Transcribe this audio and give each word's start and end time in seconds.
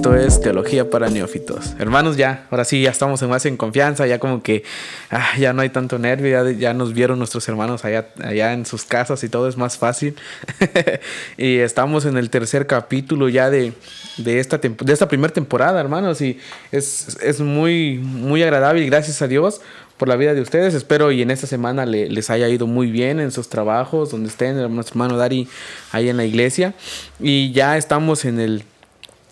Esto 0.00 0.16
es 0.16 0.40
Teología 0.40 0.88
para 0.88 1.10
Neófitos. 1.10 1.74
Hermanos, 1.78 2.16
ya, 2.16 2.46
ahora 2.50 2.64
sí, 2.64 2.80
ya 2.80 2.88
estamos 2.88 3.20
más 3.24 3.44
en 3.44 3.58
confianza, 3.58 4.06
ya 4.06 4.18
como 4.18 4.42
que 4.42 4.64
ah, 5.10 5.36
ya 5.38 5.52
no 5.52 5.60
hay 5.60 5.68
tanto 5.68 5.98
nervio, 5.98 6.52
ya, 6.52 6.72
nos 6.72 6.94
vieron 6.94 7.18
nuestros 7.18 7.46
hermanos 7.50 7.84
allá, 7.84 8.08
allá 8.24 8.54
en 8.54 8.64
sus 8.64 8.84
casas 8.84 9.22
y 9.24 9.28
todo 9.28 9.46
es 9.46 9.58
más 9.58 9.76
fácil. 9.76 10.16
y 11.36 11.58
estamos 11.58 12.06
en 12.06 12.16
el 12.16 12.30
tercer 12.30 12.66
capítulo 12.66 13.28
ya 13.28 13.50
de, 13.50 13.74
de 14.16 14.40
esta, 14.40 14.56
de 14.56 14.90
esta 14.90 15.06
primera 15.06 15.34
temporada, 15.34 15.78
hermanos, 15.78 16.22
y 16.22 16.38
es, 16.72 17.18
es 17.22 17.40
muy, 17.40 17.98
muy 17.98 18.42
agradable 18.42 18.86
gracias 18.86 19.20
a 19.20 19.28
Dios 19.28 19.60
por 19.98 20.08
la 20.08 20.16
vida 20.16 20.32
de 20.32 20.40
ustedes. 20.40 20.72
Espero 20.72 21.12
y 21.12 21.20
en 21.20 21.30
esta 21.30 21.46
semana 21.46 21.84
les 21.84 22.30
haya 22.30 22.48
ido 22.48 22.66
muy 22.66 22.90
bien 22.90 23.20
en 23.20 23.32
sus 23.32 23.50
trabajos, 23.50 24.12
donde 24.12 24.30
estén, 24.30 24.56
nuestro 24.74 24.94
hermano 24.94 25.18
Dari 25.18 25.46
ahí 25.92 26.08
en 26.08 26.16
la 26.16 26.24
iglesia. 26.24 26.72
Y 27.20 27.52
ya 27.52 27.76
estamos 27.76 28.24
en 28.24 28.40
el, 28.40 28.64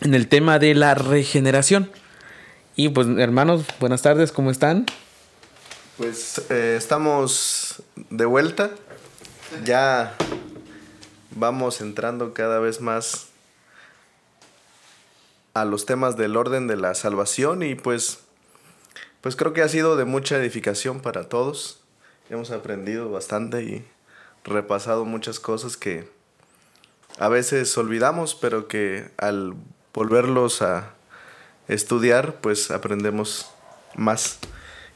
en 0.00 0.14
el 0.14 0.28
tema 0.28 0.58
de 0.58 0.74
la 0.74 0.94
regeneración. 0.94 1.90
Y 2.76 2.90
pues 2.90 3.06
hermanos, 3.18 3.64
buenas 3.80 4.02
tardes, 4.02 4.32
¿cómo 4.32 4.50
están? 4.50 4.86
Pues 5.96 6.42
eh, 6.50 6.76
estamos 6.76 7.82
de 8.10 8.24
vuelta. 8.24 8.70
Ya 9.64 10.14
vamos 11.30 11.80
entrando 11.80 12.34
cada 12.34 12.58
vez 12.60 12.80
más 12.80 13.28
a 15.54 15.64
los 15.64 15.86
temas 15.86 16.16
del 16.16 16.36
orden 16.36 16.68
de 16.68 16.76
la 16.76 16.94
salvación 16.94 17.62
y 17.62 17.74
pues 17.74 18.20
pues 19.20 19.34
creo 19.34 19.52
que 19.52 19.62
ha 19.62 19.68
sido 19.68 19.96
de 19.96 20.04
mucha 20.04 20.36
edificación 20.36 21.00
para 21.00 21.28
todos. 21.28 21.80
Hemos 22.30 22.52
aprendido 22.52 23.10
bastante 23.10 23.62
y 23.62 23.84
repasado 24.44 25.04
muchas 25.04 25.40
cosas 25.40 25.76
que 25.76 26.08
a 27.18 27.28
veces 27.28 27.76
olvidamos, 27.76 28.36
pero 28.36 28.68
que 28.68 29.10
al 29.16 29.56
volverlos 29.92 30.62
a 30.62 30.94
estudiar, 31.68 32.40
pues 32.40 32.70
aprendemos 32.70 33.46
más. 33.94 34.38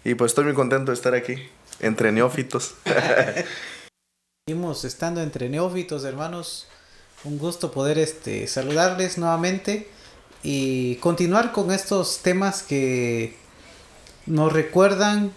Y 0.04 0.14
pues 0.14 0.32
estoy 0.32 0.44
muy 0.44 0.54
contento 0.54 0.90
de 0.90 0.96
estar 0.96 1.14
aquí, 1.14 1.36
entre 1.80 2.12
neófitos. 2.12 2.74
Seguimos 4.48 4.84
estando 4.84 5.20
entre 5.22 5.48
neófitos, 5.48 6.04
hermanos. 6.04 6.66
Un 7.24 7.38
gusto 7.38 7.70
poder 7.70 7.98
este, 7.98 8.46
saludarles 8.48 9.16
nuevamente 9.16 9.88
y 10.42 10.96
continuar 10.96 11.52
con 11.52 11.70
estos 11.70 12.18
temas 12.18 12.62
que 12.64 13.36
nos 14.26 14.52
recuerdan 14.52 15.32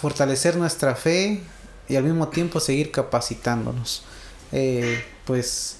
fortalecer 0.00 0.56
nuestra 0.56 0.94
fe 0.94 1.42
y 1.88 1.96
al 1.96 2.04
mismo 2.04 2.28
tiempo 2.28 2.60
seguir 2.60 2.90
capacitándonos. 2.90 4.04
Eh, 4.52 5.04
pues 5.26 5.77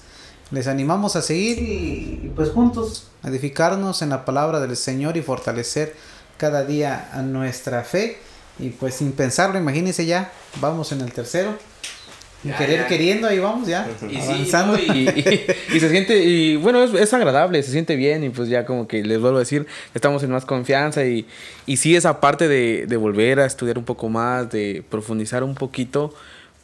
les 0.51 0.67
animamos 0.67 1.15
a 1.15 1.21
seguir 1.21 1.59
y, 1.59 2.31
pues 2.35 2.49
juntos 2.49 3.07
edificarnos 3.23 4.01
en 4.01 4.09
la 4.09 4.25
palabra 4.25 4.59
del 4.59 4.75
Señor 4.75 5.17
y 5.17 5.21
fortalecer 5.21 5.95
cada 6.37 6.65
día 6.65 7.09
a 7.13 7.21
nuestra 7.21 7.83
fe. 7.83 8.17
Y 8.57 8.69
pues 8.69 8.95
sin 8.95 9.13
pensarlo, 9.13 9.57
imagínense 9.57 10.05
ya, 10.05 10.31
vamos 10.59 10.91
en 10.91 11.01
el 11.01 11.11
tercero 11.13 11.55
querer 12.57 12.87
queriendo, 12.87 13.27
ahí 13.27 13.39
vamos 13.39 13.67
ya. 13.67 13.87
Y 14.09 14.17
avanzando. 14.17 14.77
y, 14.77 15.79
se 15.79 15.89
siente, 15.89 16.23
y 16.23 16.55
bueno, 16.55 16.83
es, 16.83 17.13
agradable, 17.13 17.61
se 17.63 17.71
siente 17.71 17.95
bien. 17.95 18.23
Y 18.23 18.29
pues 18.29 18.49
ya 18.49 18.65
como 18.65 18.87
que 18.87 19.03
les 19.03 19.19
vuelvo 19.19 19.37
a 19.37 19.39
decir, 19.41 19.67
estamos 19.93 20.23
en 20.23 20.31
más 20.31 20.45
confianza. 20.45 21.05
Y, 21.05 21.25
y 21.65 21.77
sí, 21.77 21.95
esa 21.95 22.19
parte 22.19 22.47
de, 22.47 22.85
de 22.87 22.97
volver 22.97 23.39
a 23.39 23.45
estudiar 23.45 23.77
un 23.77 23.85
poco 23.85 24.09
más, 24.09 24.49
de 24.51 24.83
profundizar 24.89 25.43
un 25.43 25.55
poquito, 25.55 26.13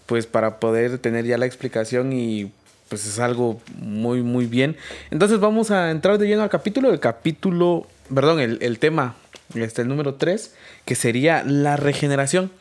pues 0.05 0.25
para 0.25 0.59
poder 0.59 0.97
tener 0.99 1.25
ya 1.25 1.37
la 1.37 1.45
explicación 1.45 2.13
y 2.13 2.51
pues 2.89 3.05
es 3.05 3.19
algo 3.19 3.61
muy, 3.77 4.21
muy 4.21 4.45
bien. 4.45 4.77
Entonces 5.11 5.39
vamos 5.39 5.71
a 5.71 5.91
entrar 5.91 6.17
de 6.17 6.27
lleno 6.27 6.43
al 6.43 6.49
capítulo, 6.49 6.91
el 6.91 6.99
capítulo, 6.99 7.87
perdón, 8.13 8.39
el, 8.39 8.59
el 8.61 8.79
tema, 8.79 9.15
este, 9.53 9.81
el 9.81 9.87
número 9.87 10.15
3, 10.15 10.53
que 10.85 10.95
sería 10.95 11.43
la 11.43 11.77
regeneración. 11.77 12.51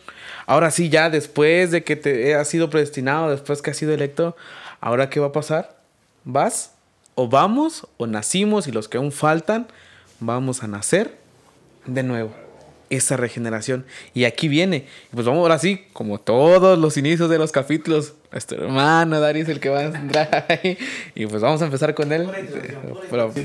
Ahora 0.47 0.71
sí, 0.71 0.89
ya 0.89 1.11
después 1.11 1.71
de 1.71 1.85
que 1.85 1.97
te 1.97 2.35
has 2.35 2.49
sido 2.49 2.71
predestinado, 2.71 3.31
después 3.31 3.63
que 3.63 3.71
has 3.71 3.77
sido 3.77 3.93
electo, 3.93 4.37
¿ahora 4.81 5.09
qué 5.09 5.21
va 5.21 5.29
a 5.29 5.33
pasar? 5.33 5.77
¿Vas? 6.25 6.73
¿O 7.15 7.29
vamos? 7.29 7.87
¿O 7.97 8.07
nacimos? 8.07 8.67
Y 8.67 8.73
los 8.73 8.89
que 8.89 8.99
aún 8.99 9.13
faltan, 9.13 9.67
vamos 10.21 10.63
a 10.63 10.67
nacer 10.67 11.17
de 11.87 12.03
nuevo. 12.03 12.44
Esa 12.95 13.17
regeneración. 13.17 13.85
Y 14.13 14.25
aquí 14.25 14.47
viene. 14.49 14.87
Pues 15.13 15.27
vamos 15.27 15.41
ahora 15.41 15.59
sí, 15.59 15.85
como 15.93 16.21
todos 16.21 16.79
los 16.79 16.97
inicios 16.97 17.29
de 17.29 17.39
los 17.39 17.51
capítulos. 17.51 18.15
Nuestro 18.31 18.65
hermano 18.65 19.21
Dari 19.21 19.41
es 19.41 19.49
el 19.49 19.59
que 19.59 19.69
va 19.69 19.81
a 19.81 19.85
entrar 19.85 20.47
ahí. 20.49 20.79
Y 21.15 21.27
pues 21.27 21.43
vamos 21.43 21.61
a 21.63 21.65
empezar 21.65 21.95
con 21.95 22.13
él. 22.13 22.29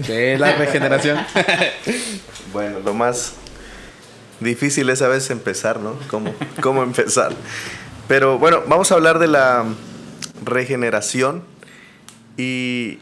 De 0.08 0.38
la 0.38 0.56
regeneración. 0.56 1.18
bueno, 2.54 2.80
lo 2.80 2.94
más 2.94 3.34
difícil 4.40 4.90
es 4.90 5.02
a 5.02 5.08
veces 5.08 5.32
empezar, 5.32 5.80
¿no? 5.80 5.96
¿Cómo, 6.10 6.34
cómo 6.62 6.84
empezar? 6.84 7.32
Pero 8.08 8.38
bueno, 8.38 8.62
vamos 8.68 8.92
a 8.92 8.96
hablar 8.96 9.20
de 9.20 9.28
la 9.28 9.66
regeneración 10.44 11.44
y 12.38 13.00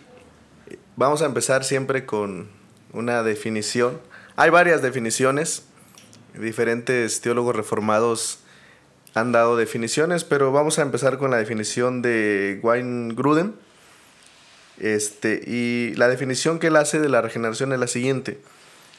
vamos 0.96 1.22
a 1.22 1.26
empezar 1.26 1.64
siempre 1.64 2.06
con 2.06 2.50
una 2.94 3.24
definición. 3.24 4.00
Hay 4.36 4.50
varias 4.50 4.82
definiciones, 4.82 5.67
diferentes 6.40 7.22
teólogos 7.22 7.56
reformados 7.56 8.40
han 9.14 9.32
dado 9.32 9.58
definiciones, 9.58 10.24
pero 10.24 10.52
vamos 10.52 10.80
a 10.80 10.84
empezar 10.84 11.18
con 11.18 11.32
la 11.32 11.38
definición 11.38 12.02
de 12.02 12.60
Wayne 12.62 13.14
Gruden. 13.16 13.56
Este, 14.80 15.42
y 15.46 15.96
la 15.96 16.08
definición 16.08 16.60
que 16.60 16.68
él 16.68 16.76
hace 16.76 17.00
de 17.00 17.10
la 17.10 17.22
regeneración 17.22 17.74
es 17.74 17.80
la 17.80 17.88
siguiente. 17.88 18.40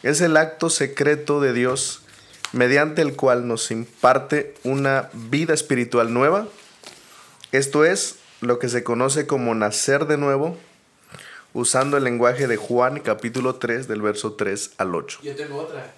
Es 0.02 0.20
el 0.20 0.36
acto 0.36 0.70
secreto 0.70 1.40
de 1.40 1.52
Dios 1.52 2.02
mediante 2.52 3.02
el 3.02 3.14
cual 3.14 3.46
nos 3.46 3.70
imparte 3.70 4.54
una 4.64 5.10
vida 5.12 5.54
espiritual 5.54 6.12
nueva. 6.12 6.48
Esto 7.52 7.84
es 7.84 8.16
lo 8.40 8.58
que 8.58 8.68
se 8.68 8.84
conoce 8.84 9.26
como 9.26 9.54
nacer 9.54 10.06
de 10.06 10.16
nuevo, 10.16 10.56
usando 11.54 11.96
el 11.96 12.04
lenguaje 12.04 12.46
de 12.46 12.56
Juan 12.56 13.00
capítulo 13.00 13.56
3 13.56 13.88
del 13.88 14.02
verso 14.02 14.34
3 14.34 14.72
al 14.78 14.94
8. 14.94 15.20
Yo 15.22 15.36
tengo 15.36 15.56
otra. 15.56 15.92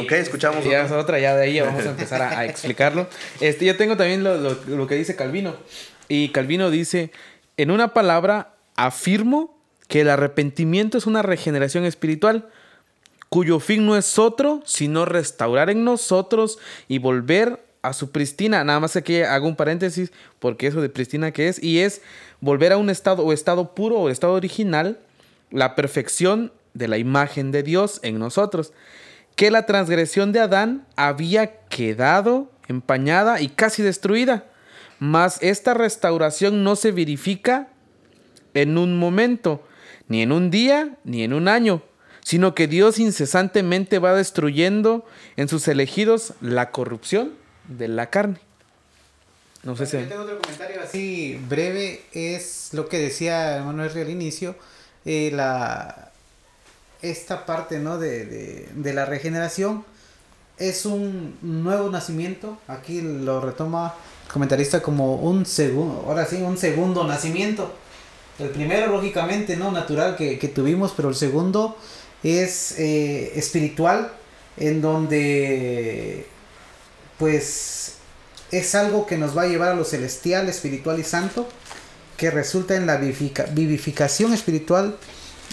Ok, 0.00 0.12
escuchamos. 0.12 0.64
Ya 0.64 0.84
otra. 0.84 0.98
otra, 0.98 1.18
ya 1.18 1.34
de 1.36 1.44
ahí 1.44 1.60
vamos 1.60 1.84
a 1.84 1.90
empezar 1.90 2.22
a, 2.22 2.44
explicarlo. 2.44 3.08
Este, 3.40 3.64
yo 3.64 3.76
tengo 3.76 3.96
también 3.96 4.22
lo, 4.22 4.36
lo 4.38 4.86
que 4.86 4.94
dice 4.94 5.16
Calvino. 5.16 5.56
Y 6.08 6.28
Calvino 6.28 6.70
dice, 6.70 7.10
en 7.56 7.70
una 7.70 7.94
palabra, 7.94 8.54
afirmo 8.76 9.58
que 9.88 10.02
el 10.02 10.08
arrepentimiento 10.08 10.98
es 10.98 11.06
una 11.06 11.22
regeneración 11.22 11.84
espiritual 11.84 12.48
cuyo 13.28 13.60
fin 13.60 13.86
no 13.86 13.96
es 13.96 14.18
otro, 14.18 14.62
sino 14.66 15.06
restaurar 15.06 15.70
en 15.70 15.84
nosotros 15.84 16.58
y 16.86 16.98
volver 16.98 17.64
a 17.80 17.92
su 17.92 18.10
pristina. 18.10 18.62
Nada 18.62 18.78
más 18.78 18.98
que 19.04 19.24
hago 19.24 19.48
un 19.48 19.56
paréntesis, 19.56 20.12
porque 20.38 20.66
eso 20.66 20.80
de 20.80 20.88
pristina 20.88 21.32
que 21.32 21.48
es, 21.48 21.62
y 21.62 21.80
es 21.80 22.02
volver 22.40 22.72
a 22.72 22.76
un 22.76 22.90
estado 22.90 23.24
o 23.24 23.32
estado 23.32 23.74
puro 23.74 23.96
o 23.96 24.08
estado 24.10 24.34
original, 24.34 24.98
la 25.50 25.74
perfección 25.74 26.52
de 26.74 26.88
la 26.88 26.98
imagen 26.98 27.52
de 27.52 27.62
Dios 27.62 28.00
en 28.02 28.18
nosotros. 28.18 28.72
Que 29.36 29.50
la 29.50 29.66
transgresión 29.66 30.32
de 30.32 30.40
Adán 30.40 30.86
había 30.96 31.60
quedado 31.68 32.50
empañada 32.68 33.40
y 33.40 33.48
casi 33.48 33.82
destruida. 33.82 34.44
Mas 34.98 35.38
esta 35.42 35.74
restauración 35.74 36.62
no 36.62 36.76
se 36.76 36.92
verifica 36.92 37.68
en 38.54 38.78
un 38.78 38.98
momento, 38.98 39.66
ni 40.08 40.22
en 40.22 40.32
un 40.32 40.50
día, 40.50 40.96
ni 41.04 41.24
en 41.24 41.32
un 41.32 41.48
año, 41.48 41.82
sino 42.24 42.54
que 42.54 42.68
Dios 42.68 42.98
incesantemente 42.98 43.98
va 43.98 44.14
destruyendo 44.14 45.04
en 45.36 45.48
sus 45.48 45.66
elegidos 45.68 46.34
la 46.40 46.70
corrupción 46.70 47.32
de 47.66 47.88
la 47.88 48.10
carne. 48.10 48.40
No 49.64 49.76
sé 49.76 49.86
si... 49.86 49.96
tengo 49.96 50.22
otro 50.22 50.40
comentario 50.40 50.80
así 50.82 51.40
breve, 51.48 52.02
es 52.12 52.70
lo 52.72 52.88
que 52.88 52.98
decía 52.98 53.56
hermano 53.56 53.82
al 53.82 54.10
inicio, 54.10 54.56
eh, 55.04 55.30
la, 55.32 56.11
esta 57.02 57.44
parte 57.44 57.78
¿no? 57.78 57.98
de, 57.98 58.68
de, 58.72 58.92
la 58.92 59.04
regeneración 59.04 59.84
es 60.58 60.86
un 60.86 61.36
nuevo 61.42 61.90
nacimiento, 61.90 62.58
aquí 62.68 63.00
lo 63.00 63.40
retoma 63.40 63.94
el 64.26 64.32
comentarista 64.32 64.80
como 64.80 65.16
un 65.16 65.44
segundo, 65.44 66.04
ahora 66.06 66.24
sí, 66.26 66.36
un 66.36 66.56
segundo 66.56 67.04
nacimiento. 67.04 67.72
El 68.38 68.48
primero, 68.50 68.86
lógicamente, 68.86 69.56
no 69.56 69.72
natural 69.72 70.16
que, 70.16 70.38
que 70.38 70.48
tuvimos, 70.48 70.92
pero 70.96 71.08
el 71.08 71.14
segundo 71.14 71.76
es 72.22 72.78
eh, 72.78 73.32
espiritual, 73.36 74.12
en 74.56 74.80
donde 74.80 76.26
pues 77.18 77.96
es 78.50 78.74
algo 78.74 79.06
que 79.06 79.16
nos 79.16 79.36
va 79.36 79.42
a 79.42 79.46
llevar 79.46 79.70
a 79.70 79.74
lo 79.74 79.84
celestial, 79.84 80.48
espiritual 80.48 80.98
y 80.98 81.04
santo, 81.04 81.48
que 82.16 82.30
resulta 82.30 82.76
en 82.76 82.86
la 82.86 82.96
vivificación 82.96 84.32
espiritual 84.32 84.96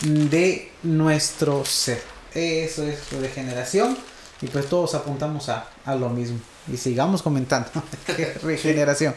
de 0.01 0.71
nuestro 0.83 1.65
ser. 1.65 2.01
Eso 2.33 2.83
es 2.83 3.11
regeneración 3.11 3.97
y 4.41 4.47
pues 4.47 4.67
todos 4.67 4.95
apuntamos 4.95 5.49
a, 5.49 5.67
lo 5.95 6.09
mismo. 6.09 6.39
Y 6.71 6.77
sigamos 6.77 7.21
comentando. 7.21 7.69
regeneración. 8.43 9.15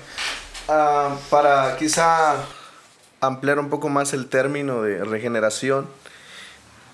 Ah, 0.69 1.17
para 1.31 1.77
quizá 1.77 2.37
ampliar 3.21 3.59
un 3.59 3.71
poco 3.71 3.89
más 3.89 4.13
el 4.13 4.29
término 4.29 4.83
de 4.83 5.05
regeneración, 5.05 5.89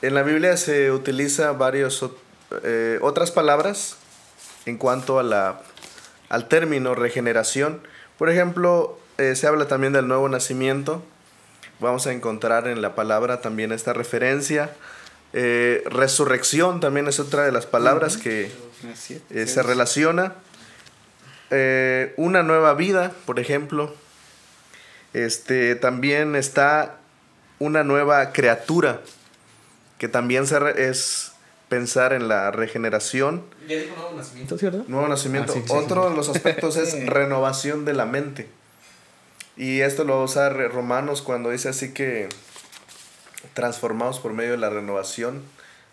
En 0.00 0.14
la 0.14 0.23
Biblia 0.23 0.56
se 0.56 0.93
utiliza 0.93 1.50
varios 1.52 2.05
eh, 2.62 3.00
otras 3.02 3.32
palabras 3.32 3.96
en 4.64 4.76
cuanto 4.76 5.19
a 5.19 5.23
la, 5.25 5.61
al 6.29 6.46
término 6.46 6.94
regeneración. 6.94 7.81
Por 8.17 8.31
ejemplo, 8.31 8.99
eh, 9.17 9.34
se 9.34 9.46
habla 9.46 9.67
también 9.67 9.93
del 9.93 10.06
nuevo 10.06 10.29
nacimiento. 10.29 11.02
Vamos 11.81 12.07
a 12.07 12.13
encontrar 12.13 12.67
en 12.69 12.83
la 12.83 12.95
palabra 12.95 13.41
también 13.41 13.73
esta 13.73 13.93
referencia. 13.93 14.71
Eh, 15.33 15.85
resurrección 15.87 16.81
también 16.81 17.07
es 17.07 17.21
otra 17.21 17.45
de 17.45 17.53
las 17.53 17.67
palabras 17.67 18.17
que 18.17 18.51
se 19.47 19.63
relaciona. 19.63 20.35
una 22.17 22.43
nueva 22.43 22.75
vida, 22.75 23.13
por 23.27 23.39
ejemplo. 23.39 23.95
Este, 25.15 25.75
también 25.75 26.37
está 26.37 26.99
una 27.59 27.83
nueva 27.83 28.33
criatura 28.33 29.01
que 29.99 30.09
también 30.09 30.45
es 30.77 31.33
pensar 31.69 32.13
en 32.13 32.29
la 32.29 32.51
regeneración. 32.51 33.45
Ya 33.69 33.77
dijo 33.77 33.97
nuevo 33.97 34.17
nacimiento, 34.17 34.59
¿cierto? 34.59 34.85
Nuevo 34.89 35.09
nacimiento. 35.09 35.55
Ah, 35.55 35.73
Otro 35.73 36.09
de 36.09 36.17
los 36.17 36.29
aspectos 36.29 36.77
es 36.77 37.07
renovación 37.07 37.85
de 37.85 37.95
la 37.95 38.07
mente. 38.07 38.49
Y 39.58 39.81
esto 39.81 40.05
lo 40.05 40.16
va 40.16 40.22
a 40.22 40.25
usar 40.25 40.56
Romanos 40.72 41.20
cuando 41.20 41.50
dice 41.50 41.69
así 41.69 41.93
que 41.93 42.28
transformados 43.55 44.20
por 44.20 44.32
medio 44.32 44.52
de 44.52 44.56
la 44.56 44.70
renovación 44.70 45.43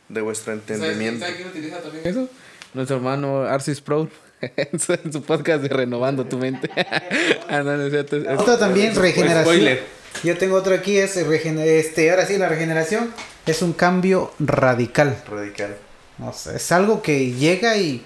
de 0.07 0.21
vuestro 0.21 0.53
entendimiento. 0.53 1.21
¿Sabes 1.21 1.35
quién 1.37 1.47
utiliza 1.47 1.81
también 1.81 2.05
eso? 2.05 2.29
Nuestro 2.75 2.97
hermano 2.97 3.41
Arcis 3.41 3.81
Pro 3.81 4.07
en 4.41 4.79
su, 4.79 5.23
podcast 5.23 5.63
de 5.63 5.69
Renovando 5.69 6.25
tu 6.25 6.37
Mente. 6.37 6.69
ah, 7.49 7.63
no, 7.63 7.73
Esto 7.83 8.57
también, 8.59 8.95
regeneración. 8.95 9.43
Spoiler. 9.43 9.83
Yo 10.23 10.37
tengo 10.37 10.55
otro 10.55 10.75
aquí, 10.75 10.97
es 10.97 11.17
este, 11.17 12.11
ahora 12.11 12.25
sí, 12.27 12.37
la 12.37 12.47
regeneración 12.47 13.11
es 13.47 13.61
un 13.63 13.73
cambio 13.73 14.31
radical. 14.39 15.17
Radical. 15.27 15.75
No 16.19 16.31
sé, 16.33 16.55
es 16.55 16.71
algo 16.71 17.01
que 17.01 17.31
llega 17.31 17.75
y 17.77 18.05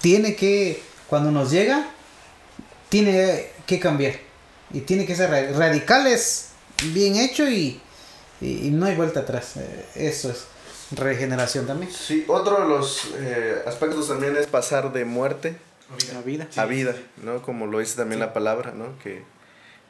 tiene 0.00 0.36
que, 0.36 0.82
cuando 1.08 1.30
nos 1.30 1.50
llega, 1.50 1.88
tiene 2.88 3.46
que 3.66 3.80
cambiar. 3.80 4.27
Y 4.72 4.80
tiene 4.80 5.06
que 5.06 5.14
ser 5.14 5.30
radical, 5.56 6.06
es 6.06 6.50
bien 6.92 7.16
hecho 7.16 7.48
y, 7.48 7.80
y, 8.40 8.70
no 8.70 8.86
hay 8.86 8.94
vuelta 8.94 9.20
atrás. 9.20 9.56
Eh, 9.56 9.84
eso 9.94 10.30
es 10.30 10.46
regeneración 10.90 11.66
también. 11.66 11.90
Sí, 11.92 12.24
otro 12.28 12.62
de 12.62 12.68
los 12.68 13.10
eh, 13.16 13.62
aspectos 13.66 14.08
también 14.08 14.36
es 14.36 14.46
pasar 14.46 14.92
de 14.92 15.04
muerte 15.04 15.56
a 16.16 16.20
vida. 16.20 16.48
A 16.56 16.66
vida, 16.66 16.94
¿no? 17.22 17.42
Como 17.42 17.66
lo 17.66 17.78
dice 17.78 17.96
también 17.96 18.20
la 18.20 18.32
palabra, 18.32 18.72
¿no? 18.72 18.98
Que 18.98 19.22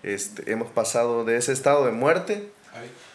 este, 0.02 0.50
hemos 0.50 0.70
pasado 0.70 1.24
de 1.24 1.36
ese 1.36 1.52
estado 1.52 1.84
de 1.84 1.92
muerte 1.92 2.48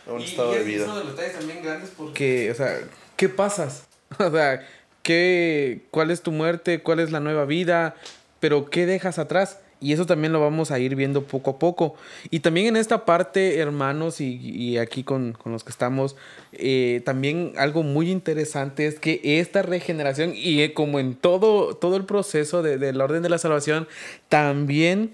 a 0.07 0.11
un 0.11 0.21
estado 0.21 0.51
de 0.51 0.63
vida. 0.63 0.85
uno 0.85 0.97
de 0.97 1.03
los 1.05 1.15
detalles 1.15 1.37
también 1.37 1.63
grandes 1.63 1.91
porque, 1.95 2.51
o 2.51 2.55
sea, 2.55 2.79
¿qué 3.15 3.29
pasas? 3.29 3.83
o 4.19 4.31
sea, 4.31 4.67
¿qué, 5.01 5.85
¿cuál 5.91 6.11
es 6.11 6.21
tu 6.21 6.31
muerte? 6.31 6.81
¿Cuál 6.81 6.99
es 6.99 7.11
la 7.11 7.21
nueva 7.21 7.45
vida? 7.45 7.95
Pero 8.39 8.69
¿qué 8.69 8.85
dejas 8.85 9.17
atrás? 9.19 9.59
Y 9.83 9.91
eso 9.91 10.05
también 10.05 10.31
lo 10.31 10.39
vamos 10.39 10.71
a 10.71 10.79
ir 10.79 10.95
viendo 10.95 11.23
poco 11.23 11.51
a 11.51 11.59
poco. 11.59 11.95
Y 12.31 12.39
también 12.39 12.67
en 12.67 12.77
esta 12.77 13.03
parte, 13.03 13.59
hermanos, 13.59 14.21
y, 14.21 14.77
aquí 14.77 15.03
con, 15.03 15.33
con, 15.33 15.51
los 15.51 15.65
que 15.65 15.71
estamos, 15.71 16.15
eh, 16.53 17.01
también 17.05 17.51
algo 17.57 17.83
muy 17.83 18.09
interesante 18.09 18.87
es 18.87 18.97
que 18.97 19.19
esta 19.23 19.61
regeneración, 19.61 20.31
y 20.35 20.61
eh, 20.61 20.73
como 20.73 20.99
en 20.99 21.15
todo, 21.15 21.75
todo 21.75 21.97
el 21.97 22.05
proceso 22.05 22.63
de, 22.63 22.77
del 22.77 23.01
orden 23.01 23.23
de 23.23 23.29
la 23.29 23.37
salvación, 23.37 23.89
también 24.29 25.11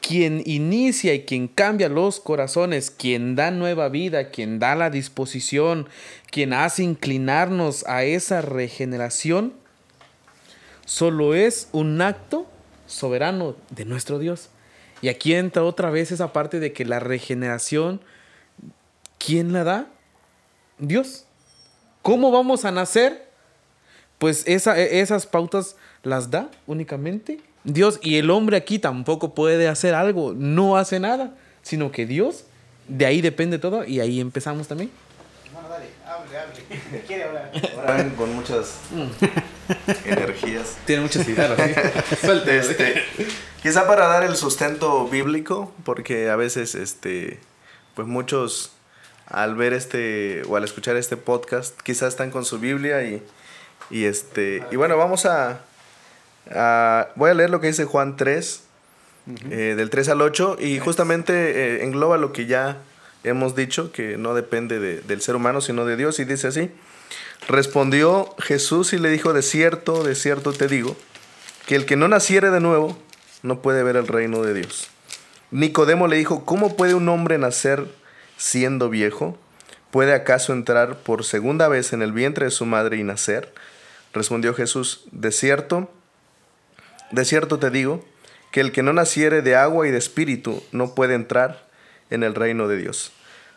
quien 0.00 0.42
inicia 0.44 1.14
y 1.14 1.22
quien 1.22 1.46
cambia 1.46 1.88
los 1.88 2.18
corazones, 2.18 2.90
quien 2.90 3.36
da 3.36 3.52
nueva 3.52 3.88
vida, 3.88 4.30
quien 4.30 4.58
da 4.58 4.74
la 4.74 4.90
disposición, 4.90 5.88
quien 6.32 6.52
hace 6.52 6.82
inclinarnos 6.82 7.86
a 7.86 8.02
esa 8.02 8.42
regeneración, 8.42 9.54
solo 10.84 11.34
es 11.34 11.68
un 11.70 12.02
acto 12.02 12.48
soberano 12.94 13.56
de 13.70 13.84
nuestro 13.84 14.18
Dios. 14.18 14.48
Y 15.02 15.08
aquí 15.08 15.34
entra 15.34 15.64
otra 15.64 15.90
vez 15.90 16.12
esa 16.12 16.32
parte 16.32 16.60
de 16.60 16.72
que 16.72 16.84
la 16.84 17.00
regeneración, 17.00 18.00
¿quién 19.18 19.52
la 19.52 19.64
da? 19.64 19.86
Dios. 20.78 21.26
¿Cómo 22.02 22.30
vamos 22.30 22.64
a 22.64 22.70
nacer? 22.70 23.28
Pues 24.18 24.44
esa, 24.46 24.78
esas 24.78 25.26
pautas 25.26 25.76
las 26.02 26.30
da 26.30 26.50
únicamente 26.66 27.40
Dios 27.64 27.98
y 28.02 28.16
el 28.16 28.30
hombre 28.30 28.58
aquí 28.58 28.78
tampoco 28.78 29.34
puede 29.34 29.68
hacer 29.68 29.94
algo, 29.94 30.34
no 30.34 30.76
hace 30.76 31.00
nada, 31.00 31.34
sino 31.62 31.90
que 31.90 32.04
Dios, 32.06 32.44
de 32.88 33.06
ahí 33.06 33.22
depende 33.22 33.58
todo 33.58 33.86
y 33.86 34.00
ahí 34.00 34.20
empezamos 34.20 34.68
también. 34.68 34.90
Hable. 36.34 37.02
Quiere 37.06 37.24
hablar. 37.24 37.52
Ahora 37.76 38.10
con 38.16 38.34
muchas 38.34 38.78
energías. 40.04 40.76
Tiene 40.86 41.02
muchas 41.02 41.28
ideas. 41.28 41.58
este, 42.46 43.02
quizá 43.62 43.86
para 43.86 44.06
dar 44.06 44.24
el 44.24 44.36
sustento 44.36 45.08
bíblico, 45.08 45.72
porque 45.84 46.30
a 46.30 46.36
veces, 46.36 46.74
este, 46.74 47.38
pues 47.94 48.08
muchos 48.08 48.72
al 49.26 49.54
ver 49.54 49.72
este 49.72 50.42
o 50.48 50.56
al 50.56 50.64
escuchar 50.64 50.96
este 50.96 51.16
podcast, 51.16 51.80
quizás 51.80 52.08
están 52.08 52.30
con 52.30 52.44
su 52.44 52.58
Biblia 52.58 53.02
y, 53.04 53.22
y 53.90 54.04
este, 54.04 54.62
y 54.70 54.76
bueno, 54.76 54.96
vamos 54.96 55.24
a 55.26 55.60
voy 57.16 57.30
a 57.30 57.34
leer 57.34 57.50
lo 57.50 57.60
que 57.60 57.68
dice 57.68 57.84
Juan 57.84 58.16
3, 58.16 58.62
eh, 59.50 59.74
del 59.76 59.90
3 59.90 60.08
al 60.10 60.20
8, 60.20 60.58
y 60.60 60.78
justamente 60.78 61.32
eh, 61.32 61.84
engloba 61.84 62.18
lo 62.18 62.32
que 62.32 62.46
ya 62.46 62.78
hemos 63.24 63.56
dicho, 63.56 63.90
que 63.92 64.16
no 64.16 64.34
depende 64.34 64.78
del 64.78 65.20
ser 65.20 65.36
humano, 65.36 65.60
sino 65.60 65.84
de 65.84 65.96
Dios, 65.96 66.18
y 66.20 66.24
dice 66.24 66.48
así, 66.48 66.70
respondió 67.48 68.34
Jesús 68.38 68.92
y 68.92 68.98
le 68.98 69.10
dijo, 69.10 69.32
de 69.32 69.42
cierto, 69.42 70.04
de 70.04 70.14
cierto 70.14 70.52
te 70.52 70.68
digo, 70.68 70.96
que 71.66 71.74
el 71.74 71.86
que 71.86 71.96
no 71.96 72.08
naciere 72.08 72.50
de 72.50 72.60
nuevo 72.60 72.96
no 73.42 73.60
puede 73.60 73.82
ver 73.82 73.96
el 73.96 74.06
reino 74.06 74.42
de 74.42 74.54
Dios. 74.54 74.88
Nicodemo 75.50 76.08
le 76.08 76.16
dijo, 76.16 76.44
¿cómo 76.44 76.76
puede 76.76 76.94
un 76.94 77.08
hombre 77.08 77.38
nacer 77.38 77.86
siendo 78.36 78.90
viejo? 78.90 79.38
¿Puede 79.90 80.12
acaso 80.12 80.52
entrar 80.52 80.98
por 80.98 81.24
segunda 81.24 81.68
vez 81.68 81.92
en 81.92 82.02
el 82.02 82.12
vientre 82.12 82.46
de 82.46 82.50
su 82.50 82.66
madre 82.66 82.96
y 82.96 83.04
nacer? 83.04 83.52
Respondió 84.12 84.54
Jesús, 84.54 85.04
de 85.12 85.30
cierto, 85.30 85.90
de 87.10 87.24
cierto 87.24 87.58
te 87.58 87.70
digo, 87.70 88.04
que 88.50 88.60
el 88.60 88.72
que 88.72 88.82
no 88.82 88.92
naciere 88.92 89.42
de 89.42 89.56
agua 89.56 89.86
y 89.86 89.90
de 89.90 89.98
espíritu 89.98 90.62
no 90.72 90.94
puede 90.94 91.14
entrar 91.14 91.66
en 92.14 92.22
el 92.22 92.34
reino 92.34 92.68
de 92.68 92.78
Dios. 92.78 93.12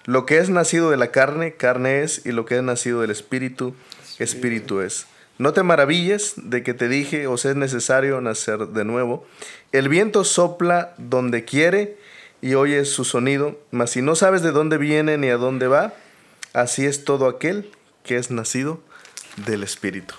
Lo 0.06 0.26
que 0.26 0.38
es 0.38 0.50
nacido 0.50 0.90
de 0.90 0.98
la 0.98 1.12
carne, 1.12 1.56
carne 1.56 2.04
es, 2.04 2.26
y 2.26 2.32
lo 2.32 2.46
que 2.46 2.58
es 2.58 2.64
nacido 2.64 3.02
del 3.02 3.12
espíritu, 3.12 3.76
espíritu 4.20 4.82
es. 4.82 5.06
No 5.38 5.54
te 5.54 5.64
maravilles 5.64 6.34
de 6.38 6.64
que 6.64 6.74
te 6.74 6.88
dije, 6.88 7.28
os 7.28 7.46
es 7.46 7.56
necesario 7.56 8.20
nacer 8.22 8.68
de 8.70 8.86
nuevo. 8.86 9.26
El 9.72 9.90
viento 9.90 10.24
sopla 10.24 10.96
donde 10.98 11.46
quiere 11.46 11.98
y 12.42 12.56
oyes 12.56 12.90
su 12.90 13.04
sonido, 13.04 13.60
mas 13.72 13.92
si 13.92 14.02
no 14.02 14.16
sabes 14.16 14.42
de 14.42 14.52
dónde 14.52 14.78
viene 14.78 15.18
ni 15.18 15.30
a 15.30 15.38
dónde 15.38 15.68
va, 15.68 15.94
así 16.54 16.86
es 16.86 17.04
todo 17.04 17.28
aquel 17.28 17.70
que 18.04 18.16
es 18.18 18.32
nacido 18.32 18.80
del 19.46 19.64
espíritu. 19.64 20.16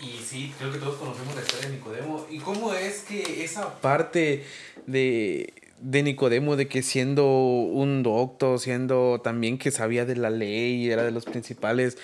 Y 0.00 0.18
sí, 0.24 0.52
creo 0.58 0.72
que 0.72 0.78
todos 0.78 0.96
conocemos 0.96 1.34
la 1.34 1.42
historia 1.42 1.68
de 1.68 1.76
Nicodemo. 1.76 2.26
¿Y 2.30 2.38
cómo 2.38 2.74
es 2.74 3.00
que 3.00 3.44
esa 3.44 3.80
parte 3.80 4.44
de, 4.86 5.52
de 5.80 6.02
Nicodemo, 6.02 6.56
de 6.56 6.68
que 6.68 6.82
siendo 6.82 7.26
un 7.26 8.02
doctor, 8.02 8.58
siendo 8.58 9.20
también 9.22 9.58
que 9.58 9.70
sabía 9.70 10.04
de 10.04 10.16
la 10.16 10.30
ley, 10.30 10.90
era 10.90 11.04
de 11.04 11.10
los 11.10 11.24
principales, 11.24 11.98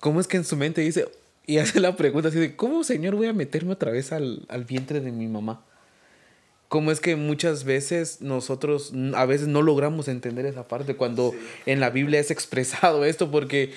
cómo 0.00 0.20
es 0.20 0.28
que 0.28 0.36
en 0.36 0.44
su 0.44 0.56
mente 0.56 0.80
dice, 0.80 1.08
y 1.46 1.58
hace 1.58 1.80
la 1.80 1.96
pregunta 1.96 2.28
así 2.28 2.38
de, 2.38 2.56
¿cómo 2.56 2.84
Señor 2.84 3.14
voy 3.16 3.26
a 3.26 3.32
meterme 3.32 3.72
otra 3.72 3.90
vez 3.90 4.12
al, 4.12 4.44
al 4.48 4.64
vientre 4.64 5.00
de 5.00 5.12
mi 5.12 5.26
mamá? 5.26 5.62
¿Cómo 6.68 6.90
es 6.90 7.00
que 7.00 7.16
muchas 7.16 7.64
veces 7.64 8.20
nosotros 8.20 8.92
a 9.14 9.24
veces 9.24 9.48
no 9.48 9.62
logramos 9.62 10.06
entender 10.06 10.44
esa 10.44 10.68
parte 10.68 10.96
cuando 10.96 11.34
en 11.64 11.80
la 11.80 11.88
Biblia 11.88 12.20
es 12.20 12.30
expresado 12.30 13.04
esto? 13.06 13.30
Porque 13.30 13.72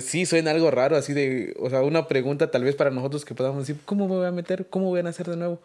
sí 0.00 0.26
suena 0.26 0.50
algo 0.52 0.70
raro, 0.70 0.96
así 0.96 1.12
de, 1.12 1.54
o 1.60 1.68
sea, 1.68 1.82
una 1.82 2.08
pregunta 2.08 2.50
tal 2.50 2.64
vez 2.64 2.74
para 2.74 2.90
nosotros 2.90 3.24
que 3.24 3.34
podamos 3.34 3.66
decir, 3.66 3.80
¿cómo 3.84 4.08
me 4.08 4.16
voy 4.16 4.26
a 4.26 4.32
meter? 4.32 4.66
¿Cómo 4.68 4.86
voy 4.86 5.00
a 5.00 5.02
nacer 5.02 5.28
de 5.28 5.36
nuevo? 5.36 5.60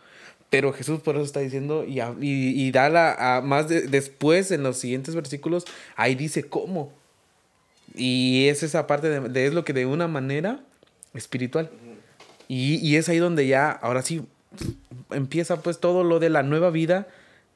Pero 0.49 0.71
Jesús 0.71 1.01
por 1.01 1.15
eso 1.15 1.25
está 1.25 1.41
diciendo 1.41 1.83
y, 1.85 2.71
da 2.71 2.89
la, 2.89 3.41
más 3.43 3.67
después 3.67 4.51
en 4.51 4.63
los 4.63 4.77
siguientes 4.77 5.13
versículos, 5.13 5.65
ahí 5.95 6.15
dice 6.15 6.43
cómo. 6.43 6.93
Y 7.93 8.47
es 8.47 8.63
esa 8.63 8.87
parte 8.87 9.19
de, 9.19 9.45
es 9.45 9.53
lo 9.53 9.65
que 9.65 9.73
de 9.73 9.85
una 9.85 10.07
manera 10.07 10.61
espiritual. 11.13 11.69
Y, 12.47 12.75
y 12.75 12.95
es 12.95 13.09
ahí 13.09 13.17
donde 13.17 13.45
ya, 13.45 13.71
ahora 13.71 14.01
sí, 14.01 14.25
empieza 15.09 15.61
pues 15.61 15.79
todo 15.79 16.03
lo 16.03 16.19
de 16.19 16.29
la 16.29 16.43
nueva 16.43 16.69
vida, 16.69 17.07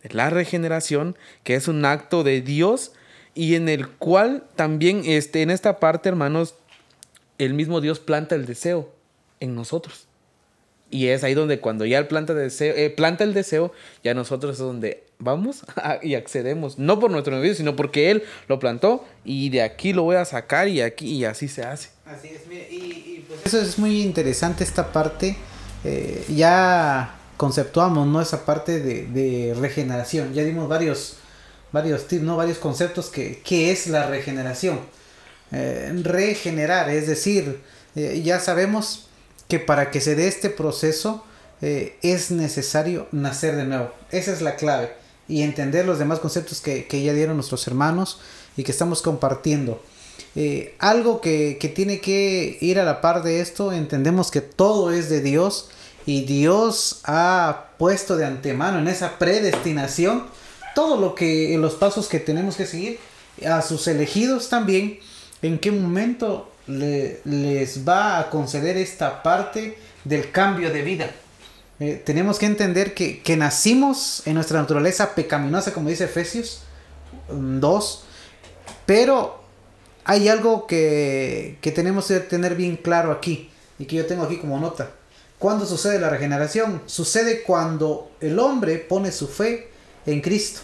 de 0.03 0.13
la 0.13 0.29
regeneración, 0.29 1.15
que 1.43 1.55
es 1.55 1.67
un 1.67 1.85
acto 1.85 2.23
de 2.23 2.41
Dios 2.41 2.91
y 3.33 3.55
en 3.55 3.69
el 3.69 3.87
cual 3.87 4.43
también 4.55 5.03
este, 5.05 5.41
en 5.41 5.49
esta 5.49 5.79
parte, 5.79 6.09
hermanos, 6.09 6.55
el 7.37 7.53
mismo 7.53 7.81
Dios 7.81 7.99
planta 7.99 8.35
el 8.35 8.45
deseo 8.45 8.93
en 9.39 9.55
nosotros. 9.55 10.07
Y 10.91 11.07
es 11.07 11.23
ahí 11.23 11.33
donde 11.33 11.61
cuando 11.61 11.85
ya 11.85 12.05
planta, 12.09 12.33
deseo, 12.33 12.75
eh, 12.75 12.89
planta 12.89 13.23
el 13.23 13.33
deseo, 13.33 13.71
ya 14.03 14.13
nosotros 14.13 14.53
es 14.53 14.59
donde 14.59 15.03
vamos 15.19 15.63
y 16.03 16.15
accedemos. 16.15 16.77
No 16.77 16.99
por 16.99 17.09
nuestro 17.09 17.37
medio, 17.37 17.55
sino 17.55 17.77
porque 17.77 18.11
Él 18.11 18.23
lo 18.49 18.59
plantó 18.59 19.05
y 19.23 19.49
de 19.49 19.61
aquí 19.61 19.93
lo 19.93 20.03
voy 20.03 20.17
a 20.17 20.25
sacar 20.25 20.67
y 20.67 20.81
aquí 20.81 21.07
y 21.13 21.23
así 21.23 21.47
se 21.47 21.63
hace. 21.63 21.89
Así 22.05 22.27
es, 22.27 22.41
y, 22.69 23.25
pues 23.27 23.45
eso 23.45 23.61
es 23.61 23.79
muy 23.79 24.01
interesante 24.01 24.65
esta 24.65 24.91
parte. 24.91 25.37
Eh, 25.85 26.25
ya 26.35 27.15
conceptuamos, 27.37 28.05
¿no? 28.05 28.21
Esa 28.21 28.45
parte 28.45 28.81
de, 28.81 29.55
regeneración. 29.57 30.33
Ya 30.33 30.43
dimos 30.43 30.67
varios, 30.67 31.15
varios 31.71 32.05
tips, 32.07 32.23
¿no? 32.23 32.35
Varios 32.35 32.57
conceptos 32.57 33.09
que, 33.09 33.39
que 33.39 33.71
es 33.71 33.87
la 33.87 34.07
regeneración. 34.07 34.81
Eh, 35.53 35.91
regenerar, 36.03 36.89
es 36.89 37.07
decir, 37.07 37.61
ya 37.95 38.39
sabemos 38.39 39.09
que 39.51 39.59
para 39.59 39.91
que 39.91 39.99
se 39.99 40.15
dé 40.15 40.29
este 40.29 40.49
proceso 40.49 41.25
eh, 41.61 41.97
es 42.03 42.31
necesario 42.31 43.07
nacer 43.11 43.57
de 43.57 43.65
nuevo. 43.65 43.91
Esa 44.09 44.31
es 44.31 44.41
la 44.41 44.55
clave. 44.55 44.93
Y 45.27 45.41
entender 45.41 45.85
los 45.85 45.99
demás 45.99 46.19
conceptos 46.19 46.61
que, 46.61 46.87
ya 46.89 47.11
dieron 47.11 47.35
nuestros 47.35 47.67
hermanos 47.67 48.21
y 48.55 48.63
que 48.63 48.71
estamos 48.71 49.01
compartiendo. 49.01 49.83
Eh, 50.37 50.73
algo 50.79 51.19
que, 51.19 51.73
tiene 51.75 51.99
que 51.99 52.59
ir 52.61 52.79
a 52.79 52.85
la 52.85 53.01
par 53.01 53.23
de 53.23 53.41
esto, 53.41 53.73
entendemos 53.73 54.31
que 54.31 54.39
todo 54.39 54.89
es 54.89 55.09
de 55.09 55.19
Dios 55.19 55.69
y 56.05 56.21
Dios 56.21 57.01
ha 57.03 57.71
puesto 57.77 58.15
de 58.15 58.23
antemano 58.23 58.79
en 58.79 58.87
esa 58.87 59.19
predestinación 59.19 60.27
todo 60.75 60.95
lo 60.95 61.13
que 61.13 61.57
los 61.57 61.73
pasos 61.73 62.07
que 62.07 62.21
tenemos 62.21 62.55
que 62.55 62.65
seguir 62.65 62.99
a 63.45 63.61
sus 63.61 63.85
elegidos 63.89 64.47
también 64.47 64.99
en 65.41 65.59
qué 65.59 65.71
momento 65.73 66.50
les 66.79 67.87
va 67.87 68.19
a 68.19 68.29
conceder 68.29 68.77
esta 68.77 69.23
parte 69.23 69.77
del 70.03 70.31
cambio 70.31 70.71
de 70.71 70.81
vida. 70.81 71.09
Eh, 71.79 72.01
tenemos 72.05 72.37
que 72.37 72.45
entender 72.45 72.93
que, 72.93 73.35
nacimos 73.37 74.21
en 74.25 74.35
nuestra 74.35 74.59
naturaleza 74.59 75.15
pecaminosa, 75.15 75.73
como 75.73 75.89
dice 75.89 76.03
Efesios 76.05 76.61
2, 77.31 78.03
pero 78.85 79.41
hay 80.03 80.27
algo 80.29 80.67
que, 80.67 81.57
que 81.61 81.71
tenemos 81.71 82.07
que 82.07 82.19
tener 82.19 82.55
bien 82.55 82.77
claro 82.77 83.11
aquí 83.11 83.49
y 83.79 83.85
que 83.85 83.95
yo 83.95 84.05
tengo 84.05 84.23
aquí 84.23 84.37
como 84.37 84.59
nota. 84.59 84.91
¿Cuándo 85.39 85.65
sucede 85.65 85.99
la 85.99 86.11
regeneración? 86.11 86.83
Sucede 86.85 87.41
cuando 87.41 88.11
el 88.21 88.37
hombre 88.37 88.77
pone 88.77 89.11
su 89.11 89.27
fe 89.27 89.69
en 90.05 90.21
Cristo. 90.21 90.61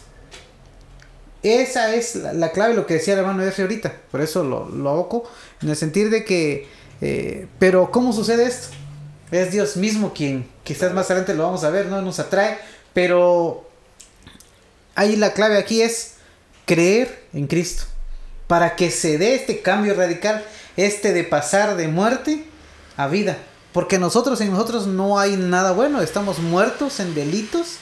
Esa 1.42 1.96
es 1.96 2.16
la, 2.16 2.52
clave, 2.52 2.74
lo 2.74 2.86
que 2.86 2.96
decía 2.96 3.14
el 3.14 3.22
hermano 3.22 3.44
F 3.44 3.62
ahorita. 3.62 3.92
Por 4.12 4.22
eso 4.22 4.44
lo, 4.44 4.70
lo. 4.70 5.24
En 5.62 5.70
el 5.70 5.76
sentido 5.76 6.10
de 6.10 6.26
que. 6.26 6.68
Eh, 7.02 7.48
pero, 7.60 7.92
¿cómo 7.92 8.14
sucede 8.14 8.46
esto? 8.46 8.70
Es 9.32 9.52
Dios 9.52 9.78
mismo 9.78 10.14
quien, 10.14 10.48
quizás 10.64 10.94
más 10.94 11.08
adelante 11.08 11.36
lo 11.36 11.44
vamos 11.44 11.64
a 11.64 11.70
ver, 11.70 11.88
¿no? 11.88 12.02
Nos 12.02 12.20
atrae. 12.20 12.58
Pero. 12.94 13.68
Ahí 14.96 15.16
la 15.16 15.34
clave 15.34 15.58
aquí 15.58 15.82
es 15.82 16.16
creer 16.66 17.24
en 17.34 17.48
Cristo. 17.48 17.84
Para 18.48 18.76
que 18.76 18.90
se 18.90 19.18
dé 19.18 19.36
este 19.36 19.62
cambio 19.62 19.94
radical, 19.94 20.44
este 20.76 21.14
de 21.14 21.24
pasar 21.24 21.76
de 21.76 21.88
muerte 21.88 22.46
a 22.96 23.08
vida. 23.08 23.38
Porque 23.74 24.00
nosotros 24.00 24.42
en 24.42 24.52
nosotros 24.52 24.88
no 24.88 25.20
hay 25.20 25.36
nada 25.36 25.72
bueno. 25.72 26.02
Estamos 26.02 26.40
muertos 26.40 27.00
en 27.00 27.14
delitos 27.14 27.78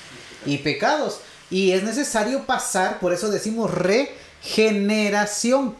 y 0.45 0.57
pecados. 0.57 1.21
Y 1.49 1.71
es 1.71 1.83
necesario 1.83 2.45
pasar, 2.45 2.99
por 2.99 3.13
eso 3.13 3.29
decimos 3.29 3.71
regeneración, 3.71 5.75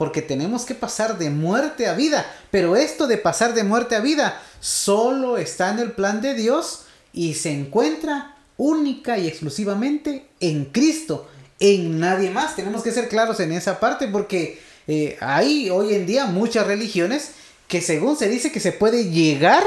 porque 0.00 0.22
tenemos 0.22 0.64
que 0.64 0.74
pasar 0.74 1.18
de 1.18 1.28
muerte 1.28 1.86
a 1.86 1.92
vida. 1.92 2.24
Pero 2.50 2.74
esto 2.74 3.06
de 3.06 3.18
pasar 3.18 3.52
de 3.52 3.64
muerte 3.64 3.96
a 3.96 4.00
vida 4.00 4.40
solo 4.58 5.36
está 5.36 5.68
en 5.68 5.78
el 5.78 5.92
plan 5.92 6.22
de 6.22 6.32
Dios 6.32 6.86
y 7.12 7.34
se 7.34 7.52
encuentra 7.52 8.34
única 8.56 9.18
y 9.18 9.28
exclusivamente 9.28 10.24
en 10.40 10.64
Cristo, 10.64 11.28
en 11.58 12.00
nadie 12.00 12.30
más. 12.30 12.56
Tenemos 12.56 12.82
que 12.82 12.92
ser 12.92 13.10
claros 13.10 13.40
en 13.40 13.52
esa 13.52 13.78
parte 13.78 14.08
porque 14.08 14.62
eh, 14.88 15.18
hay 15.20 15.68
hoy 15.68 15.92
en 15.92 16.06
día 16.06 16.24
muchas 16.24 16.66
religiones 16.66 17.32
que 17.68 17.82
según 17.82 18.16
se 18.16 18.30
dice 18.30 18.50
que 18.50 18.60
se 18.60 18.72
puede 18.72 19.10
llegar, 19.10 19.64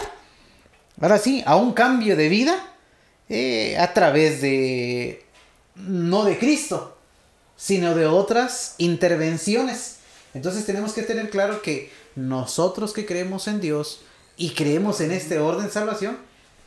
ahora 0.99 1.19
sí, 1.19 1.43
a 1.45 1.57
un 1.57 1.73
cambio 1.73 2.15
de 2.15 2.29
vida 2.29 2.73
eh, 3.29 3.77
a 3.77 3.93
través 3.93 4.41
de 4.41 5.23
no 5.75 6.23
de 6.25 6.39
Cristo, 6.39 6.97
sino 7.55 7.93
de 7.93 8.07
otras 8.07 8.73
intervenciones. 8.79 9.97
Entonces 10.33 10.65
tenemos 10.65 10.93
que 10.93 11.03
tener 11.03 11.29
claro 11.29 11.61
que 11.61 11.91
nosotros 12.15 12.93
que 12.93 13.05
creemos 13.05 13.47
en 13.47 13.61
Dios 13.61 14.01
y 14.37 14.51
creemos 14.51 15.01
en 15.01 15.11
este 15.11 15.39
orden 15.39 15.65
de 15.65 15.71
salvación, 15.71 16.17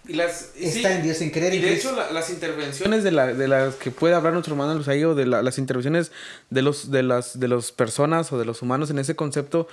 y 0.08 0.14
las, 0.14 0.50
está 0.56 0.94
en 0.94 1.02
Dios, 1.02 1.20
en 1.20 1.30
creer 1.30 1.54
y 1.54 1.58
de 1.58 1.74
hecho, 1.74 1.92
las 2.12 2.30
intervenciones 2.30 3.02
de, 3.02 3.10
la, 3.10 3.26
de 3.26 3.48
las 3.48 3.74
que 3.74 3.90
puede 3.90 4.14
hablar 4.14 4.34
nuestro 4.34 4.54
hermano 4.54 4.74
Lusaí, 4.74 5.02
o 5.02 5.16
de 5.16 5.26
las 5.26 5.58
intervenciones 5.58 6.12
de 6.48 6.62
los 6.62 6.92
de 6.92 7.02
las 7.02 7.40
de 7.40 7.48
las 7.48 7.72
personas 7.72 8.32
o 8.32 8.38
de 8.38 8.44
los 8.44 8.62
humanos 8.62 8.90
en 8.90 9.00
ese 9.00 9.16
concepto, 9.16 9.66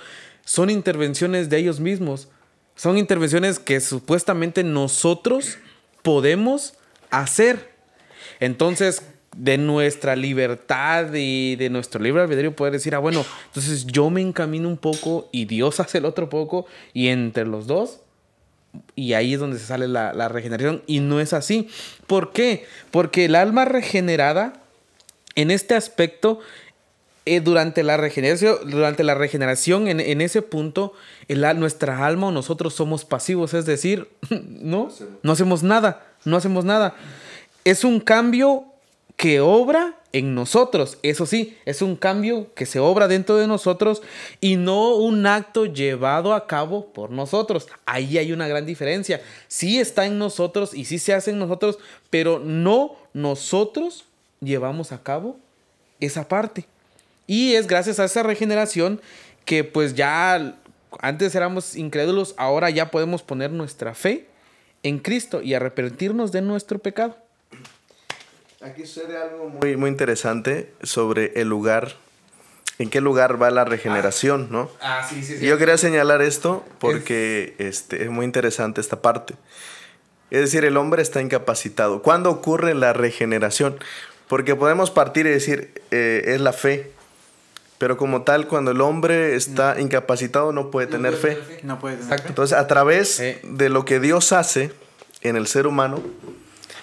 son 0.44 0.70
intervenciones 0.70 1.50
de 1.50 1.58
ellos 1.58 1.78
mismos. 1.78 2.28
Son 2.76 2.98
intervenciones 2.98 3.60
que 3.60 3.80
supuestamente 3.80 4.64
nosotros 4.64 5.58
podemos 6.02 6.74
hacer. 7.10 7.72
Entonces, 8.40 9.02
de 9.36 9.58
nuestra 9.58 10.16
libertad 10.16 11.12
y 11.12 11.56
de 11.56 11.70
nuestro 11.70 12.00
libre 12.00 12.22
albedrío 12.22 12.54
poder 12.54 12.72
decir, 12.72 12.94
ah, 12.94 12.98
bueno, 12.98 13.24
entonces 13.46 13.86
yo 13.86 14.10
me 14.10 14.20
encamino 14.20 14.68
un 14.68 14.76
poco 14.76 15.28
y 15.32 15.44
Dios 15.46 15.80
hace 15.80 15.98
el 15.98 16.04
otro 16.04 16.28
poco 16.28 16.66
y 16.92 17.08
entre 17.08 17.44
los 17.44 17.66
dos, 17.66 18.00
y 18.96 19.12
ahí 19.12 19.34
es 19.34 19.40
donde 19.40 19.58
se 19.58 19.66
sale 19.66 19.86
la, 19.86 20.28
regeneración 20.28 20.82
y 20.86 21.00
no 21.00 21.20
es 21.20 21.32
así. 21.32 21.68
¿Por 22.06 22.32
qué? 22.32 22.66
Porque 22.90 23.26
el 23.26 23.36
alma 23.36 23.64
regenerada, 23.64 24.54
en 25.36 25.52
este 25.52 25.76
aspecto, 25.76 26.40
eh, 27.24 27.40
durante 27.40 27.84
la 27.84 27.96
regeneración, 27.96 28.68
durante 28.68 29.04
la 29.04 29.14
regeneración 29.14 29.86
en, 29.86 30.00
en 30.00 30.20
ese 30.20 30.42
punto, 30.42 30.92
el, 31.28 31.46
nuestra 31.56 32.04
alma 32.04 32.28
o 32.28 32.32
nosotros 32.32 32.74
somos 32.74 33.04
pasivos, 33.04 33.54
es 33.54 33.64
decir, 33.64 34.08
no, 34.30 34.88
no 35.22 35.32
hacemos 35.32 35.62
nada, 35.62 36.04
no 36.24 36.36
hacemos 36.36 36.64
nada. 36.64 36.96
Es 37.64 37.84
un 37.84 38.00
cambio 38.00 38.73
que 39.16 39.40
obra 39.40 39.96
en 40.12 40.34
nosotros. 40.34 40.98
Eso 41.02 41.26
sí, 41.26 41.56
es 41.64 41.82
un 41.82 41.96
cambio 41.96 42.52
que 42.54 42.66
se 42.66 42.78
obra 42.78 43.08
dentro 43.08 43.36
de 43.36 43.46
nosotros 43.46 44.02
y 44.40 44.56
no 44.56 44.94
un 44.94 45.26
acto 45.26 45.66
llevado 45.66 46.34
a 46.34 46.46
cabo 46.46 46.92
por 46.92 47.10
nosotros. 47.10 47.68
Ahí 47.86 48.18
hay 48.18 48.32
una 48.32 48.48
gran 48.48 48.66
diferencia. 48.66 49.20
Sí 49.48 49.80
está 49.80 50.06
en 50.06 50.18
nosotros 50.18 50.74
y 50.74 50.84
sí 50.84 50.98
se 50.98 51.14
hace 51.14 51.30
en 51.30 51.38
nosotros, 51.38 51.78
pero 52.10 52.38
no 52.38 52.96
nosotros 53.12 54.04
llevamos 54.40 54.92
a 54.92 55.02
cabo 55.02 55.36
esa 56.00 56.28
parte. 56.28 56.66
Y 57.26 57.54
es 57.54 57.66
gracias 57.66 57.98
a 57.98 58.04
esa 58.04 58.22
regeneración 58.22 59.00
que 59.44 59.64
pues 59.64 59.94
ya 59.94 60.56
antes 61.00 61.34
éramos 61.34 61.76
incrédulos, 61.76 62.34
ahora 62.36 62.70
ya 62.70 62.90
podemos 62.90 63.22
poner 63.22 63.50
nuestra 63.50 63.94
fe 63.94 64.26
en 64.82 64.98
Cristo 64.98 65.42
y 65.42 65.54
arrepentirnos 65.54 66.30
de 66.30 66.42
nuestro 66.42 66.78
pecado. 66.78 67.16
Aquí 68.64 68.86
sucede 68.86 69.18
algo 69.18 69.50
muy, 69.50 69.76
muy 69.76 69.90
interesante 69.90 70.72
sobre 70.82 71.32
el 71.38 71.48
lugar, 71.48 71.96
en 72.78 72.88
qué 72.88 73.02
lugar 73.02 73.40
va 73.40 73.50
la 73.50 73.66
regeneración, 73.66 74.48
¿no? 74.50 74.70
Ah, 74.80 75.06
sí, 75.06 75.22
sí, 75.22 75.36
sí. 75.36 75.46
yo 75.46 75.58
quería 75.58 75.76
señalar 75.76 76.22
esto 76.22 76.64
porque 76.78 77.54
es... 77.58 77.80
Este, 77.80 78.04
es 78.04 78.10
muy 78.10 78.24
interesante 78.24 78.80
esta 78.80 79.02
parte. 79.02 79.34
Es 80.30 80.40
decir, 80.40 80.64
el 80.64 80.78
hombre 80.78 81.02
está 81.02 81.20
incapacitado. 81.20 82.00
¿Cuándo 82.00 82.30
ocurre 82.30 82.74
la 82.74 82.94
regeneración? 82.94 83.76
Porque 84.28 84.56
podemos 84.56 84.90
partir 84.90 85.26
y 85.26 85.30
decir, 85.30 85.82
eh, 85.90 86.22
es 86.28 86.40
la 86.40 86.54
fe. 86.54 86.90
Pero 87.76 87.98
como 87.98 88.22
tal, 88.22 88.48
cuando 88.48 88.70
el 88.70 88.80
hombre 88.80 89.36
está 89.36 89.78
incapacitado, 89.78 90.52
no 90.52 90.70
puede 90.70 90.86
tener 90.86 91.12
fe. 91.14 91.38
No 91.62 91.78
puede 91.78 91.96
tener 91.98 92.18
fe. 92.18 92.28
Entonces, 92.28 92.56
a 92.56 92.66
través 92.66 93.22
de 93.42 93.68
lo 93.68 93.84
que 93.84 94.00
Dios 94.00 94.32
hace 94.32 94.72
en 95.20 95.36
el 95.36 95.46
ser 95.46 95.66
humano, 95.66 96.02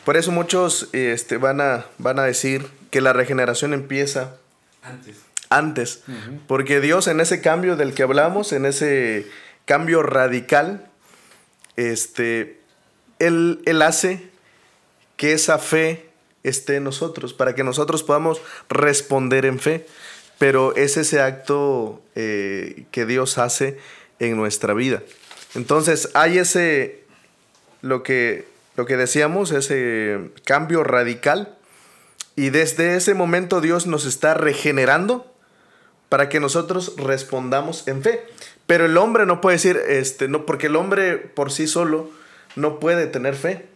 por 0.05 0.17
eso 0.17 0.31
muchos 0.31 0.89
este, 0.93 1.37
van, 1.37 1.61
a, 1.61 1.85
van 1.97 2.19
a 2.19 2.23
decir 2.23 2.67
que 2.89 3.01
la 3.01 3.13
regeneración 3.13 3.73
empieza 3.73 4.35
antes. 4.81 5.17
Antes. 5.49 6.03
Porque 6.47 6.79
Dios 6.79 7.07
en 7.07 7.19
ese 7.19 7.41
cambio 7.41 7.75
del 7.75 7.93
que 7.93 8.03
hablamos, 8.03 8.53
en 8.53 8.65
ese 8.65 9.27
cambio 9.65 10.01
radical, 10.01 10.87
este, 11.75 12.59
él, 13.19 13.61
él 13.65 13.81
hace 13.81 14.29
que 15.17 15.33
esa 15.33 15.59
fe 15.59 16.09
esté 16.43 16.77
en 16.77 16.83
nosotros, 16.83 17.33
para 17.33 17.53
que 17.53 17.63
nosotros 17.63 18.01
podamos 18.03 18.41
responder 18.69 19.45
en 19.45 19.59
fe. 19.59 19.85
Pero 20.39 20.75
es 20.75 20.97
ese 20.97 21.21
acto 21.21 22.01
eh, 22.15 22.85
que 22.91 23.05
Dios 23.05 23.37
hace 23.37 23.77
en 24.19 24.35
nuestra 24.37 24.73
vida. 24.73 25.03
Entonces 25.53 26.09
hay 26.13 26.39
ese, 26.39 27.03
lo 27.81 28.03
que 28.03 28.50
lo 28.81 28.87
que 28.87 28.97
decíamos, 28.97 29.51
ese 29.51 30.31
cambio 30.43 30.83
radical. 30.83 31.55
Y 32.35 32.49
desde 32.49 32.95
ese 32.95 33.13
momento 33.13 33.61
Dios 33.61 33.85
nos 33.85 34.05
está 34.05 34.33
regenerando 34.33 35.31
para 36.09 36.29
que 36.29 36.39
nosotros 36.39 36.95
respondamos 36.97 37.87
en 37.87 38.01
fe. 38.01 38.25
Pero 38.65 38.87
el 38.87 38.97
hombre 38.97 39.27
no 39.27 39.39
puede 39.39 39.57
decir, 39.57 39.79
este, 39.87 40.27
no, 40.27 40.47
porque 40.47 40.65
el 40.65 40.75
hombre 40.75 41.17
por 41.17 41.51
sí 41.51 41.67
solo 41.67 42.09
no 42.55 42.79
puede 42.79 43.05
tener 43.05 43.35
fe. 43.35 43.67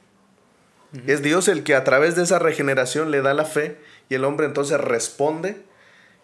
Es 1.06 1.22
Dios 1.22 1.50
el 1.50 1.62
que 1.62 1.76
a 1.76 1.84
través 1.84 2.16
de 2.16 2.24
esa 2.24 2.40
regeneración 2.40 3.12
le 3.12 3.22
da 3.22 3.36
la 3.36 3.46
fe 3.46 3.78
y 4.10 4.16
el 4.16 4.24
hombre 4.24 4.48
entonces 4.48 4.82
responde 4.82 5.62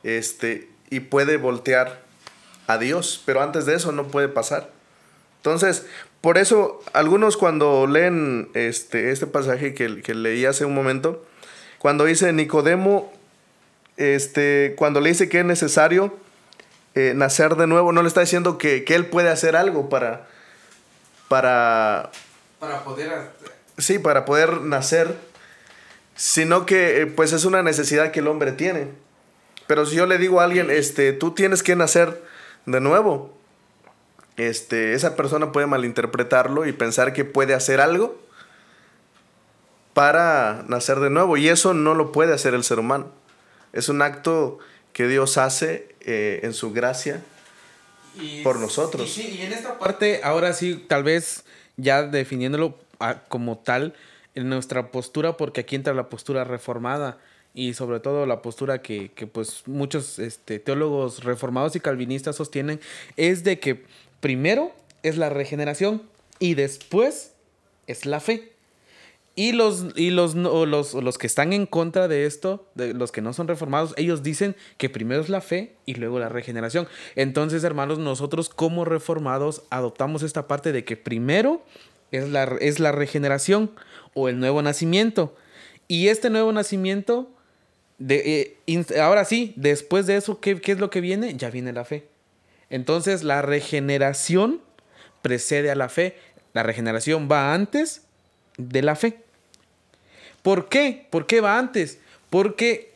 este, 0.01 0.69
y 0.89 1.01
puede 1.01 1.38
voltear 1.38 2.01
a 2.65 2.79
Dios, 2.79 3.21
pero 3.27 3.43
antes 3.43 3.67
de 3.67 3.75
eso 3.75 3.91
no 3.91 4.07
puede 4.07 4.27
pasar. 4.27 4.71
Entonces, 5.38 5.85
por 6.22 6.38
eso 6.38 6.82
algunos 6.94 7.36
cuando 7.36 7.88
leen 7.88 8.50
este, 8.54 9.12
este 9.12 9.28
pasaje 9.28 9.74
que, 9.74 10.01
que 10.01 10.13
leí 10.13 10.46
hace 10.46 10.66
un 10.66 10.75
momento, 10.75 11.25
cuando 11.80 12.06
dice 12.06 12.32
Nicodemo, 12.32 13.12
este, 13.98 14.75
cuando 14.78 15.01
le 15.01 15.10
dice 15.10 15.30
que 15.30 15.40
es 15.40 15.46
necesario 15.46 16.16
eh, 16.94 17.13
nacer 17.16 17.56
de 17.56 17.68
nuevo, 17.68 17.92
no 17.92 18.04
le 18.04 18.08
está 18.08 18.22
diciendo 18.22 18.58
que, 18.58 18.84
que, 18.84 18.96
él 18.96 19.08
puede 19.08 19.30
hacer 19.30 19.56
algo 19.56 19.90
para, 19.90 20.28
para, 21.28 22.12
para 22.60 22.84
poder 22.84 23.12
sí, 23.78 23.98
para 23.98 24.25
poder 24.25 24.62
nacer, 24.62 25.16
sino 26.16 26.66
que 26.66 27.01
eh, 27.01 27.08
pues 27.08 27.34
es 27.34 27.46
una 27.46 27.63
necesidad 27.63 28.12
que 28.12 28.20
el 28.20 28.28
hombre 28.28 28.51
tiene. 28.51 28.90
Pero 29.68 29.86
si 29.86 29.96
yo 29.96 30.06
le 30.06 30.18
digo 30.18 30.42
a 30.42 30.44
alguien, 30.44 30.70
este, 30.70 31.13
tú 31.13 31.32
tienes 31.32 31.63
que 31.63 31.75
nacer 31.75 32.22
de 32.66 32.82
nuevo, 32.82 33.38
este, 34.38 34.93
esa 34.93 35.15
persona 35.15 35.51
puede 35.51 35.67
malinterpretarlo 35.67 36.65
y 36.65 36.71
pensar 36.71 37.13
que 37.13 37.25
puede 37.25 37.53
hacer 37.53 37.81
algo 37.81 38.19
para 39.93 40.63
nacer 40.67 41.00
de 41.00 41.09
nuevo. 41.09 41.38
Y 41.38 41.50
eso 41.50 41.73
no 41.73 41.93
lo 41.93 42.11
puede 42.11 42.33
hacer 42.33 42.53
el 42.53 42.63
ser 42.63 42.79
humano. 42.79 43.11
Es 43.73 43.89
un 43.89 44.01
acto 44.01 44.59
que 44.93 45.07
Dios 45.07 45.38
hace 45.38 45.95
eh, 46.01 46.41
en 46.43 46.53
su 46.53 46.71
gracia 46.71 47.21
por 48.43 48.59
nosotros. 48.59 49.07
Y, 49.07 49.21
sí, 49.21 49.38
y 49.39 49.41
en 49.41 49.53
esta 49.53 49.79
parte, 49.79 50.21
ahora 50.23 50.53
sí, 50.53 50.83
tal 50.88 51.03
vez 51.03 51.45
ya 51.77 52.03
definiéndolo 52.03 52.77
como 53.29 53.57
tal 53.57 53.93
en 54.35 54.50
nuestra 54.50 54.91
postura, 54.91 55.38
porque 55.38 55.61
aquí 55.61 55.75
entra 55.75 55.93
la 55.93 56.09
postura 56.09 56.43
reformada 56.43 57.17
y 57.53 57.73
sobre 57.73 58.00
todo 58.00 58.25
la 58.25 58.41
postura 58.41 58.81
que, 58.81 59.11
que 59.11 59.27
pues 59.27 59.63
muchos 59.65 60.19
este, 60.19 60.59
teólogos 60.59 61.23
reformados 61.23 61.75
y 61.75 61.79
calvinistas 61.79 62.35
sostienen, 62.35 62.79
es 63.17 63.43
de 63.43 63.59
que 63.59 63.83
primero 64.22 64.72
es 65.04 65.18
la 65.18 65.30
regeneración 65.30 66.04
y 66.40 66.54
después 66.54 67.34
es 67.88 68.06
la 68.06 68.22
fe. 68.22 68.54
Y 69.34 69.54
los, 69.54 69.88
y 69.96 70.10
los, 70.10 70.36
los, 70.36 70.94
los 70.94 71.18
que 71.18 71.25
están 71.25 71.54
en 71.54 71.66
contra 71.66 72.08
de 72.08 72.25
esto, 72.25 72.68
de 72.75 72.94
los 72.94 73.12
que 73.12 73.22
no 73.22 73.32
son 73.32 73.48
reformados, 73.48 73.94
ellos 73.96 74.24
dicen 74.24 74.56
que 74.78 74.90
primero 74.90 75.22
es 75.22 75.30
la 75.30 75.40
fe 75.40 75.74
y 75.86 75.96
luego 75.96 76.20
la 76.20 76.28
regeneración. 76.28 76.88
Entonces, 77.16 77.63
hermanos, 77.63 77.98
nosotros 77.98 78.50
como 78.50 78.84
reformados 78.84 79.63
adoptamos 79.70 80.22
esta 80.22 80.48
parte 80.48 80.74
de 80.74 80.84
que 80.84 80.98
primero 80.98 81.63
es 82.12 82.30
la, 82.30 82.44
es 82.60 82.80
la 82.80 82.92
regeneración 82.92 83.72
o 84.13 84.28
el 84.28 84.38
nuevo 84.38 84.62
nacimiento. 84.62 85.36
Y 85.88 86.10
este 86.10 86.30
nuevo 86.30 86.51
nacimiento, 86.51 87.30
de, 88.00 88.58
eh, 88.68 89.00
ahora 89.00 89.24
sí, 89.24 89.54
después 89.56 90.08
de 90.08 90.18
eso, 90.18 90.42
¿qué, 90.42 90.60
¿qué 90.60 90.74
es 90.74 90.80
lo 90.80 90.90
que 90.90 91.00
viene? 91.00 91.36
Ya 91.38 91.50
viene 91.50 91.72
la 91.72 91.86
fe. 91.86 92.11
Entonces 92.72 93.24
la 93.24 93.44
regeneración 93.44 94.62
precede 95.22 95.70
a 95.70 95.75
la 95.75 95.90
fe. 95.90 96.18
La 96.54 96.63
regeneración 96.63 97.30
va 97.32 97.54
antes 97.54 98.01
de 98.58 98.82
la 98.82 98.96
fe. 98.96 99.22
¿Por 100.42 100.70
qué? 100.70 101.08
¿Por 101.12 101.28
qué 101.28 101.42
va 101.42 101.60
antes? 101.60 102.00
Porque 102.32 102.96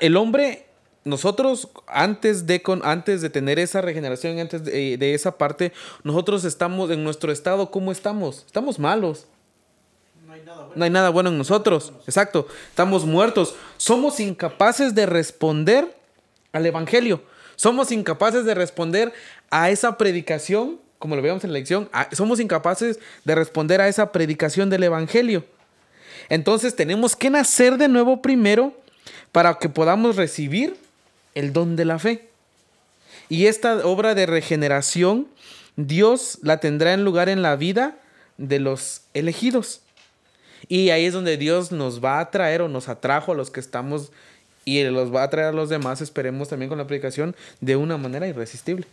el 0.00 0.16
hombre 0.16 0.66
nosotros 1.04 1.68
antes 1.86 2.46
de, 2.46 2.62
con, 2.62 2.80
antes 2.84 3.20
de 3.20 3.28
tener 3.28 3.58
esa 3.58 3.82
regeneración, 3.82 4.38
antes 4.38 4.64
de, 4.64 4.96
de, 4.96 5.14
esa 5.14 5.36
parte, 5.36 5.72
nosotros 6.02 6.44
estamos 6.44 6.90
en 6.90 7.04
nuestro 7.04 7.30
estado, 7.30 7.70
¿cómo 7.70 7.92
estamos? 7.92 8.44
Estamos 8.46 8.78
malos. 8.78 9.26
No 10.26 10.32
hay 10.32 10.40
nada 10.42 10.60
bueno, 10.60 10.72
no 10.76 10.84
hay 10.84 10.90
nada 10.90 11.10
bueno 11.10 11.28
en 11.28 11.38
nosotros. 11.38 11.92
Exacto. 12.06 12.46
Estamos 12.70 13.04
muertos. 13.04 13.54
Somos 13.76 14.18
incapaces 14.18 14.94
de 14.94 15.04
responder 15.04 15.94
al 16.52 16.64
Evangelio. 16.64 17.22
Somos 17.56 17.92
incapaces 17.92 18.44
de 18.44 18.54
responder 18.54 19.12
a 19.50 19.70
esa 19.70 19.96
predicación, 19.96 20.80
como 20.98 21.16
lo 21.16 21.22
veíamos 21.22 21.44
en 21.44 21.52
la 21.52 21.58
lección. 21.58 21.88
somos 22.12 22.40
incapaces 22.40 22.98
de 23.24 23.34
responder 23.34 23.80
a 23.80 23.88
esa 23.88 24.12
predicación 24.12 24.70
del 24.70 24.84
Evangelio. 24.84 25.44
Entonces 26.28 26.74
tenemos 26.74 27.16
que 27.16 27.30
nacer 27.30 27.76
de 27.76 27.88
nuevo 27.88 28.22
primero 28.22 28.72
para 29.32 29.58
que 29.58 29.68
podamos 29.68 30.16
recibir 30.16 30.76
el 31.34 31.52
don 31.52 31.76
de 31.76 31.84
la 31.84 31.98
fe. 31.98 32.28
Y 33.28 33.46
esta 33.46 33.86
obra 33.86 34.14
de 34.14 34.26
regeneración, 34.26 35.28
Dios 35.76 36.38
la 36.42 36.60
tendrá 36.60 36.92
en 36.92 37.04
lugar 37.04 37.28
en 37.28 37.42
la 37.42 37.56
vida 37.56 37.96
de 38.38 38.60
los 38.60 39.02
elegidos. 39.14 39.80
Y 40.68 40.90
ahí 40.90 41.04
es 41.04 41.12
donde 41.12 41.36
Dios 41.36 41.72
nos 41.72 42.02
va 42.02 42.20
a 42.20 42.30
traer 42.30 42.62
o 42.62 42.68
nos 42.68 42.88
atrajo 42.88 43.32
a 43.32 43.34
los 43.34 43.50
que 43.50 43.60
estamos 43.60 44.12
y 44.64 44.82
los 44.84 45.14
va 45.14 45.22
a 45.22 45.30
traer 45.30 45.48
a 45.48 45.52
los 45.52 45.68
demás, 45.68 46.00
esperemos 46.00 46.48
también 46.48 46.68
con 46.68 46.78
la 46.78 46.86
predicación, 46.86 47.36
de 47.60 47.76
una 47.76 47.96
manera 47.96 48.26
irresistible. 48.26 48.86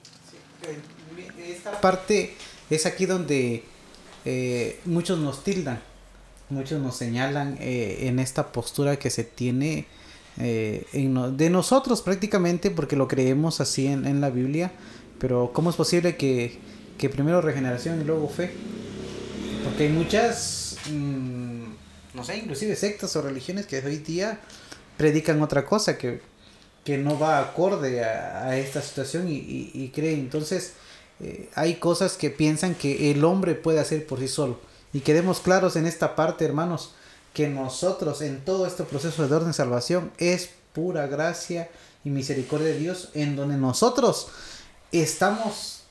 Esta 1.47 1.79
parte 1.79 2.34
es 2.69 2.86
aquí 2.86 3.05
donde 3.05 3.63
eh, 4.25 4.79
muchos 4.86 5.19
nos 5.19 5.43
tildan, 5.43 5.81
muchos 6.49 6.81
nos 6.81 6.95
señalan 6.95 7.57
eh, 7.60 8.07
en 8.07 8.19
esta 8.19 8.51
postura 8.51 8.97
que 8.97 9.10
se 9.10 9.23
tiene 9.23 9.88
eh, 10.38 10.86
de 10.93 11.49
nosotros 11.49 12.01
prácticamente 12.01 12.71
porque 12.71 12.95
lo 12.95 13.07
creemos 13.07 13.62
así 13.62 13.88
en, 13.88 14.21
la 14.21 14.29
Biblia, 14.29 14.71
pero 15.19 15.51
¿cómo 15.53 15.69
es 15.69 15.75
posible 15.75 16.15
que, 16.15 16.60
primero 17.12 17.41
regeneración 17.41 18.01
y 18.01 18.03
luego 18.03 18.29
fe? 18.29 18.51
Porque 19.63 19.84
hay 19.84 19.89
muchas, 19.89 20.77
mm, 20.89 21.63
no 22.13 22.23
sé, 22.23 22.38
inclusive 22.38 22.75
sectas 22.75 23.15
o 23.15 23.21
religiones 23.21 23.65
que 23.65 23.79
hoy 23.79 23.97
día 23.97 24.39
predican 25.01 25.41
otra 25.41 25.65
cosa 25.65 25.97
que, 25.97 26.21
no 26.99 27.17
va 27.17 27.39
acorde 27.39 28.03
a, 28.05 28.55
esta 28.55 28.83
situación 28.83 29.25
y, 29.27 29.91
creen. 29.95 30.19
Entonces, 30.19 30.73
eh, 31.19 31.49
hay 31.55 31.75
cosas 31.77 32.17
que 32.17 32.29
piensan 32.29 32.75
que 32.75 33.09
el 33.09 33.25
hombre 33.25 33.55
puede 33.55 33.79
hacer 33.79 34.05
por 34.05 34.19
sí 34.19 34.27
solo. 34.27 34.59
Y 34.93 34.99
quedemos 34.99 35.39
claros 35.39 35.75
en 35.75 35.87
esta 35.87 36.15
parte, 36.15 36.45
hermanos 36.45 36.93
que 37.33 37.47
nosotros 37.47 38.21
en 38.21 38.45
todo 38.45 38.67
este 38.67 38.83
proceso 38.83 39.27
de 39.27 39.33
orden 39.33 39.47
de 39.47 39.53
salvación 39.53 40.11
es 40.19 40.51
pura 40.71 41.07
gracia 41.07 41.71
y 42.03 42.11
misericordia 42.11 42.67
de 42.67 42.77
Dios 42.77 43.09
en 43.15 43.35
donde 43.35 43.57
nosotros 43.57 44.27
estamos 44.91 45.83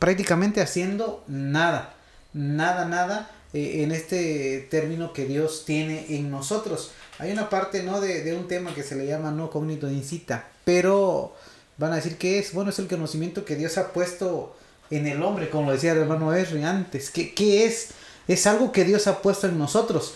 prácticamente 0.00 0.62
haciendo 0.62 1.22
nada, 1.28 1.94
nada, 2.32 2.86
nada 2.86 3.30
eh, 3.52 3.84
en 3.84 3.92
este 3.92 4.66
término 4.68 5.12
que 5.12 5.26
Dios 5.26 5.64
tiene 5.64 6.06
en 6.16 6.28
nosotros. 6.30 6.90
Hay 7.18 7.32
una 7.32 7.48
parte 7.50 7.82
¿no? 7.82 8.00
de, 8.00 8.22
de 8.22 8.34
un 8.34 8.46
tema 8.46 8.74
que 8.74 8.82
se 8.82 8.94
le 8.94 9.06
llama 9.06 9.30
no 9.30 9.50
cognito 9.50 9.90
incita, 9.90 10.48
pero 10.64 11.34
van 11.76 11.92
a 11.92 11.96
decir 11.96 12.16
que 12.16 12.38
es, 12.38 12.52
bueno, 12.52 12.70
es 12.70 12.78
el 12.78 12.88
conocimiento 12.88 13.44
que 13.44 13.56
Dios 13.56 13.78
ha 13.78 13.92
puesto 13.92 14.56
en 14.90 15.06
el 15.06 15.22
hombre, 15.22 15.50
como 15.50 15.66
lo 15.66 15.72
decía 15.72 15.92
el 15.92 15.98
hermano 15.98 16.32
Esri 16.34 16.62
antes, 16.64 17.10
que 17.10 17.34
¿qué 17.34 17.66
es? 17.66 17.88
Es 18.26 18.46
algo 18.46 18.72
que 18.72 18.84
Dios 18.84 19.06
ha 19.06 19.22
puesto 19.22 19.46
en 19.46 19.58
nosotros. 19.58 20.14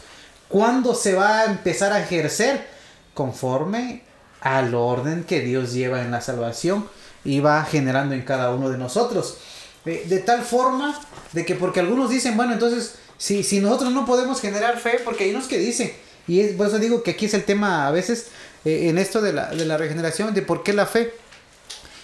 ¿Cuándo 0.48 0.94
se 0.94 1.14
va 1.14 1.40
a 1.40 1.44
empezar 1.46 1.92
a 1.92 2.00
ejercer? 2.00 2.66
Conforme 3.14 4.02
al 4.40 4.74
orden 4.74 5.24
que 5.24 5.40
Dios 5.40 5.72
lleva 5.72 6.02
en 6.02 6.10
la 6.10 6.20
salvación 6.20 6.88
y 7.24 7.40
va 7.40 7.64
generando 7.64 8.14
en 8.14 8.22
cada 8.22 8.50
uno 8.50 8.68
de 8.68 8.78
nosotros. 8.78 9.38
Eh, 9.84 10.04
de 10.08 10.18
tal 10.18 10.42
forma 10.42 11.00
de 11.32 11.44
que 11.44 11.54
porque 11.54 11.80
algunos 11.80 12.10
dicen, 12.10 12.36
bueno, 12.36 12.52
entonces, 12.52 12.96
si, 13.18 13.42
si 13.42 13.60
nosotros 13.60 13.92
no 13.92 14.04
podemos 14.04 14.40
generar 14.40 14.78
fe, 14.78 15.00
porque 15.04 15.24
hay 15.24 15.30
unos 15.30 15.46
que 15.46 15.58
dicen, 15.58 15.92
y 16.28 16.40
es, 16.40 16.52
por 16.54 16.68
eso 16.68 16.78
digo 16.78 17.02
que 17.02 17.12
aquí 17.12 17.26
es 17.26 17.34
el 17.34 17.44
tema 17.44 17.86
a 17.86 17.90
veces 17.90 18.28
eh, 18.64 18.88
en 18.88 18.98
esto 18.98 19.20
de 19.20 19.32
la, 19.32 19.50
de 19.50 19.64
la 19.64 19.76
regeneración, 19.76 20.34
de 20.34 20.42
por 20.42 20.62
qué 20.62 20.72
la 20.72 20.86
fe. 20.86 21.12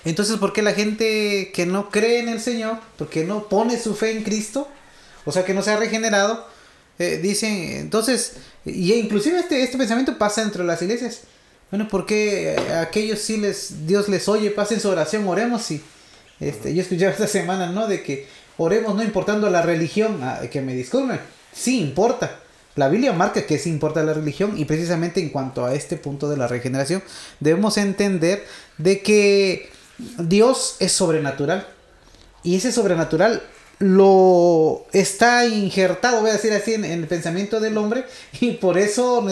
Entonces, 0.04 0.36
¿por 0.36 0.52
qué 0.52 0.62
la 0.62 0.72
gente 0.72 1.50
que 1.52 1.66
no 1.66 1.90
cree 1.90 2.20
en 2.20 2.28
el 2.28 2.40
Señor, 2.40 2.78
porque 2.96 3.24
no 3.24 3.48
pone 3.48 3.78
su 3.78 3.94
fe 3.94 4.12
en 4.12 4.22
Cristo, 4.22 4.68
o 5.24 5.32
sea, 5.32 5.44
que 5.44 5.54
no 5.54 5.62
se 5.62 5.70
ha 5.70 5.76
regenerado, 5.76 6.46
eh, 6.98 7.18
dicen, 7.22 7.52
entonces, 7.72 8.34
y 8.64 8.92
inclusive 8.94 9.38
este, 9.38 9.62
este 9.62 9.78
pensamiento 9.78 10.18
pasa 10.18 10.40
dentro 10.40 10.62
de 10.62 10.68
las 10.68 10.82
iglesias. 10.82 11.20
Bueno, 11.70 11.86
porque 11.88 12.56
a 12.72 12.80
aquellos 12.80 13.18
sí 13.18 13.36
les, 13.36 13.86
Dios 13.86 14.08
les 14.08 14.28
oye, 14.28 14.50
pasen 14.50 14.80
su 14.80 14.88
oración, 14.88 15.28
oremos 15.28 15.70
y 15.70 15.82
este, 16.40 16.74
yo 16.74 16.82
escuché 16.82 17.08
esta 17.08 17.26
semana, 17.26 17.70
¿no? 17.70 17.86
De 17.86 18.02
que 18.02 18.26
oremos 18.56 18.94
no 18.94 19.02
importando 19.02 19.50
la 19.50 19.62
religión, 19.62 20.20
ah, 20.22 20.40
que 20.50 20.60
me 20.62 20.74
disculpen, 20.74 21.20
sí 21.52 21.80
importa. 21.80 22.40
La 22.78 22.88
Biblia 22.88 23.12
marca 23.12 23.44
que 23.44 23.58
sí 23.58 23.70
importa 23.70 24.04
la 24.04 24.14
religión 24.14 24.56
y 24.56 24.64
precisamente 24.64 25.18
en 25.20 25.30
cuanto 25.30 25.66
a 25.66 25.74
este 25.74 25.96
punto 25.96 26.30
de 26.30 26.36
la 26.36 26.46
regeneración 26.46 27.02
debemos 27.40 27.76
entender 27.76 28.46
de 28.76 29.02
que 29.02 29.68
Dios 30.16 30.76
es 30.78 30.92
sobrenatural 30.92 31.66
y 32.44 32.54
ese 32.54 32.70
sobrenatural 32.70 33.42
lo 33.80 34.86
está 34.92 35.44
injertado, 35.44 36.20
voy 36.20 36.30
a 36.30 36.34
decir 36.34 36.52
así, 36.52 36.74
en, 36.74 36.84
el 36.84 37.08
pensamiento 37.08 37.58
del 37.58 37.76
hombre 37.76 38.04
y 38.40 38.52
por 38.52 38.78
eso 38.78 39.26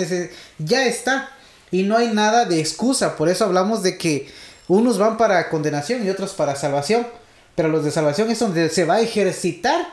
ya 0.59 0.85
está 0.85 1.31
y 1.71 1.85
no 1.85 1.97
hay 1.97 2.09
nada 2.09 2.47
de 2.47 2.59
excusa. 2.59 3.17
Por 3.17 3.29
eso 3.29 3.45
hablamos 3.45 3.85
de 3.85 3.97
que 3.97 4.29
unos 4.67 4.99
van 4.99 5.17
para 5.19 5.49
condenación 5.51 6.05
y 6.05 6.11
otros 6.11 6.33
para 6.33 6.57
salvación, 6.57 7.07
pero 7.55 7.69
los 7.69 7.85
de 7.85 7.93
salvación 7.93 8.29
es 8.29 8.41
donde 8.41 8.71
se 8.71 8.85
va 8.85 8.97
a 8.97 9.01
ejercitar 9.03 9.87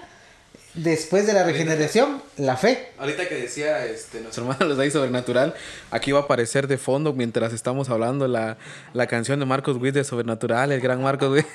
después 0.74 1.28
de 1.28 1.34
la 1.34 1.44
regeneración, 1.44 2.22
la 2.38 2.58
fe. 2.58 2.90
Ahorita 2.98 3.28
que 3.28 3.36
decía 3.36 3.86
este, 3.86 4.22
nuestro 4.22 4.44
hermano 4.44 4.66
los 4.66 4.80
ahí 4.80 4.90
sobrenatural, 4.90 5.54
aquí 5.92 6.12
va 6.12 6.20
a 6.20 6.22
aparecer 6.24 6.68
de 6.68 6.78
fondo 6.78 7.14
mientras 7.14 7.54
estamos 7.54 7.90
hablando 7.90 8.28
la, 8.28 8.58
la 8.94 9.08
canción 9.08 9.40
de 9.40 9.46
Marcos 9.46 9.78
Witt 9.78 9.94
de 9.94 10.04
Sobrenatural, 10.04 10.72
el 10.72 10.82
gran 10.82 11.02
Marcos 11.02 11.32
Witt. 11.32 11.46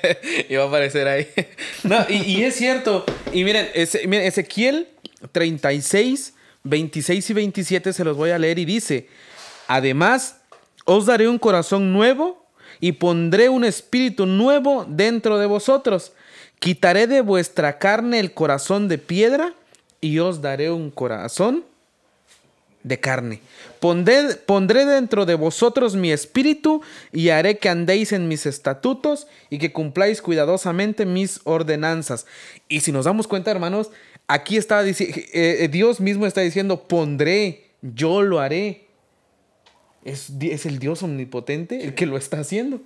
y 0.48 0.56
va 0.56 0.64
a 0.64 0.68
aparecer 0.68 1.08
ahí. 1.08 1.28
no, 1.84 2.04
y, 2.08 2.16
y, 2.16 2.44
es 2.44 2.56
cierto. 2.56 3.04
Y 3.32 3.44
miren, 3.44 3.68
miren, 4.06 4.26
Ezequiel 4.26 4.88
36, 5.32 6.34
26 6.64 7.30
y 7.30 7.32
27 7.32 7.92
se 7.92 8.04
los 8.04 8.16
voy 8.16 8.30
a 8.30 8.38
leer 8.38 8.58
y 8.58 8.64
dice, 8.64 9.08
además, 9.68 10.40
os 10.84 11.06
daré 11.06 11.28
un 11.28 11.38
corazón 11.38 11.92
nuevo 11.92 12.46
y 12.78 12.92
pondré 12.92 13.48
un 13.48 13.64
espíritu 13.64 14.26
nuevo 14.26 14.84
dentro 14.86 15.38
de 15.38 15.46
vosotros 15.46 16.12
Quitaré 16.58 17.06
de 17.06 17.20
vuestra 17.20 17.78
carne 17.78 18.18
el 18.18 18.32
corazón 18.32 18.88
de 18.88 18.98
piedra 18.98 19.54
y 20.00 20.18
os 20.18 20.40
daré 20.40 20.70
un 20.70 20.90
corazón 20.90 21.64
de 22.86 23.00
carne. 23.00 23.40
Pondré, 23.80 24.36
pondré, 24.36 24.84
dentro 24.84 25.26
de 25.26 25.34
vosotros 25.34 25.96
mi 25.96 26.12
espíritu 26.12 26.82
y 27.12 27.30
haré 27.30 27.58
que 27.58 27.68
andéis 27.68 28.12
en 28.12 28.28
mis 28.28 28.46
estatutos 28.46 29.26
y 29.50 29.58
que 29.58 29.72
cumpláis 29.72 30.22
cuidadosamente 30.22 31.04
mis 31.04 31.40
ordenanzas. 31.42 32.26
Y 32.68 32.80
si 32.80 32.92
nos 32.92 33.04
damos 33.04 33.26
cuenta, 33.26 33.50
hermanos, 33.50 33.90
aquí 34.28 34.56
está 34.56 34.86
eh, 34.86 34.94
eh, 35.34 35.68
Dios 35.68 36.00
mismo 36.00 36.26
está 36.26 36.42
diciendo, 36.42 36.84
pondré, 36.86 37.70
yo 37.82 38.22
lo 38.22 38.38
haré. 38.38 38.86
Es, 40.04 40.30
es 40.40 40.66
el 40.66 40.78
Dios 40.78 41.02
omnipotente 41.02 41.82
el 41.82 41.94
que 41.94 42.06
lo 42.06 42.16
está 42.16 42.38
haciendo. 42.38 42.80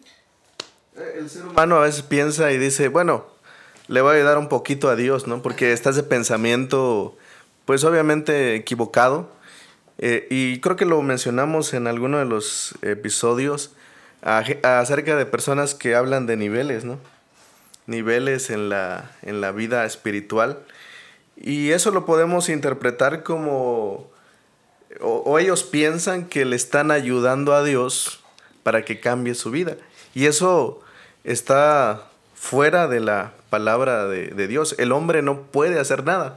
El 1.18 1.28
ser 1.28 1.44
humano 1.46 1.76
a 1.76 1.80
veces 1.80 2.02
piensa 2.02 2.50
y 2.52 2.58
dice, 2.58 2.88
bueno, 2.88 3.26
le 3.90 4.02
va 4.02 4.12
a 4.12 4.14
ayudar 4.14 4.38
un 4.38 4.48
poquito 4.48 4.88
a 4.88 4.94
Dios, 4.94 5.26
¿no? 5.26 5.42
Porque 5.42 5.72
está 5.72 5.90
ese 5.90 6.04
pensamiento, 6.04 7.16
pues 7.64 7.82
obviamente 7.82 8.54
equivocado. 8.54 9.28
Eh, 9.98 10.28
y 10.30 10.60
creo 10.60 10.76
que 10.76 10.84
lo 10.84 11.02
mencionamos 11.02 11.74
en 11.74 11.88
alguno 11.88 12.18
de 12.18 12.24
los 12.24 12.76
episodios 12.82 13.72
acerca 14.22 15.16
de 15.16 15.26
personas 15.26 15.74
que 15.74 15.96
hablan 15.96 16.26
de 16.26 16.36
niveles, 16.36 16.84
¿no? 16.84 17.00
Niveles 17.86 18.50
en 18.50 18.68
la, 18.68 19.10
en 19.22 19.40
la 19.40 19.50
vida 19.50 19.84
espiritual. 19.84 20.60
Y 21.36 21.70
eso 21.70 21.90
lo 21.90 22.06
podemos 22.06 22.48
interpretar 22.48 23.24
como, 23.24 24.08
o 25.00 25.38
ellos 25.40 25.64
piensan 25.64 26.26
que 26.26 26.44
le 26.44 26.54
están 26.54 26.92
ayudando 26.92 27.54
a 27.54 27.64
Dios 27.64 28.22
para 28.62 28.84
que 28.84 29.00
cambie 29.00 29.34
su 29.34 29.50
vida. 29.50 29.76
Y 30.14 30.26
eso 30.26 30.80
está 31.24 32.06
fuera 32.36 32.86
de 32.86 33.00
la 33.00 33.32
palabra 33.50 34.06
de, 34.06 34.46
Dios. 34.48 34.74
El 34.78 34.92
hombre 34.92 35.22
no 35.22 35.42
puede 35.42 35.78
hacer 35.78 36.04
nada. 36.04 36.36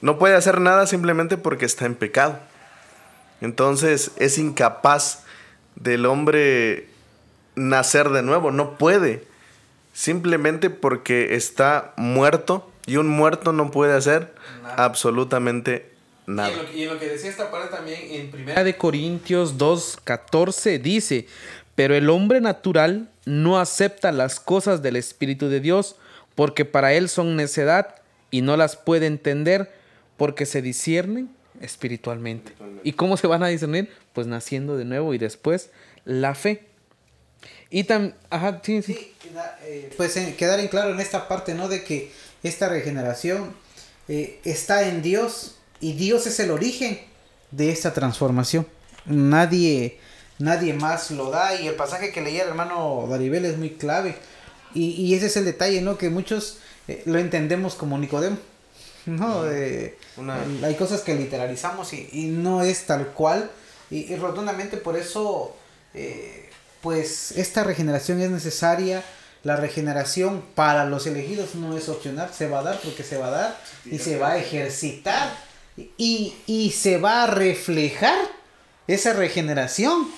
No 0.00 0.18
puede 0.18 0.36
hacer 0.36 0.60
nada 0.60 0.86
simplemente 0.86 1.36
porque 1.36 1.64
está 1.64 1.86
en 1.86 1.94
pecado. 1.94 2.38
Entonces 3.40 4.12
es 4.16 4.38
incapaz 4.38 5.24
del 5.74 6.06
hombre 6.06 6.88
nacer 7.56 8.10
de 8.10 8.22
nuevo. 8.22 8.52
No 8.52 8.78
puede. 8.78 9.24
Simplemente 9.92 10.70
porque 10.70 11.34
está 11.34 11.92
muerto. 11.96 12.70
Y 12.86 12.96
un 12.96 13.08
muerto 13.08 13.52
no 13.52 13.70
puede 13.70 13.94
hacer 13.94 14.32
absolutamente 14.76 15.90
nada. 16.26 16.50
Y 16.74 16.82
en, 16.84 16.90
lo, 16.90 16.98
que 16.98 17.08
decía 17.08 17.30
esta 17.30 17.50
parte 17.50 17.74
también 17.74 18.00
en 18.10 18.30
Primera 18.30 18.62
de 18.62 18.76
Corintios 18.76 19.58
2.14 19.58 20.80
dice, 20.80 21.26
pero 21.74 21.94
el 21.94 22.08
hombre 22.10 22.40
natural 22.40 23.10
no 23.24 23.58
acepta 23.58 24.12
las 24.12 24.40
cosas 24.40 24.82
del 24.82 24.96
Espíritu 24.96 25.48
de 25.48 25.60
Dios, 25.60 25.96
porque 26.38 26.64
para 26.64 26.92
él 26.92 27.08
son 27.08 27.34
necedad 27.34 27.96
y 28.30 28.42
no 28.42 28.56
las 28.56 28.76
puede 28.76 29.06
entender, 29.06 29.72
porque 30.16 30.46
se 30.46 30.62
disciernen 30.62 31.34
espiritualmente. 31.60 32.52
¿Y 32.84 32.92
cómo 32.92 33.16
se 33.16 33.26
van 33.26 33.42
a 33.42 33.48
discernir? 33.48 33.90
Pues 34.12 34.28
naciendo 34.28 34.76
de 34.76 34.84
nuevo 34.84 35.12
y 35.14 35.18
después 35.18 35.70
la 36.04 36.36
fe. 36.36 36.64
Y 37.70 37.82
tan, 37.82 38.14
ajá, 38.30 38.60
sí, 38.62 38.82
sí. 38.82 39.12
Eh, 39.64 39.92
pues 39.96 40.14
quedar 40.36 40.60
en 40.60 40.68
claro 40.68 40.90
en 40.90 41.00
esta 41.00 41.26
parte, 41.26 41.54
¿no? 41.54 41.66
De 41.66 41.82
que 41.82 42.12
esta 42.44 42.68
regeneración 42.68 43.52
eh, 44.06 44.38
está 44.44 44.88
en 44.88 45.02
Dios 45.02 45.56
y 45.80 45.94
Dios 45.94 46.28
es 46.28 46.38
el 46.38 46.52
origen 46.52 47.00
de 47.50 47.72
esta 47.72 47.92
transformación. 47.92 48.64
Nadie 49.06 49.98
nadie 50.38 50.72
más 50.72 51.10
lo 51.10 51.30
da. 51.30 51.60
Y 51.60 51.66
el 51.66 51.74
pasaje 51.74 52.12
que 52.12 52.20
leía 52.20 52.42
el 52.42 52.50
hermano 52.50 53.06
Daribel 53.08 53.44
es 53.44 53.58
muy 53.58 53.70
clave. 53.70 54.16
Y, 54.74 55.14
ese 55.14 55.26
es 55.26 55.36
el 55.36 55.44
detalle, 55.44 55.80
¿no? 55.80 55.96
Que 55.98 56.10
muchos 56.10 56.58
eh, 56.86 57.02
lo 57.06 57.18
entendemos 57.18 57.74
como 57.74 57.98
Nicodemo. 57.98 58.38
¿no? 59.06 59.50
Eh, 59.50 59.96
hay 60.62 60.74
cosas 60.74 61.00
que 61.00 61.14
literalizamos 61.14 61.92
y, 61.92 62.26
no 62.26 62.62
es 62.62 62.86
tal 62.86 63.08
cual. 63.08 63.50
Y, 63.90 64.14
rotundamente 64.16 64.76
por 64.76 64.96
eso, 64.96 65.56
eh, 65.94 66.50
pues 66.82 67.32
esta 67.32 67.64
regeneración 67.64 68.20
es 68.20 68.30
necesaria. 68.30 69.02
La 69.44 69.56
regeneración 69.56 70.42
para 70.54 70.84
los 70.84 71.06
elegidos 71.06 71.54
no 71.54 71.76
es 71.76 71.88
opcional, 71.88 72.30
se 72.34 72.48
va 72.48 72.58
a 72.58 72.62
dar 72.64 72.80
porque 72.80 73.04
se 73.04 73.16
va 73.18 73.28
a 73.28 73.30
dar 73.30 73.60
y 73.84 73.98
se 73.98 74.18
va 74.18 74.32
a 74.32 74.38
ejercitar 74.38 75.32
y, 75.96 76.34
y 76.46 76.72
se 76.72 76.98
va 76.98 77.22
a 77.22 77.26
reflejar 77.28 78.18
esa 78.88 79.12
regeneración 79.12 80.08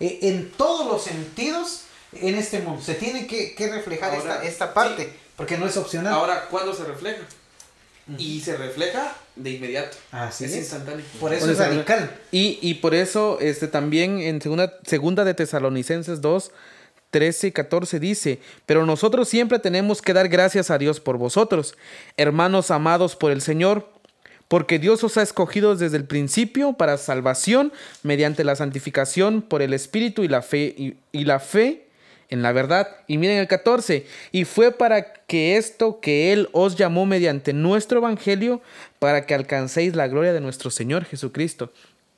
eh, 0.00 0.18
en 0.22 0.50
todos 0.50 0.86
los 0.86 1.02
sentidos 1.02 1.82
en 2.12 2.34
este 2.34 2.60
mundo. 2.60 2.82
Se 2.82 2.94
tiene 2.94 3.26
que, 3.26 3.54
reflejar 3.72 4.14
esta, 4.44 4.74
parte, 4.74 5.12
porque 5.36 5.56
no 5.56 5.66
es 5.66 5.76
opcional. 5.76 6.12
Ahora, 6.12 6.46
¿cuándo 6.50 6.74
se 6.74 6.84
refleja? 6.84 7.22
Y 8.16 8.40
se 8.40 8.56
refleja 8.56 9.14
de 9.36 9.50
inmediato. 9.50 9.96
Así 10.10 10.46
es, 10.46 10.56
instantáneo. 10.56 11.04
Por 11.20 11.34
eso 11.34 11.50
es 11.50 11.58
radical. 11.58 12.10
Y, 12.32 12.58
y, 12.62 12.74
por 12.74 12.94
eso 12.94 13.38
este, 13.40 13.68
también 13.68 14.20
en 14.20 14.40
segunda, 14.40 14.78
segunda 14.86 15.24
de 15.24 15.34
Tesalonicenses 15.34 16.22
2, 16.22 16.50
13 17.10 17.48
y 17.48 17.52
14 17.52 18.00
dice, 18.00 18.40
pero 18.64 18.86
nosotros 18.86 19.28
siempre 19.28 19.58
tenemos 19.58 20.00
que 20.00 20.14
dar 20.14 20.28
gracias 20.28 20.70
a 20.70 20.78
Dios 20.78 21.00
por 21.00 21.18
vosotros, 21.18 21.76
hermanos 22.16 22.70
amados 22.70 23.16
por 23.16 23.30
el 23.30 23.42
Señor 23.42 23.86
porque 24.48 24.78
Dios 24.78 25.04
os 25.04 25.16
ha 25.18 25.22
escogido 25.22 25.76
desde 25.76 25.98
el 25.98 26.04
principio 26.04 26.72
para 26.72 26.96
salvación 26.96 27.72
mediante 28.02 28.44
la 28.44 28.56
santificación 28.56 29.42
por 29.42 29.62
el 29.62 29.74
Espíritu 29.74 30.24
y 30.24 30.28
la 30.28 30.42
fe, 30.42 30.96
y, 31.12 31.24
la 31.24 31.38
fe 31.38 31.87
en 32.28 32.42
la 32.42 32.52
verdad. 32.52 32.88
Y 33.06 33.18
miren 33.18 33.38
el 33.38 33.48
14, 33.48 34.06
y 34.32 34.44
fue 34.44 34.72
para 34.72 35.12
que 35.12 35.56
esto 35.56 36.00
que 36.00 36.32
Él 36.32 36.48
os 36.52 36.76
llamó 36.76 37.06
mediante 37.06 37.52
nuestro 37.52 37.98
Evangelio, 37.98 38.60
para 38.98 39.26
que 39.26 39.34
alcancéis 39.34 39.94
la 39.94 40.08
gloria 40.08 40.32
de 40.32 40.40
nuestro 40.40 40.70
Señor 40.70 41.04
Jesucristo. 41.04 41.72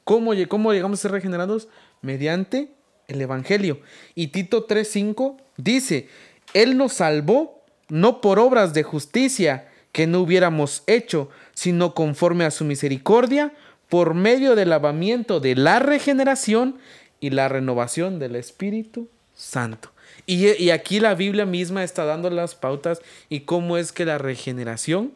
¿Cómo, 0.04 0.32
cómo 0.48 0.72
llegamos 0.72 0.98
a 0.98 1.02
ser 1.02 1.12
regenerados? 1.12 1.68
Mediante 2.02 2.70
el 3.08 3.20
Evangelio. 3.20 3.80
Y 4.14 4.28
Tito 4.28 4.66
3.5 4.66 5.36
dice, 5.56 6.08
Él 6.54 6.76
nos 6.76 6.94
salvó 6.94 7.62
no 7.88 8.20
por 8.20 8.38
obras 8.38 8.72
de 8.72 8.82
justicia 8.82 9.68
que 9.92 10.06
no 10.06 10.20
hubiéramos 10.20 10.82
hecho, 10.86 11.28
sino 11.52 11.94
conforme 11.94 12.44
a 12.44 12.50
su 12.50 12.64
misericordia, 12.64 13.52
por 13.88 14.14
medio 14.14 14.54
del 14.54 14.70
lavamiento 14.70 15.40
de 15.40 15.56
la 15.56 15.80
regeneración 15.80 16.78
y 17.18 17.30
la 17.30 17.48
renovación 17.48 18.20
del 18.20 18.36
Espíritu 18.36 19.08
Santo. 19.34 19.90
Y, 20.32 20.70
aquí 20.70 21.00
la 21.00 21.16
Biblia 21.16 21.44
misma 21.44 21.82
está 21.82 22.04
dando 22.04 22.30
las 22.30 22.54
pautas 22.54 23.02
y 23.28 23.40
cómo 23.40 23.76
es 23.76 23.90
que 23.90 24.04
la 24.04 24.16
regeneración 24.16 25.10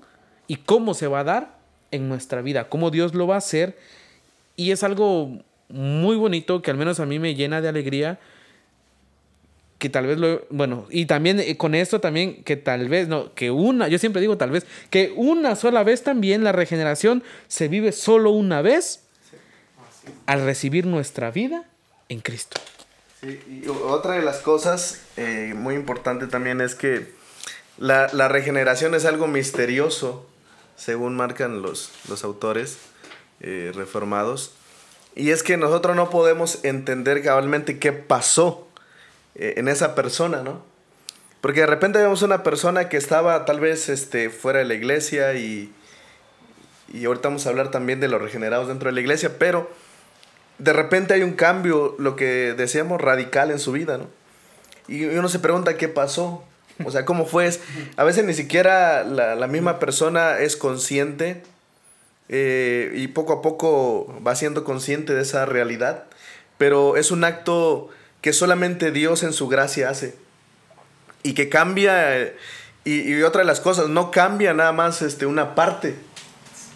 y 0.48 0.56
cómo 0.56 0.92
se 0.92 1.06
va 1.06 1.20
a 1.20 1.24
dar 1.24 1.58
en 1.92 2.08
nuestra 2.08 2.42
vida, 2.42 2.68
cómo 2.68 2.90
Dios 2.90 3.14
lo 3.14 3.28
va 3.28 3.36
a 3.36 3.38
hacer. 3.38 3.78
Y 4.56 4.72
es 4.72 4.82
algo 4.82 5.38
muy 5.68 6.16
bonito 6.16 6.62
que 6.62 6.72
al 6.72 6.76
menos 6.76 6.98
a 6.98 7.06
mí 7.06 7.20
me 7.20 7.36
llena 7.36 7.60
de 7.60 7.68
alegría 7.68 8.18
que 9.78 9.88
tal 9.88 10.08
vez 10.08 10.18
lo, 10.18 10.44
bueno, 10.50 10.86
y 10.90 11.06
también 11.06 11.38
eh, 11.38 11.56
con 11.56 11.76
esto 11.76 12.00
también 12.00 12.42
que 12.42 12.56
tal 12.56 12.88
vez, 12.88 13.06
no, 13.06 13.34
que 13.34 13.52
una, 13.52 13.86
yo 13.86 14.00
siempre 14.00 14.20
digo 14.20 14.36
tal 14.36 14.50
vez, 14.50 14.66
que 14.90 15.12
una 15.14 15.54
sola 15.54 15.84
vez 15.84 16.02
también 16.02 16.42
la 16.42 16.50
regeneración 16.50 17.22
se 17.46 17.68
vive 17.68 17.92
solo 17.92 18.30
una 18.30 18.62
vez 18.62 19.04
al 20.26 20.44
recibir 20.44 20.86
nuestra 20.86 21.30
vida 21.30 21.66
en 22.08 22.20
Cristo. 22.20 22.60
Y 23.24 23.68
otra 23.68 24.14
de 24.14 24.22
las 24.22 24.38
cosas 24.38 25.00
eh, 25.16 25.54
muy 25.56 25.74
importante 25.74 26.26
también 26.26 26.60
es 26.60 26.74
que 26.74 27.12
la, 27.78 28.06
regeneración 28.28 28.94
es 28.94 29.04
algo 29.04 29.26
misterioso, 29.26 30.26
según 30.76 31.16
marcan 31.16 31.62
los, 31.62 31.90
los 32.08 32.22
autores 32.24 32.76
eh, 33.40 33.72
reformados, 33.74 34.54
y 35.16 35.30
es 35.30 35.42
que 35.42 35.56
nosotros 35.56 35.96
no 35.96 36.10
podemos 36.10 36.64
entender 36.64 37.22
cabalmente 37.22 37.78
qué 37.78 37.92
pasó 37.92 38.68
eh, 39.36 39.54
en 39.56 39.68
esa 39.68 39.94
persona, 39.94 40.42
¿no? 40.42 40.62
Porque 41.40 41.60
de 41.60 41.66
repente 41.66 41.98
vemos 41.98 42.22
una 42.22 42.42
persona 42.42 42.88
que 42.88 42.96
estaba 42.96 43.44
tal 43.44 43.60
vez 43.60 43.88
este, 43.88 44.30
fuera 44.30 44.60
de 44.60 44.64
la 44.64 44.74
iglesia 44.74 45.34
y, 45.34 45.72
y 46.92 47.04
ahorita 47.04 47.28
vamos 47.28 47.46
a 47.46 47.50
hablar 47.50 47.70
también 47.70 48.00
de 48.00 48.08
los 48.08 48.20
regenerados 48.20 48.68
dentro 48.68 48.88
de 48.88 48.94
la 48.94 49.00
iglesia, 49.00 49.38
pero 49.38 49.70
de 50.58 50.72
repente 50.72 51.14
hay 51.14 51.22
un 51.22 51.32
cambio, 51.32 51.94
lo 51.98 52.16
que 52.16 52.54
decíamos, 52.56 53.00
radical 53.00 53.50
en 53.50 53.58
su 53.58 53.72
vida, 53.72 53.98
¿no? 53.98 54.06
Y 54.86 55.04
uno 55.04 55.28
se 55.28 55.38
pregunta 55.38 55.76
qué 55.76 55.88
pasó. 55.88 56.44
O 56.84 56.90
sea, 56.90 57.04
¿cómo 57.04 57.26
fue? 57.26 57.50
A 57.96 58.04
veces 58.04 58.24
ni 58.24 58.34
siquiera 58.34 59.04
la, 59.04 59.46
misma 59.46 59.78
persona 59.78 60.38
es 60.38 60.56
consciente 60.56 61.42
eh, 62.28 62.92
y 62.96 63.08
poco 63.08 63.32
a 63.32 63.42
poco 63.42 64.20
va 64.26 64.34
siendo 64.34 64.64
consciente 64.64 65.14
de 65.14 65.22
esa 65.22 65.46
realidad, 65.46 66.04
pero 66.58 66.96
es 66.96 67.10
un 67.12 67.22
acto 67.22 67.90
que 68.22 68.32
solamente 68.32 68.90
Dios 68.90 69.22
en 69.22 69.32
su 69.32 69.48
gracia 69.48 69.88
hace 69.88 70.16
y 71.22 71.34
que 71.34 71.48
cambia, 71.48 72.32
y, 72.84 73.22
otra 73.22 73.40
de 73.42 73.46
las 73.46 73.60
cosas, 73.60 73.88
no 73.88 74.10
cambia 74.10 74.52
nada 74.52 74.72
más 74.72 75.00
este, 75.00 75.26
una 75.26 75.54
parte, 75.54 75.94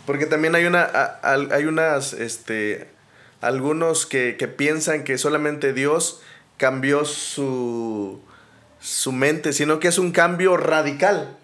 porque 0.07 0.27
también 0.27 0.55
hay, 0.55 0.65
una, 0.65 1.19
hay 1.23 1.65
unas, 1.65 2.13
este, 2.13 2.89
algunos 3.41 4.07
que, 4.07 4.37
que 4.39 4.49
piensan 4.49 5.05
que 5.05 5.19
solamente 5.19 5.73
Dios 5.73 6.21
cambió 6.57 7.05
su, 7.05 8.21
su 8.81 9.13
mente, 9.13 9.53
sino 9.53 9.81
que 9.81 9.89
es 9.89 9.99
un 9.99 10.13
cambio 10.13 10.57
radical. 10.57 11.37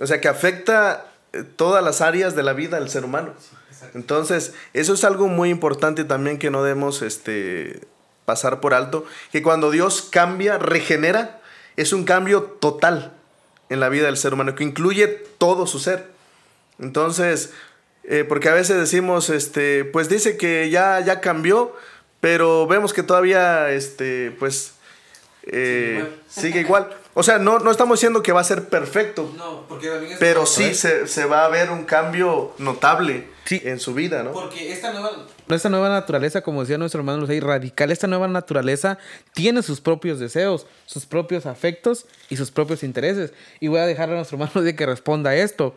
O 0.00 0.06
sea, 0.06 0.20
que 0.20 0.28
afecta 0.28 1.06
eh, 1.32 1.42
todas 1.42 1.84
las 1.84 2.00
áreas 2.00 2.34
de 2.34 2.42
la 2.42 2.52
vida 2.52 2.78
del 2.78 2.88
ser 2.88 3.04
humano. 3.04 3.34
Entonces, 3.94 4.54
eso 4.72 4.94
es 4.94 5.04
algo 5.04 5.28
muy 5.28 5.50
importante 5.50 6.04
también 6.04 6.38
que 6.38 6.50
no 6.50 6.62
debemos 6.62 7.02
este, 7.02 7.80
pasar 8.24 8.60
por 8.60 8.74
alto, 8.74 9.04
que 9.32 9.42
cuando 9.42 9.70
Dios 9.70 10.02
cambia, 10.02 10.58
regenera, 10.58 11.40
es 11.76 11.92
un 11.92 12.04
cambio 12.04 12.42
total 12.42 13.12
en 13.68 13.80
la 13.80 13.88
vida 13.88 14.06
del 14.06 14.16
ser 14.16 14.34
humano, 14.34 14.54
que 14.54 14.64
incluye 14.64 15.08
todo 15.08 15.66
su 15.66 15.78
ser. 15.78 16.10
Entonces, 16.78 17.52
eh, 18.04 18.24
porque 18.28 18.48
a 18.48 18.54
veces 18.54 18.76
decimos, 18.76 19.30
este, 19.30 19.84
pues 19.84 20.08
dice 20.08 20.36
que 20.36 20.70
ya, 20.70 21.00
ya 21.00 21.20
cambió, 21.20 21.76
pero 22.20 22.66
vemos 22.66 22.92
que 22.92 23.02
todavía, 23.02 23.70
este, 23.70 24.34
pues, 24.38 24.74
eh, 25.44 26.04
sigue, 26.28 26.60
igual. 26.60 26.88
O 27.14 27.22
sea, 27.22 27.38
no, 27.38 27.58
no 27.58 27.70
estamos 27.70 27.98
diciendo 27.98 28.22
que 28.22 28.32
va 28.32 28.40
a 28.40 28.44
ser 28.44 28.68
perfecto. 28.68 29.32
No, 29.36 29.66
porque 29.68 30.16
Pero 30.18 30.46
sí 30.46 30.74
se, 30.74 31.24
va 31.26 31.44
a 31.44 31.48
ver 31.48 31.70
un 31.70 31.84
cambio 31.84 32.52
notable 32.58 33.28
en 33.50 33.78
su 33.80 33.92
vida, 33.92 34.22
¿no? 34.22 34.32
Porque 34.32 34.72
esta 34.72 34.92
nueva, 34.92 35.10
esta 35.50 35.68
nueva 35.68 35.90
naturaleza, 35.90 36.40
como 36.40 36.62
decía 36.62 36.78
nuestro 36.78 37.00
hermano 37.00 37.20
Lucey, 37.20 37.40
radical, 37.40 37.90
esta 37.90 38.06
nueva 38.06 38.28
naturaleza 38.28 38.98
tiene 39.34 39.62
sus 39.62 39.82
propios 39.82 40.18
deseos, 40.18 40.66
sus 40.86 41.04
propios 41.04 41.44
afectos 41.44 42.06
y 42.30 42.36
sus 42.36 42.50
propios 42.50 42.82
intereses. 42.82 43.34
Y 43.60 43.68
voy 43.68 43.80
a 43.80 43.86
dejarle 43.86 44.14
a 44.14 44.16
nuestro 44.18 44.36
hermano 44.36 44.62
de 44.62 44.74
que 44.74 44.86
responda 44.86 45.30
a 45.30 45.36
esto. 45.36 45.74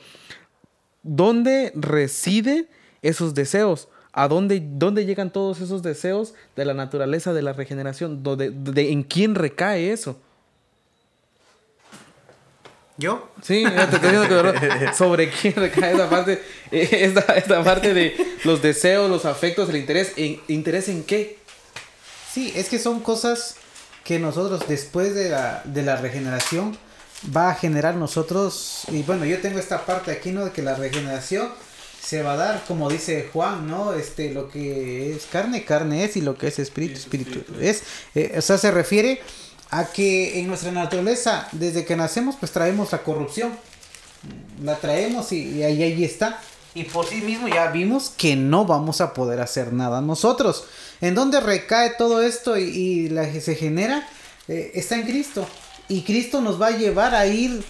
¿Dónde 1.07 1.71
reside 1.75 2.65
esos 3.03 3.35
deseos? 3.35 3.89
¿A 4.11 4.27
dónde, 4.27 4.59
dónde 4.59 5.05
llegan 5.05 5.31
todos 5.31 5.61
esos 5.61 5.83
deseos 5.83 6.33
de 6.55 6.65
la 6.65 6.73
naturaleza 6.73 7.31
de 7.31 7.43
la 7.43 7.53
regeneración? 7.53 8.23
de, 8.23 8.91
¿En 8.91 9.03
quién 9.03 9.35
recae 9.35 9.91
eso? 9.91 10.19
¿Yo? 12.97 13.29
Sí, 13.43 13.65
te 13.65 13.83
estoy 13.83 13.99
diciendo 13.99 14.53
que 14.53 14.93
sobre 14.93 15.29
quién 15.29 15.53
recae 15.53 15.93
esa 15.93 16.09
parte, 16.09 16.41
eh, 16.71 17.13
esta, 17.35 17.63
parte 17.63 17.93
de 17.93 18.15
los 18.43 18.63
deseos, 18.63 19.07
los 19.07 19.25
afectos, 19.25 19.69
el 19.69 19.75
interés. 19.75 20.13
¿En, 20.15 20.39
¿Interés 20.47 20.89
en 20.89 21.03
qué? 21.03 21.37
Sí, 22.31 22.51
es 22.55 22.67
que 22.67 22.79
son 22.79 23.01
cosas 23.01 23.57
que 24.03 24.17
nosotros 24.17 24.67
después 24.67 25.13
de 25.13 25.29
la, 25.29 25.61
de 25.65 25.83
la 25.83 25.97
regeneración 25.97 26.75
va 27.35 27.49
a 27.49 27.55
generar 27.55 27.95
nosotros, 27.95 28.83
y 28.91 29.03
bueno, 29.03 29.25
yo 29.25 29.39
tengo 29.41 29.59
esta 29.59 29.85
parte 29.85 30.11
aquí, 30.11 30.31
¿no? 30.31 30.45
De 30.45 30.51
que 30.51 30.61
la 30.61 30.75
regeneración 30.75 31.49
se 32.05 32.21
va 32.21 32.33
a 32.33 32.37
dar, 32.37 32.63
como 32.67 32.89
dice 32.89 33.29
Juan, 33.33 33.67
¿no? 33.67 33.93
Este, 33.93 34.31
lo 34.31 34.49
que 34.49 35.15
es 35.15 35.25
carne, 35.25 35.65
carne 35.65 36.03
es, 36.03 36.17
y 36.17 36.21
lo 36.21 36.37
que 36.37 36.47
es 36.47 36.59
espíritu, 36.59 36.99
espíritu 36.99 37.43
es. 37.59 37.83
Eh, 38.13 38.35
o 38.37 38.41
sea, 38.41 38.57
se 38.59 38.69
refiere 38.69 39.21
a 39.71 39.85
que 39.85 40.39
en 40.39 40.47
nuestra 40.47 40.71
naturaleza, 40.71 41.47
desde 41.51 41.83
que 41.83 41.95
nacemos, 41.95 42.35
pues 42.39 42.51
traemos 42.51 42.91
la 42.91 42.99
corrupción. 42.99 43.57
La 44.63 44.77
traemos 44.77 45.31
y, 45.31 45.63
ahí, 45.63 45.81
ahí 45.81 46.03
está. 46.03 46.39
Y 46.75 46.83
por 46.83 47.05
sí 47.05 47.21
mismo 47.21 47.47
ya 47.47 47.67
vimos 47.67 48.11
que 48.15 48.35
no 48.35 48.65
vamos 48.65 49.01
a 49.01 49.13
poder 49.13 49.41
hacer 49.41 49.73
nada 49.73 50.01
nosotros. 50.01 50.65
¿En 51.01 51.15
dónde 51.15 51.39
recae 51.39 51.91
todo 51.97 52.21
esto 52.21 52.57
y, 52.57 53.09
la 53.09 53.31
que 53.31 53.41
se 53.41 53.55
genera? 53.55 54.07
Eh, 54.47 54.71
está 54.75 54.95
en 54.95 55.03
Cristo. 55.03 55.47
Y 55.87 56.01
Cristo 56.01 56.41
nos 56.41 56.61
va 56.61 56.67
a 56.67 56.77
llevar 56.77 57.13
a 57.15 57.27
ir 57.27 57.63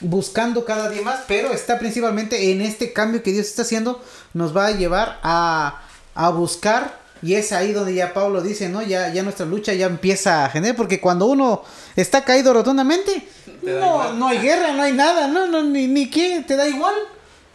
buscando 0.00 0.64
cada 0.64 0.88
día 0.88 1.02
más, 1.02 1.20
pero 1.26 1.52
está 1.52 1.78
principalmente 1.78 2.52
en 2.52 2.60
este 2.60 2.92
cambio 2.92 3.22
que 3.22 3.32
Dios 3.32 3.46
está 3.46 3.62
haciendo, 3.62 4.02
nos 4.32 4.56
va 4.56 4.66
a 4.66 4.70
llevar 4.72 5.18
a, 5.22 5.82
a 6.14 6.30
buscar 6.30 6.98
y 7.20 7.34
es 7.34 7.52
ahí 7.52 7.72
donde 7.72 7.94
ya 7.94 8.14
Pablo 8.14 8.40
dice, 8.42 8.68
¿no? 8.68 8.82
Ya, 8.82 9.12
ya 9.12 9.22
nuestra 9.22 9.44
lucha 9.44 9.72
ya 9.74 9.86
empieza 9.86 10.44
a 10.44 10.50
generar, 10.50 10.76
porque 10.76 11.00
cuando 11.00 11.26
uno 11.26 11.62
está 11.96 12.24
caído 12.24 12.52
rotundamente, 12.52 13.26
no, 13.62 14.12
no 14.12 14.28
hay 14.28 14.38
guerra, 14.38 14.72
no 14.72 14.82
hay 14.82 14.92
nada, 14.92 15.26
no, 15.26 15.46
no, 15.46 15.64
ni, 15.64 15.88
ni 15.88 16.10
qué, 16.10 16.44
te 16.46 16.54
da 16.54 16.68
igual, 16.68 16.94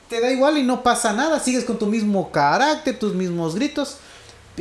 te 0.10 0.20
da 0.20 0.32
igual 0.32 0.58
y 0.58 0.64
no 0.64 0.84
pasa 0.84 1.14
nada, 1.14 1.40
sigues 1.40 1.64
con 1.64 1.80
tu 1.80 1.88
mismo 1.88 2.32
carácter, 2.32 3.00
tus 3.00 3.14
mismos 3.14 3.56
gritos. 3.56 3.98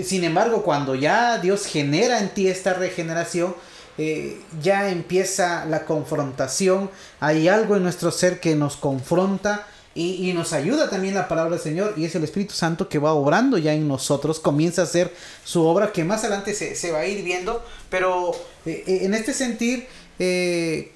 Sin 0.02 0.24
embargo, 0.24 0.62
cuando 0.62 0.94
ya 0.94 1.38
Dios 1.38 1.66
genera 1.66 2.20
en 2.20 2.32
ti 2.32 2.46
esta 2.46 2.72
regeneración, 2.72 3.54
eh, 3.98 4.40
ya 4.62 4.88
empieza 4.90 5.64
la 5.66 5.84
confrontación, 5.84 6.90
hay 7.20 7.48
algo 7.48 7.76
en 7.76 7.82
nuestro 7.82 8.10
ser 8.10 8.40
que 8.40 8.54
nos 8.54 8.76
confronta 8.76 9.66
y, 9.94 10.32
nos 10.32 10.54
ayuda 10.54 10.88
también 10.88 11.14
la 11.14 11.28
palabra 11.28 11.52
del 11.52 11.60
Señor 11.60 11.92
y 11.98 12.06
es 12.06 12.14
el 12.14 12.24
Espíritu 12.24 12.54
Santo 12.54 12.88
que 12.88 12.98
va 12.98 13.12
obrando 13.12 13.58
ya 13.58 13.74
en 13.74 13.86
nosotros, 13.86 14.40
comienza 14.40 14.80
a 14.80 14.84
hacer 14.84 15.12
su 15.44 15.62
obra 15.66 15.92
que 15.92 16.04
más 16.04 16.20
adelante 16.20 16.54
se, 16.54 16.90
va 16.90 17.00
a 17.00 17.06
ir 17.06 17.22
viendo, 17.22 17.62
pero 17.90 18.32
eh, 18.64 18.84
eh, 18.86 19.00
en 19.02 19.12
este 19.14 19.34
sentir, 19.34 19.86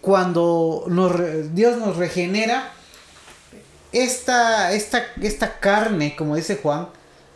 cuando 0.00 0.86
Dios 1.52 1.78
nos 1.78 1.96
regenera, 1.96 2.72
esta, 3.92 4.72
esta, 4.72 5.04
esta 5.20 5.58
carne, 5.58 6.14
como 6.16 6.36
dice 6.36 6.56
Juan, 6.56 6.88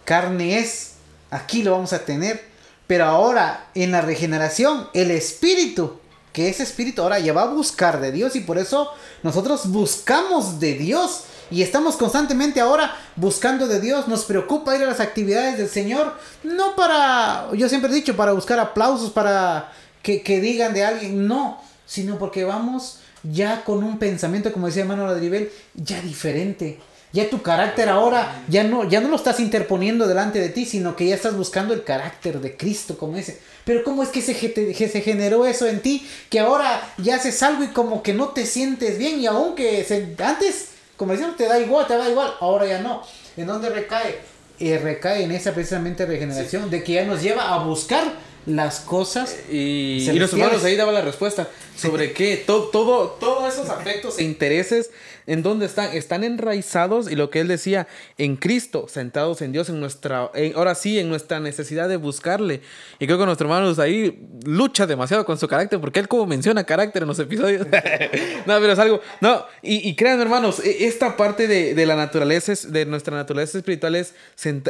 carne 0.05 0.59
es, 0.59 0.93
aquí 1.31 1.63
lo 1.63 1.73
vamos 1.73 1.93
a 1.93 2.05
tener, 2.05 2.50
pero 2.91 3.05
ahora, 3.05 3.69
en 3.77 3.93
la 3.93 4.01
regeneración, 4.01 4.89
el 4.95 5.13
espíritu, 5.13 6.01
que 6.33 6.49
ese 6.49 6.65
espíritu 6.65 7.03
ahora 7.03 7.21
ya 7.21 7.33
va 7.33 7.43
a 7.43 7.55
buscar 7.55 8.01
de 8.01 8.11
Dios 8.11 8.35
y 8.35 8.41
por 8.41 8.59
eso 8.59 8.91
nosotros 9.23 9.71
buscamos 9.71 10.59
de 10.59 10.75
Dios. 10.75 11.23
Y 11.53 11.63
estamos 11.63 11.97
constantemente 11.97 12.61
ahora 12.61 12.97
buscando 13.15 13.69
de 13.69 13.81
Dios. 13.81 14.09
Nos 14.09 14.25
preocupa 14.25 14.75
ir 14.75 14.83
a 14.83 14.87
las 14.87 14.99
actividades 14.99 15.57
del 15.57 15.69
Señor. 15.69 16.17
No 16.43 16.75
para, 16.75 17.51
yo 17.55 17.69
siempre 17.69 17.93
he 17.93 17.95
dicho, 17.95 18.17
para 18.17 18.33
buscar 18.33 18.59
aplausos, 18.59 19.13
para 19.13 19.71
que, 20.03 20.23
que 20.23 20.41
digan 20.41 20.75
de 20.75 20.85
alguien. 20.85 21.29
No, 21.29 21.63
sino 21.87 22.19
porque 22.19 22.43
vamos 22.43 22.99
ya 23.23 23.63
con 23.63 23.85
un 23.85 24.01
pensamiento, 24.01 24.53
como 24.53 24.67
decía 24.67 24.83
hermano 24.83 25.07
Ladrivel, 25.07 25.53
ya 25.75 26.03
diferente. 26.03 26.81
Ya 27.13 27.29
tu 27.29 27.43
carácter 27.43 27.89
ahora 27.89 28.43
ya 28.49 28.63
no, 28.63 28.89
ya 28.89 29.01
no 29.01 29.09
lo 29.09 29.17
estás 29.17 29.41
interponiendo 29.41 30.07
delante 30.07 30.39
de 30.39 30.49
ti, 30.49 30.65
sino 30.65 30.95
que 30.95 31.07
ya 31.07 31.17
estás 31.17 31.37
buscando 31.37 31.75
el 31.75 31.83
carácter 31.83 32.41
de 32.41 32.57
Cristo, 32.57 32.97
como 32.97 33.17
ese. 33.17 33.41
Pero 33.65 33.83
¿cómo 33.83 34.03
es 34.03 34.11
que 34.11 34.23
se, 34.23 34.35
se 34.35 35.01
generó 35.01 35.45
eso 35.45 35.67
en 35.67 35.81
ti? 35.81 36.07
Que 36.29 36.39
ahora 36.41 36.81
ya 36.99 37.17
haces 37.17 37.43
algo 37.43 37.65
y 37.65 37.69
como 37.69 38.03
que 38.03 38.15
no 38.15 38.29
te 38.29 38.47
sientes 38.47 38.97
bien 38.97 39.21
y 39.21 39.27
aunque 39.27 39.85
antes, 40.25 40.69
como 40.97 41.13
decíamos, 41.13 41.37
te 41.37 41.47
da 41.47 41.59
igual, 41.59 41.87
te 41.87 41.97
da 41.97 42.09
igual, 42.09 42.33
ahora 42.41 42.67
ya 42.67 42.81
no. 42.81 43.03
¿En 43.37 43.47
dónde 43.47 43.71
recae? 43.71 44.19
Eh, 44.61 44.79
recae 44.79 45.25
en 45.25 45.33
esa 45.33 45.53
precisamente 45.53 46.07
regeneración, 46.07 46.71
de 46.71 46.85
que 46.85 46.93
ya 46.93 47.05
nos 47.05 47.23
lleva 47.23 47.55
a 47.55 47.65
buscar 47.65 48.05
las 48.47 48.81
cosas. 48.81 49.37
Y, 49.51 50.09
y 50.09 50.19
los 50.19 50.33
humanos 50.33 50.63
ahí 50.65 50.77
daba 50.77 50.93
la 50.93 51.03
respuesta 51.03 51.49
sobre 51.81 52.13
qué, 52.13 52.37
todo, 52.37 52.69
todo, 52.69 53.09
todos 53.19 53.55
esos 53.55 53.71
afectos 53.71 54.19
e 54.19 54.25
intereses 54.25 54.91
¿En 55.31 55.45
dónde 55.45 55.67
están? 55.67 55.95
Están 55.95 56.25
enraizados 56.25 57.09
y 57.09 57.15
lo 57.15 57.31
que 57.31 57.39
él 57.39 57.47
decía, 57.47 57.87
en 58.19 58.35
Cristo, 58.35 58.87
sentados 58.89 59.43
en 59.43 59.53
Dios, 59.53 59.69
en 59.69 59.79
nuestra, 59.79 60.31
ahora 60.57 60.75
sí, 60.75 60.99
en 60.99 61.09
nuestra 61.09 61.39
necesidad 61.39 61.89
de 61.89 61.97
buscarle. 61.97 62.63
Y 62.99 63.07
creo 63.07 63.17
que 63.17 63.27
nuestro 63.27 63.47
hermano 63.47 63.81
ahí 63.81 64.27
lucha 64.45 64.89
demasiado 64.89 65.25
con 65.25 65.39
su 65.39 65.47
carácter, 65.47 65.81
porque 65.81 66.01
él 66.01 66.09
como 66.09 66.27
menciona 66.27 66.65
carácter 66.65 67.03
en 67.03 67.09
los 67.09 67.19
episodios. 67.21 67.65
no, 68.47 68.61
pero 68.61 68.73
es 68.73 68.79
algo, 68.81 69.01
no, 69.21 69.45
y, 69.63 69.89
y 69.89 69.95
crean 69.95 70.21
hermanos, 70.21 70.59
e, 70.65 70.87
esta 70.87 71.17
parte 71.17 71.47
de, 71.47 71.75
de, 71.75 71.87
la 71.87 71.95
naturaleza, 71.95 72.53
de 72.67 72.85
nuestra 72.87 73.17
naturaleza 73.17 73.59
espiritual 73.59 73.95
es 73.95 74.15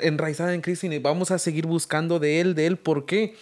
enraizada 0.03 0.53
en 0.53 0.61
Cristo 0.61 0.87
y 0.89 0.99
vamos 0.99 1.31
a 1.31 1.39
seguir 1.39 1.65
buscando 1.65 2.19
de 2.19 2.41
Él, 2.41 2.55
de 2.55 2.67
Él, 2.67 2.77
¿por 2.77 3.07
qué? 3.07 3.35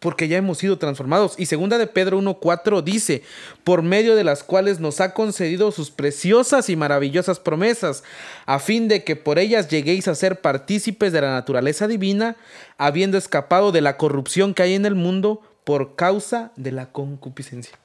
Porque 0.00 0.28
ya 0.28 0.38
hemos 0.38 0.58
sido 0.58 0.78
transformados. 0.78 1.34
Y 1.38 1.46
segunda 1.46 1.78
de 1.78 1.86
Pedro 1.86 2.20
1.4 2.20 2.82
dice, 2.82 3.22
por 3.62 3.82
medio 3.82 4.16
de 4.16 4.24
las 4.24 4.42
cuales 4.42 4.80
nos 4.80 5.00
ha 5.00 5.14
concedido 5.14 5.70
sus 5.70 5.90
preciosas 5.90 6.68
y 6.68 6.76
maravillosas 6.76 7.38
promesas, 7.38 8.02
a 8.46 8.58
fin 8.58 8.88
de 8.88 9.04
que 9.04 9.14
por 9.14 9.38
ellas 9.38 9.68
lleguéis 9.68 10.08
a 10.08 10.14
ser 10.14 10.40
partícipes 10.40 11.12
de 11.12 11.20
la 11.20 11.30
naturaleza 11.30 11.86
divina, 11.86 12.36
habiendo 12.78 13.18
escapado 13.18 13.70
de 13.72 13.82
la 13.82 13.96
corrupción 13.98 14.54
que 14.54 14.62
hay 14.62 14.74
en 14.74 14.86
el 14.86 14.94
mundo 14.94 15.42
por 15.64 15.94
causa 15.94 16.50
de 16.56 16.72
la 16.72 16.86
concupiscencia. 16.90 17.78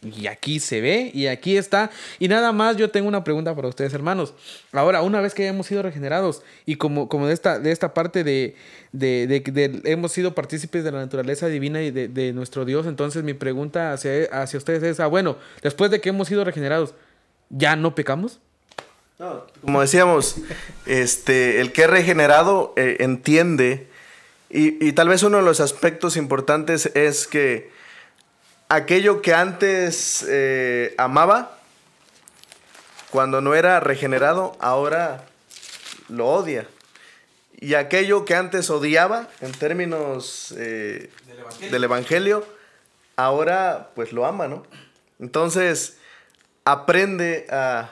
Y 0.00 0.28
aquí 0.28 0.60
se 0.60 0.80
ve 0.80 1.10
y 1.12 1.26
aquí 1.26 1.56
está. 1.56 1.90
Y 2.20 2.28
nada 2.28 2.52
más 2.52 2.76
yo 2.76 2.88
tengo 2.90 3.08
una 3.08 3.24
pregunta 3.24 3.54
para 3.56 3.66
ustedes, 3.66 3.92
hermanos. 3.94 4.32
Ahora, 4.72 5.02
una 5.02 5.20
vez 5.20 5.34
que 5.34 5.46
hemos 5.46 5.66
sido 5.66 5.82
regenerados 5.82 6.42
y 6.66 6.76
como, 6.76 7.08
como 7.08 7.26
de, 7.26 7.34
esta, 7.34 7.58
de 7.58 7.72
esta 7.72 7.94
parte 7.94 8.22
de, 8.22 8.54
de, 8.92 9.26
de, 9.26 9.80
hemos 9.84 10.12
sido 10.12 10.36
partícipes 10.36 10.84
de 10.84 10.92
la 10.92 10.98
naturaleza 10.98 11.48
divina 11.48 11.82
y 11.82 11.90
de, 11.90 12.32
nuestro 12.32 12.64
Dios, 12.64 12.86
entonces 12.86 13.24
mi 13.24 13.34
pregunta 13.34 13.92
hacia, 13.92 14.26
hacia 14.26 14.58
ustedes 14.58 14.84
es, 14.84 15.00
ah, 15.00 15.08
bueno, 15.08 15.36
después 15.62 15.90
de 15.90 16.00
que 16.00 16.10
hemos 16.10 16.28
sido 16.28 16.44
regenerados, 16.44 16.94
¿ya 17.50 17.74
no 17.74 17.96
pecamos? 17.96 18.40
No, 19.18 19.46
como 19.62 19.80
decíamos, 19.80 20.36
este, 20.86 21.60
el 21.60 21.72
que 21.72 21.82
es 21.82 21.90
regenerado 21.90 22.72
eh, 22.76 22.98
entiende 23.00 23.88
y, 24.48 24.86
y 24.86 24.92
tal 24.92 25.08
vez 25.08 25.24
uno 25.24 25.38
de 25.38 25.42
los 25.42 25.58
aspectos 25.58 26.16
importantes 26.16 26.86
es 26.94 27.26
que 27.26 27.76
aquello 28.68 29.22
que 29.22 29.34
antes 29.34 30.24
eh, 30.28 30.94
amaba, 30.98 31.58
cuando 33.10 33.40
no 33.40 33.54
era 33.54 33.80
regenerado, 33.80 34.56
ahora 34.60 35.24
lo 36.08 36.26
odia. 36.26 36.68
Y 37.60 37.74
aquello 37.74 38.24
que 38.24 38.34
antes 38.34 38.70
odiaba, 38.70 39.28
en 39.40 39.52
términos 39.52 40.54
eh, 40.56 41.10
del, 41.70 41.84
evangelio. 41.84 42.46
ahora 43.16 43.90
pues 43.94 44.12
lo 44.12 44.26
ama, 44.26 44.46
¿no? 44.46 44.64
Entonces, 45.18 45.96
aprende 46.64 47.46
a, 47.50 47.90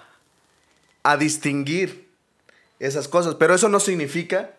a 1.02 1.16
distinguir 1.16 2.08
esas 2.78 3.08
cosas. 3.08 3.34
Pero 3.34 3.54
eso 3.54 3.68
no 3.68 3.80
significa, 3.80 4.50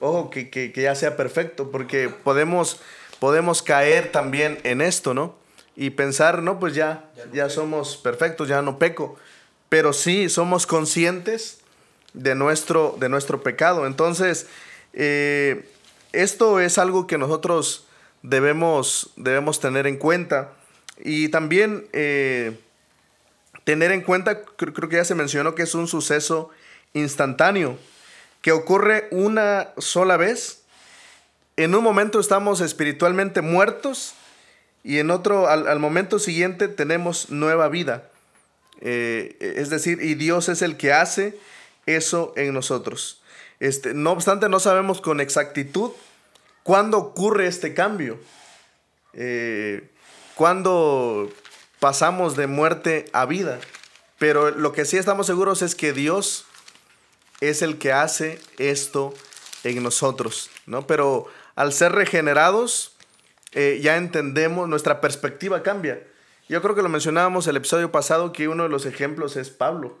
ojo, 0.00 0.30
que, 0.30 0.50
que, 0.50 0.72
que 0.72 0.82
ya 0.82 0.96
sea 0.96 1.16
perfecto, 1.16 1.70
porque 1.70 2.08
podemos, 2.08 2.80
podemos 3.20 3.62
caer 3.62 4.10
también 4.10 4.58
en 4.64 4.80
esto, 4.80 5.14
¿no? 5.14 5.36
Y 5.80 5.90
pensar, 5.90 6.42
no, 6.42 6.58
pues 6.58 6.74
ya, 6.74 7.04
ya, 7.32 7.48
somos 7.48 7.96
perfectos, 7.96 8.48
ya 8.48 8.62
no 8.62 8.80
peco. 8.80 9.16
Pero 9.68 9.92
sí 9.92 10.28
somos 10.28 10.66
conscientes 10.66 11.60
de 12.14 12.34
nuestro, 12.34 12.96
de 12.98 13.08
nuestro 13.08 13.44
pecado. 13.44 13.86
Entonces, 13.86 14.48
eh, 14.92 15.70
esto 16.12 16.58
es 16.58 16.78
algo 16.78 17.06
que 17.06 17.16
nosotros 17.16 17.86
debemos, 18.24 19.12
debemos 19.14 19.60
tener 19.60 19.86
en 19.86 19.98
cuenta. 19.98 20.50
Y 20.98 21.28
también 21.28 21.86
eh, 21.92 22.58
tener 23.62 23.92
en 23.92 24.00
cuenta, 24.00 24.42
creo, 24.42 24.74
creo 24.74 24.88
que 24.88 24.96
ya 24.96 25.04
se 25.04 25.14
mencionó 25.14 25.54
que 25.54 25.62
es 25.62 25.76
un 25.76 25.86
suceso 25.86 26.50
instantáneo, 26.92 27.78
que 28.42 28.50
ocurre 28.50 29.06
una 29.12 29.68
sola 29.78 30.16
vez. 30.16 30.62
En 31.56 31.76
un 31.76 31.84
momento 31.84 32.18
estamos 32.18 32.60
espiritualmente 32.62 33.42
muertos 33.42 34.16
y 34.88 35.00
en 35.00 35.10
otro, 35.10 35.48
al, 35.48 35.78
momento 35.80 36.18
siguiente 36.18 36.66
tenemos 36.66 37.28
nueva 37.28 37.68
vida. 37.68 38.08
Eh, 38.80 39.36
es 39.38 39.68
decir, 39.68 40.00
y 40.00 40.14
Dios 40.14 40.48
es 40.48 40.62
el 40.62 40.78
que 40.78 40.94
hace 40.94 41.38
eso 41.84 42.32
en 42.36 42.54
nosotros. 42.54 43.20
Este, 43.60 43.92
no 43.92 44.12
obstante, 44.12 44.48
no 44.48 44.60
sabemos 44.60 45.02
con 45.02 45.20
exactitud 45.20 45.90
cuándo 46.62 46.96
ocurre 46.96 47.48
este 47.48 47.74
cambio. 47.74 48.18
Eh, 49.12 49.90
cuándo 50.34 51.30
pasamos 51.80 52.34
de 52.34 52.46
muerte 52.46 53.10
a 53.12 53.26
vida. 53.26 53.60
Pero 54.18 54.52
lo 54.52 54.72
que 54.72 54.86
sí 54.86 54.96
estamos 54.96 55.26
seguros 55.26 55.60
es 55.60 55.74
que 55.74 55.92
Dios 55.92 56.46
es 57.42 57.60
el 57.60 57.76
que 57.76 57.92
hace 57.92 58.40
esto 58.56 59.12
en 59.64 59.82
nosotros, 59.82 60.48
¿no? 60.64 60.86
Pero 60.86 61.26
al 61.56 61.74
ser 61.74 61.92
regenerados, 61.92 62.94
eh, 63.52 63.78
ya 63.82 63.96
entendemos, 63.96 64.68
nuestra 64.68 65.00
perspectiva 65.00 65.62
cambia. 65.62 66.02
Yo 66.48 66.62
creo 66.62 66.74
que 66.74 66.82
lo 66.82 66.88
mencionábamos 66.88 67.46
el 67.46 67.56
episodio 67.56 67.90
pasado, 67.92 68.32
que 68.32 68.48
uno 68.48 68.64
de 68.64 68.68
los 68.68 68.86
ejemplos 68.86 69.36
es 69.36 69.50
Pablo. 69.50 69.98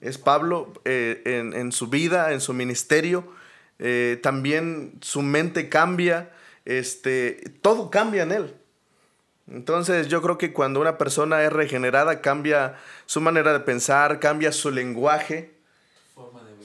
Es 0.00 0.18
Pablo 0.18 0.72
eh, 0.84 1.22
en, 1.24 1.72
su 1.72 1.88
vida, 1.88 2.32
en 2.32 2.40
su 2.40 2.52
ministerio. 2.52 3.24
Eh, 3.78 4.18
también 4.22 4.94
su 5.00 5.22
mente 5.22 5.68
cambia, 5.68 6.30
este, 6.64 7.52
todo 7.62 7.90
cambia 7.90 8.24
en 8.24 8.32
él. 8.32 8.54
Entonces 9.48 10.08
yo 10.08 10.22
creo 10.22 10.38
que 10.38 10.52
cuando 10.52 10.80
una 10.80 10.98
persona 10.98 11.42
es 11.42 11.52
regenerada, 11.52 12.20
cambia 12.20 12.76
su 13.06 13.20
manera 13.20 13.52
de 13.52 13.60
pensar, 13.60 14.18
cambia 14.18 14.50
su 14.52 14.70
lenguaje. 14.70 15.54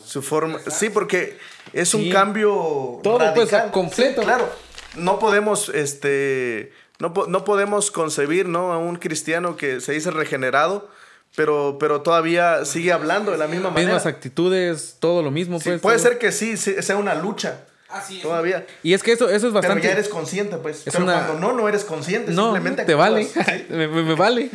su 0.03 0.21
forma, 0.21 0.59
sí, 0.69 0.89
porque 0.89 1.37
es 1.73 1.93
un 1.93 2.09
cambio 2.11 2.99
todo 3.03 3.33
pues, 3.33 3.51
completo. 3.71 4.21
claro 4.23 4.66
no 4.97 5.19
podemos, 5.19 5.69
este, 5.69 6.71
no, 6.99 7.13
no, 7.27 7.45
podemos 7.45 7.91
concebir, 7.91 8.47
¿no? 8.47 8.73
A 8.73 8.77
un 8.77 8.97
cristiano 8.97 9.57
que 9.57 9.81
se 9.81 9.93
dice 9.93 10.11
regenerado, 10.11 10.89
pero, 11.35 11.77
pero 11.79 12.01
todavía 12.01 12.65
sigue 12.65 12.91
hablando 12.91 13.31
de 13.31 13.37
la 13.37 13.47
misma 13.47 13.69
manera. 13.69 13.93
Mismas 13.93 14.05
actitudes, 14.05 14.97
todo 14.99 15.21
lo 15.21 15.31
mismo. 15.31 15.59
pues, 15.59 15.81
puede 15.81 15.99
ser 15.99 16.17
que 16.17 16.31
sí, 16.31 16.57
sea 16.57 16.97
una 16.97 17.15
lucha. 17.15 17.65
Así 17.89 18.19
Todavía. 18.19 18.65
Y 18.83 18.93
es 18.93 19.01
que 19.01 19.13
eso, 19.13 19.29
eso 19.29 19.47
es 19.47 19.53
bastante. 19.53 19.81
Pero 19.81 19.93
ya 19.93 19.97
eres 19.97 20.09
consciente, 20.09 20.57
pues. 20.57 20.81
pero 20.83 21.05
cuando 21.05 21.39
no, 21.39 21.53
no 21.53 21.69
eres 21.69 21.85
consciente. 21.85 22.33
No, 22.33 22.51
simplemente 22.51 22.83
te 22.83 22.93
vale. 22.93 23.29
me, 23.69 23.87
me, 23.87 24.13
vale. 24.13 24.49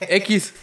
X. 0.00 0.54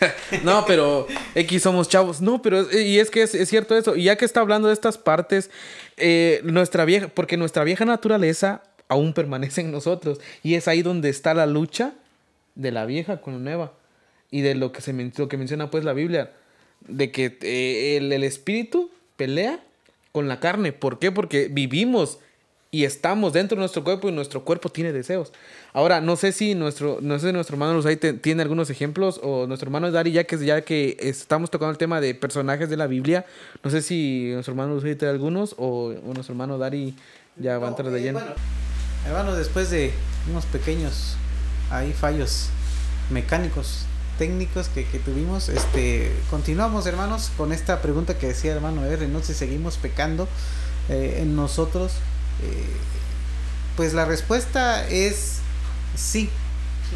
no, 0.44 0.66
pero 0.66 1.06
X 1.36 1.62
somos 1.62 1.88
chavos. 1.88 2.22
No, 2.22 2.42
pero. 2.42 2.66
Y 2.72 2.98
es 2.98 3.12
que 3.12 3.22
es, 3.22 3.36
es 3.36 3.48
cierto 3.48 3.78
eso. 3.78 3.96
Y 3.96 4.06
ya 4.06 4.16
que 4.16 4.26
está 4.26 4.40
hablando 4.40 4.70
de 4.70 4.74
estas 4.74 4.98
partes, 4.98 5.52
eh, 5.98 6.42
nuestra 6.44 6.84
vieja. 6.84 7.10
Porque 7.10 7.38
nuestra 7.38 7.64
vieja 7.64 7.86
naturaleza 7.86 8.64
aún 8.88 9.14
permanece 9.14 9.62
en 9.62 9.72
nosotros. 9.72 10.20
Y 10.44 10.56
es 10.56 10.68
ahí 10.68 10.82
donde 10.82 11.10
está 11.10 11.34
la 11.34 11.46
lucha 11.46 11.94
de 12.56 12.72
la 12.72 12.86
vieja 12.86 13.22
con 13.22 13.34
la 13.34 13.40
nueva. 13.40 13.74
Y 14.32 14.42
de 14.42 14.56
lo 14.56 14.72
que, 14.72 14.82
se, 14.82 14.94
lo 14.94 15.28
que 15.28 15.38
menciona 15.38 15.72
pues 15.72 15.84
la 15.84 15.94
Biblia. 15.94 16.32
De 16.88 17.12
que 17.12 17.38
eh, 17.42 17.98
el, 17.98 18.24
espíritu 18.24 18.92
pelea 19.16 19.60
con 20.12 20.28
la 20.28 20.40
carne. 20.40 20.72
¿Por 20.72 21.00
qué? 21.00 21.12
Porque 21.12 21.48
vivimos 21.50 22.20
y 22.72 22.84
estamos 22.84 23.32
dentro 23.32 23.56
de 23.56 23.62
nuestro 23.62 23.86
cuerpo 23.86 24.10
y 24.10 24.12
nuestro 24.12 24.44
cuerpo 24.44 24.68
tiene 24.68 24.92
deseos. 24.92 25.32
Ahora, 25.72 26.02
no 26.02 26.18
sé 26.18 26.34
si 26.34 26.56
nuestro, 26.56 27.00
no 27.02 27.18
sé 27.20 27.32
nuestro 27.32 27.56
hermano 27.56 27.74
Luzay 27.74 27.96
tiene 27.96 28.42
algunos 28.42 28.70
ejemplos 28.70 29.22
o 29.24 29.48
nuestro 29.48 29.68
hermano 29.68 29.92
Dari, 29.92 30.12
ya 30.12 30.26
que, 30.26 30.38
ya 30.38 30.62
que 30.62 30.98
estamos 31.00 31.50
tocando 31.50 31.72
el 31.72 31.78
tema 31.78 32.02
de 32.02 32.14
personajes 32.16 32.70
de 32.70 32.76
la 32.76 32.88
Biblia, 32.88 33.26
no 33.64 33.72
sé 33.72 33.82
si 33.82 34.30
nuestro 34.34 34.52
hermano 34.52 34.74
Luzay 34.76 34.96
tiene 34.96 35.14
algunos 35.14 35.56
o, 35.58 35.94
nuestro 36.04 36.34
hermano 36.34 36.58
Dari 36.58 36.96
ya 37.38 37.58
va 37.60 37.68
a 37.68 37.70
entrar 37.70 37.92
de 37.92 38.00
eh, 38.00 38.04
lleno. 38.04 38.20
Hermanos, 39.06 39.38
después 39.38 39.70
de 39.70 39.94
unos 40.28 40.46
pequeños 40.46 41.16
ahí 41.70 41.94
fallos 41.94 42.48
mecánicos, 43.12 43.86
técnicos 44.18 44.68
que, 44.70 44.84
tuvimos, 45.06 45.48
este, 45.50 46.12
continuamos 46.32 46.88
hermanos 46.88 47.32
con 47.38 47.54
esta 47.54 47.84
pregunta 47.84 48.18
que 48.18 48.28
decía 48.28 48.54
hermano 48.54 48.84
R, 48.84 49.08
¿no? 49.08 49.22
Si 49.22 49.36
seguimos 49.36 49.78
pecando 49.78 50.28
eh, 50.90 51.20
en 51.22 51.36
nosotros, 51.36 51.92
eh, 52.42 52.66
pues 53.76 53.94
la 53.94 54.06
respuesta 54.06 54.88
es 54.88 55.40
sí, 55.96 56.32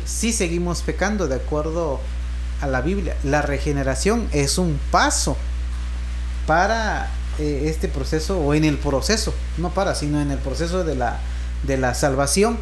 sí 0.06 0.34
seguimos 0.34 0.82
pecando 0.82 1.28
de 1.28 1.36
acuerdo 1.36 2.00
a 2.62 2.66
la 2.66 2.82
Biblia. 2.82 3.16
La 3.24 3.44
regeneración 3.44 4.28
es 4.32 4.58
un 4.58 4.80
paso 4.90 5.38
para 6.48 7.12
eh, 7.38 7.66
este 7.68 7.88
proceso 7.88 8.40
o 8.40 8.56
en 8.56 8.66
el 8.66 8.80
proceso, 8.80 9.32
no 9.60 9.70
para, 9.70 9.94
sino 9.94 10.20
en 10.20 10.32
el 10.32 10.40
proceso 10.40 10.84
de 10.84 10.96
la 10.96 11.20
de 11.64 11.78
la 11.78 11.94
salvación. 11.94 12.58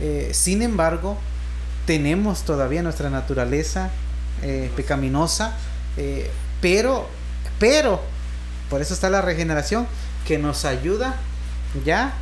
Eh, 0.00 0.30
sin 0.32 0.62
embargo, 0.62 1.18
tenemos 1.86 2.42
todavía 2.42 2.82
nuestra 2.82 3.10
naturaleza 3.10 3.90
eh, 4.42 4.70
pecaminosa, 4.76 5.56
eh, 5.96 6.30
pero, 6.60 7.08
pero, 7.58 8.00
por 8.68 8.80
eso 8.80 8.94
está 8.94 9.10
la 9.10 9.22
regeneración, 9.22 9.86
que 10.26 10.38
nos 10.38 10.64
ayuda 10.64 11.16
ya 11.84 12.12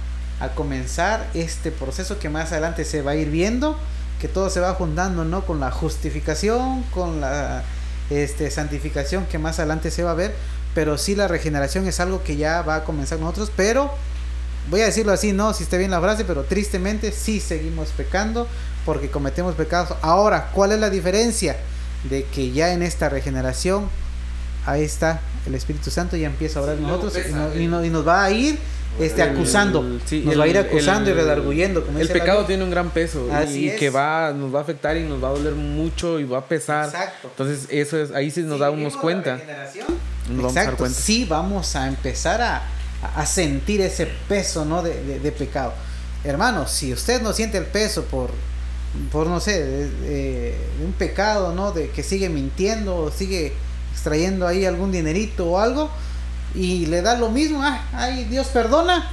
a 0.40 0.48
comenzar 0.50 1.28
este 1.34 1.70
proceso 1.70 2.18
que 2.18 2.28
más 2.28 2.52
adelante 2.52 2.84
se 2.84 3.02
va 3.02 3.12
a 3.12 3.16
ir 3.16 3.30
viendo, 3.30 3.78
que 4.20 4.28
todo 4.28 4.50
se 4.50 4.60
va 4.60 4.74
juntando, 4.74 5.24
¿no? 5.24 5.44
Con 5.46 5.60
la 5.60 5.70
justificación, 5.70 6.82
con 6.94 7.20
la 7.20 7.62
este, 8.10 8.50
santificación 8.50 9.26
que 9.26 9.38
más 9.38 9.58
adelante 9.58 9.90
se 9.90 10.02
va 10.02 10.12
a 10.12 10.14
ver, 10.14 10.34
pero 10.74 10.98
sí 10.98 11.14
la 11.14 11.28
regeneración 11.28 11.86
es 11.86 12.00
algo 12.00 12.22
que 12.22 12.36
ya 12.36 12.62
va 12.62 12.76
a 12.76 12.84
comenzar 12.84 13.18
nosotros, 13.18 13.52
pero 13.56 13.92
voy 14.70 14.80
a 14.82 14.86
decirlo 14.86 15.12
así, 15.12 15.32
no 15.32 15.54
si 15.54 15.62
está 15.62 15.76
bien 15.76 15.90
la 15.90 16.00
frase, 16.00 16.24
pero 16.24 16.44
tristemente 16.44 17.12
sí 17.12 17.40
seguimos 17.40 17.88
pecando 17.90 18.46
porque 18.84 19.10
cometemos 19.10 19.54
pecados. 19.54 19.96
Ahora, 20.02 20.50
¿cuál 20.52 20.72
es 20.72 20.80
la 20.80 20.90
diferencia? 20.90 21.56
De 22.08 22.24
que 22.24 22.52
ya 22.52 22.72
en 22.72 22.82
esta 22.82 23.08
regeneración, 23.08 23.88
ahí 24.66 24.82
está, 24.82 25.20
el 25.46 25.54
Espíritu 25.54 25.90
Santo 25.90 26.16
ya 26.16 26.26
empieza 26.26 26.60
a 26.60 26.62
orar 26.62 26.76
en 26.76 26.82
nosotros 26.82 27.14
y, 27.56 27.66
nos 27.66 28.06
va 28.06 28.24
a 28.24 28.30
ir 28.30 28.58
este, 29.00 29.22
acusando. 29.22 29.82
nos 29.82 30.38
va 30.38 30.44
a 30.44 30.48
ir 30.48 30.58
acusando 30.58 31.10
y 31.10 31.12
redarguyendo. 31.12 31.84
el 31.98 32.08
pecado 32.08 32.44
tiene 32.44 32.64
un 32.64 32.70
gran 32.70 32.90
peso 32.90 33.28
y 33.50 33.70
que 33.70 33.90
va, 33.90 34.32
nos 34.32 34.54
va 34.54 34.60
a 34.60 34.62
afectar 34.62 34.96
y 34.96 35.02
nos 35.02 35.22
va 35.22 35.28
a 35.28 35.32
doler 35.32 35.54
mucho 35.54 36.18
y 36.20 36.24
va 36.24 36.38
a 36.38 36.44
pesar. 36.44 36.86
Exacto. 36.86 37.28
Entonces, 37.28 37.66
eso 37.70 38.00
es, 38.00 38.12
ahí 38.12 38.30
sí 38.30 38.42
nos 38.42 38.60
damos 38.60 38.96
cuenta. 38.96 39.38
Nos 40.30 40.36
vamos 40.36 40.56
a 40.56 40.64
dar 40.64 40.76
cuenta. 40.76 40.98
Sí, 40.98 41.26
vamos 41.28 41.74
a 41.76 41.88
empezar 41.88 42.40
a 42.42 42.62
a, 43.02 43.26
sentir 43.26 43.80
ese 43.80 44.06
peso 44.28 44.64
¿no? 44.64 44.82
de, 44.82 45.34
pecado. 45.36 45.72
Hermano, 46.24 46.66
si 46.66 46.92
usted 46.92 47.22
no 47.22 47.32
siente 47.32 47.58
el 47.58 47.66
peso 47.66 48.04
por 48.04 48.30
por 49.12 49.26
no 49.26 49.38
sé, 49.38 49.62
de, 49.62 50.56
un 50.84 50.92
pecado, 50.92 51.54
¿no? 51.54 51.72
De 51.72 51.90
que 51.90 52.02
sigue 52.02 52.28
mintiendo 52.28 52.96
o 52.96 53.10
sigue 53.10 53.52
extrayendo 53.92 54.46
ahí 54.46 54.64
algún 54.64 54.90
dinerito 54.90 55.46
o 55.50 55.58
algo 55.58 55.90
y 56.54 56.86
le 56.86 57.02
da 57.02 57.16
lo 57.16 57.30
mismo, 57.30 57.62
ah, 57.62 57.84
ay, 57.92 58.24
Dios 58.24 58.48
perdona. 58.48 59.10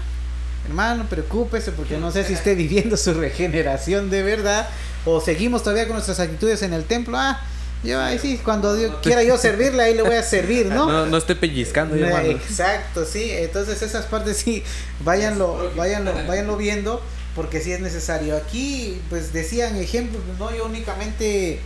Hermano, 0.66 1.06
preocúpese 1.08 1.72
porque 1.72 1.98
no 1.98 2.12
sé 2.12 2.24
si 2.24 2.34
esté 2.34 2.56
viviendo 2.56 2.98
su 2.98 3.14
regeneración 3.20 4.10
de 4.10 4.24
verdad 4.24 4.68
o 5.06 5.22
seguimos 5.22 5.62
todavía 5.62 5.86
con 5.86 5.94
nuestras 5.94 6.20
actitudes 6.20 6.62
en 6.64 6.74
el 6.74 6.86
templo. 6.86 7.18
Ah, 7.18 7.42
yo 7.84 8.02
ahí 8.02 8.18
sí, 8.18 8.40
cuando 8.44 8.76
Dios 8.76 8.96
quiera 9.02 9.24
yo 9.24 9.38
servirle, 9.38 9.84
ahí 9.84 9.94
le 9.94 10.02
voy 10.02 10.16
a 10.16 10.24
servir, 10.24 10.68
¿no? 10.68 10.88
No, 10.92 11.06
no 11.06 11.18
esté 11.18 11.36
pellizcando, 11.36 11.96
hermano. 11.96 12.30
Exacto, 12.30 13.06
sí. 13.06 13.30
Entonces 13.32 13.82
esas 13.82 14.06
partes 14.06 14.38
sí, 14.38 14.64
váyanlo, 15.04 15.72
váyanlo, 15.76 16.14
váyanlo 16.28 16.58
viendo 16.58 17.02
porque 17.36 17.62
sí 17.62 17.72
es 17.72 17.80
necesario. 17.80 18.36
Aquí, 18.38 19.02
pues 19.10 19.34
decían 19.34 19.76
ejemplos, 19.76 20.24
no 20.40 20.56
yo 20.56 20.66
únicamente 20.66 21.60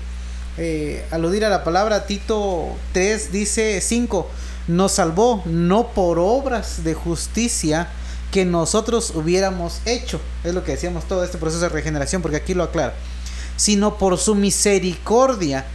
eh, 0.57 1.05
aludir 1.11 1.45
a 1.45 1.49
la 1.49 1.63
palabra 1.63 2.05
Tito 2.05 2.75
3 2.91 3.31
dice 3.31 3.79
5 3.79 4.29
nos 4.69 4.93
salvó 4.93 5.41
no 5.45 5.87
por 5.89 6.19
obras 6.19 6.83
de 6.83 6.93
justicia 6.93 7.89
que 8.31 8.45
nosotros 8.45 9.11
hubiéramos 9.15 9.81
hecho. 9.85 10.21
Es 10.43 10.53
lo 10.53 10.63
que 10.63 10.73
decíamos 10.73 11.07
todo 11.07 11.23
este 11.23 11.37
proceso 11.37 11.63
de 11.63 11.69
regeneración, 11.69 12.21
porque 12.21 12.37
aquí 12.37 12.53
lo 12.53 12.63
aclara. 12.63 12.93
Sino 13.57 13.97
por 13.97 14.17
su 14.19 14.35
misericordia, 14.35 15.65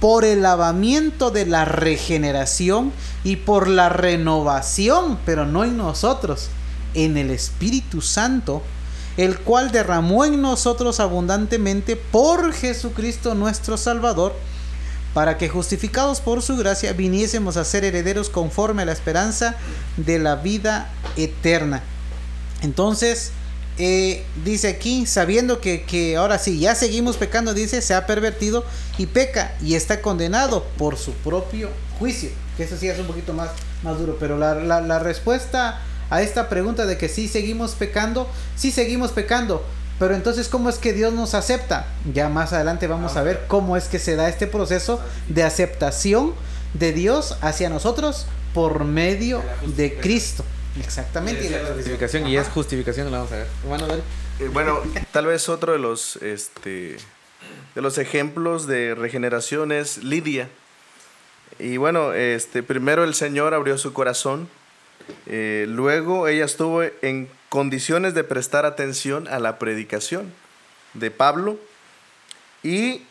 por 0.00 0.24
el 0.24 0.42
lavamiento 0.42 1.30
de 1.30 1.46
la 1.46 1.64
regeneración 1.64 2.92
y 3.22 3.36
por 3.36 3.68
la 3.68 3.90
renovación, 3.90 5.18
pero 5.26 5.46
no 5.46 5.64
en 5.64 5.76
nosotros, 5.76 6.48
en 6.94 7.16
el 7.16 7.30
Espíritu 7.30 8.00
Santo, 8.00 8.62
el 9.16 9.38
cual 9.38 9.70
derramó 9.70 10.24
en 10.24 10.40
nosotros 10.40 11.00
abundantemente 11.00 11.96
por 11.96 12.52
Jesucristo 12.52 13.34
nuestro 13.34 13.76
Salvador 13.76 14.34
para 15.12 15.38
que 15.38 15.48
justificados 15.48 16.20
por 16.20 16.40
su 16.40 16.56
gracia 16.56 16.92
viniésemos 16.92 17.56
a 17.56 17.64
ser 17.64 17.84
herederos 17.84 18.30
conforme 18.30 18.82
a 18.82 18.86
la 18.86 18.92
esperanza 18.92 19.56
de 19.96 20.18
la 20.18 20.36
vida 20.36 20.90
eterna. 21.16 21.82
Entonces, 22.62 23.32
eh, 23.82 24.24
dice 24.44 24.68
aquí, 24.68 25.06
sabiendo 25.06 25.58
que, 25.58 25.84
que, 25.84 26.18
ahora 26.18 26.38
sí, 26.38 26.60
ya 26.60 26.74
seguimos 26.74 27.16
pecando, 27.16 27.54
dice, 27.54 27.80
se 27.80 27.94
ha 27.94 28.06
pervertido 28.06 28.62
y 28.98 29.06
peca 29.06 29.54
y 29.62 29.74
está 29.74 30.02
condenado 30.02 30.64
por 30.76 30.98
su 30.98 31.12
propio 31.12 31.70
juicio. 31.98 32.28
Que 32.58 32.64
eso 32.64 32.76
sí 32.76 32.88
es 32.88 32.98
un 32.98 33.06
poquito 33.06 33.32
más, 33.32 33.48
más 33.82 33.98
duro, 33.98 34.18
pero 34.20 34.36
la, 34.36 34.54
la, 34.54 34.98
respuesta 34.98 35.80
a 36.10 36.20
esta 36.20 36.50
pregunta 36.50 36.84
de 36.84 36.98
que 36.98 37.08
si 37.08 37.26
seguimos 37.26 37.70
pecando, 37.72 38.28
sí 38.54 38.70
seguimos 38.70 39.12
pecando, 39.12 39.64
pero 39.98 40.14
entonces, 40.14 40.48
¿cómo 40.48 40.68
es 40.68 40.76
que 40.76 40.92
Dios 40.92 41.14
nos 41.14 41.32
acepta? 41.32 41.86
Ya 42.12 42.28
más 42.28 42.52
adelante 42.52 42.86
vamos 42.86 43.16
a 43.16 43.22
ver 43.22 43.44
cómo 43.48 43.78
es 43.78 43.88
que 43.88 43.98
se 43.98 44.14
da 44.14 44.28
este 44.28 44.46
proceso 44.46 45.00
de 45.28 45.42
aceptación 45.42 46.34
de 46.74 46.92
Dios 46.92 47.38
hacia 47.40 47.70
nosotros 47.70 48.26
por 48.52 48.84
medio 48.84 49.42
de 49.74 49.96
Cristo. 49.98 50.44
Exactamente. 50.78 51.46
Y, 51.46 51.48
la 51.48 51.64
justificación, 51.74 52.26
y 52.26 52.36
es 52.36 52.48
justificación, 52.48 53.10
la 53.10 53.18
vamos 53.18 53.32
a 53.32 53.36
ver. 53.36 53.46
Bueno, 53.66 53.86
eh, 54.38 54.48
bueno, 54.52 54.80
tal 55.12 55.26
vez 55.26 55.48
otro 55.48 55.72
de 55.72 55.78
los, 55.78 56.16
este, 56.16 56.96
de 57.74 57.82
los 57.82 57.98
ejemplos 57.98 58.66
de 58.66 58.94
regeneración 58.94 59.72
es 59.72 59.98
Lidia. 59.98 60.48
Y 61.58 61.76
bueno, 61.76 62.12
este, 62.12 62.62
primero 62.62 63.04
el 63.04 63.14
Señor 63.14 63.52
abrió 63.54 63.76
su 63.76 63.92
corazón, 63.92 64.48
eh, 65.26 65.66
luego 65.68 66.28
ella 66.28 66.44
estuvo 66.44 66.82
en 66.82 67.28
condiciones 67.48 68.14
de 68.14 68.24
prestar 68.24 68.64
atención 68.64 69.28
a 69.28 69.38
la 69.38 69.58
predicación 69.58 70.32
de 70.94 71.10
Pablo 71.10 71.58
y 72.62 73.02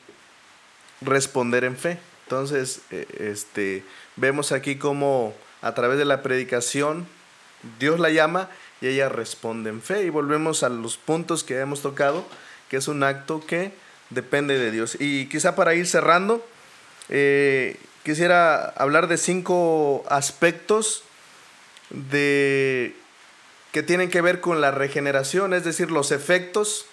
responder 1.01 1.63
en 1.63 1.77
fe. 1.77 1.99
Entonces, 2.23 2.81
eh, 2.91 3.05
este, 3.19 3.83
vemos 4.15 4.51
aquí 4.51 4.77
cómo 4.77 5.33
a 5.61 5.73
través 5.73 5.97
de 5.97 6.05
la 6.05 6.21
predicación 6.21 7.07
Dios 7.79 7.99
la 7.99 8.09
llama 8.09 8.49
y 8.81 8.87
ella 8.87 9.09
responde 9.09 9.69
en 9.69 9.81
fe. 9.81 10.03
Y 10.03 10.09
volvemos 10.09 10.63
a 10.63 10.69
los 10.69 10.97
puntos 10.97 11.43
que 11.43 11.59
hemos 11.59 11.81
tocado, 11.81 12.25
que 12.69 12.77
es 12.77 12.87
un 12.87 13.03
acto 13.03 13.45
que 13.45 13.71
depende 14.09 14.57
de 14.57 14.71
Dios. 14.71 14.97
Y 14.99 15.27
quizá 15.27 15.55
para 15.55 15.75
ir 15.75 15.87
cerrando, 15.87 16.45
eh, 17.09 17.77
quisiera 18.03 18.69
hablar 18.69 19.07
de 19.07 19.17
cinco 19.17 20.03
aspectos 20.09 21.03
de 21.89 22.95
que 23.71 23.83
tienen 23.83 24.09
que 24.09 24.21
ver 24.21 24.41
con 24.41 24.61
la 24.61 24.71
regeneración, 24.71 25.53
es 25.53 25.63
decir, 25.63 25.91
los 25.91 26.11
efectos 26.11 26.85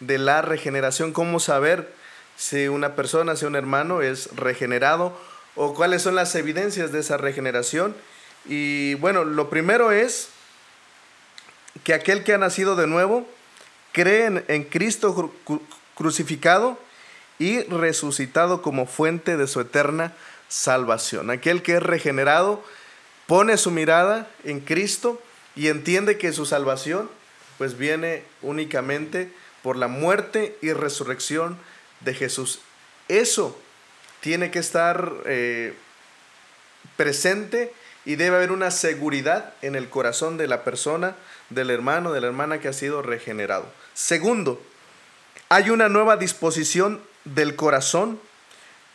de 0.00 0.18
la 0.18 0.42
regeneración, 0.42 1.12
cómo 1.12 1.38
saber 1.38 1.92
si 2.36 2.68
una 2.68 2.96
persona, 2.96 3.36
si 3.36 3.44
un 3.44 3.56
hermano 3.56 4.02
es 4.02 4.34
regenerado 4.34 5.18
o 5.54 5.74
cuáles 5.74 6.02
son 6.02 6.14
las 6.14 6.34
evidencias 6.34 6.92
de 6.92 7.00
esa 7.00 7.16
regeneración. 7.16 7.94
Y 8.46 8.94
bueno, 8.94 9.24
lo 9.24 9.50
primero 9.50 9.92
es 9.92 10.28
que 11.82 11.94
aquel 11.94 12.24
que 12.24 12.34
ha 12.34 12.38
nacido 12.38 12.76
de 12.76 12.86
nuevo 12.86 13.26
cree 13.92 14.44
en, 14.48 14.64
Cristo 14.64 15.32
crucificado 15.94 16.78
y 17.38 17.62
resucitado 17.62 18.62
como 18.62 18.86
fuente 18.86 19.36
de 19.36 19.46
su 19.46 19.60
eterna 19.60 20.12
salvación. 20.48 21.30
Aquel 21.30 21.62
que 21.62 21.76
es 21.76 21.82
regenerado 21.82 22.62
pone 23.26 23.56
su 23.56 23.70
mirada 23.70 24.28
en 24.44 24.60
Cristo 24.60 25.20
y 25.56 25.68
entiende 25.68 26.18
que 26.18 26.32
su 26.32 26.46
salvación 26.46 27.10
pues 27.58 27.78
viene 27.78 28.24
únicamente 28.42 29.32
por 29.62 29.76
la 29.76 29.88
muerte 29.88 30.58
y 30.60 30.72
resurrección 30.72 31.56
de 32.00 32.14
Jesús. 32.14 32.60
Eso 33.08 33.58
tiene 34.20 34.50
que 34.50 34.58
estar 34.58 35.12
eh, 35.26 35.74
presente 36.96 37.72
y 38.04 38.16
debe 38.16 38.36
haber 38.36 38.52
una 38.52 38.70
seguridad 38.70 39.54
en 39.62 39.76
el 39.76 39.88
corazón 39.88 40.36
de 40.36 40.46
la 40.46 40.64
persona, 40.64 41.16
del 41.50 41.70
hermano, 41.70 42.12
de 42.12 42.20
la 42.20 42.26
hermana 42.26 42.60
que 42.60 42.68
ha 42.68 42.72
sido 42.72 43.02
regenerado. 43.02 43.66
Segundo, 43.94 44.60
hay 45.48 45.70
una 45.70 45.88
nueva 45.88 46.16
disposición 46.16 47.00
del 47.24 47.56
corazón. 47.56 48.20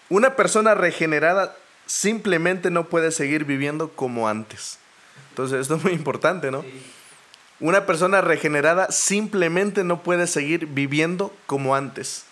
Una 0.10 0.36
persona 0.36 0.76
regenerada 0.76 1.56
simplemente 1.86 2.70
no 2.70 2.88
puede 2.88 3.12
seguir 3.12 3.46
viviendo 3.46 3.90
como 3.90 4.30
antes. 4.30 4.78
Entonces, 5.30 5.62
esto 5.62 5.76
es 5.76 5.84
muy 5.84 5.94
importante, 5.94 6.52
¿no? 6.52 6.64
Una 7.60 7.86
persona 7.86 8.22
regenerada 8.22 8.92
simplemente 8.92 9.84
no 9.84 10.02
puede 10.04 10.28
seguir 10.28 10.68
viviendo 10.68 11.34
como 11.46 11.76
antes. 11.76 12.26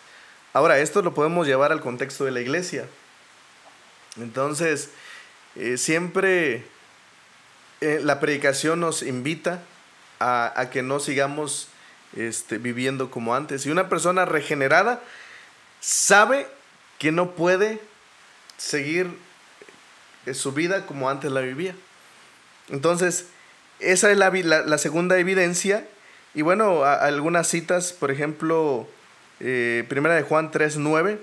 Ahora, 0.53 0.79
esto 0.79 1.01
lo 1.01 1.13
podemos 1.13 1.47
llevar 1.47 1.71
al 1.71 1.81
contexto 1.81 2.25
de 2.25 2.31
la 2.31 2.39
iglesia. 2.39 2.87
Entonces, 4.17 4.89
eh, 5.59 5.77
siempre 5.77 6.65
eh, 7.81 7.99
la 8.03 8.19
predicación 8.19 8.79
nos 8.79 9.01
invita 9.01 9.63
a, 10.19 10.69
que 10.71 10.83
no 10.83 10.99
sigamos 10.99 11.67
este, 12.15 12.59
viviendo 12.59 13.09
como 13.09 13.33
antes. 13.33 13.65
Y 13.65 13.71
una 13.71 13.89
persona 13.89 14.25
regenerada 14.25 15.01
sabe 15.79 16.47
que 16.99 17.11
no 17.11 17.31
puede 17.31 17.79
seguir 18.57 19.17
eh, 20.27 20.35
su 20.35 20.51
vida 20.51 20.85
como 20.85 21.09
antes 21.09 21.31
la 21.31 21.41
vivía. 21.41 21.75
Entonces, 22.69 23.25
esa 23.79 24.11
es 24.11 24.17
la, 24.17 24.77
segunda 24.77 25.17
evidencia. 25.17 25.87
Y 26.35 26.43
bueno, 26.43 26.83
algunas 26.83 27.47
citas, 27.47 27.93
por 27.93 28.11
ejemplo, 28.11 28.87
primera 29.39 30.13
de 30.15 30.21
Juan 30.21 30.51
3.9, 30.51 31.17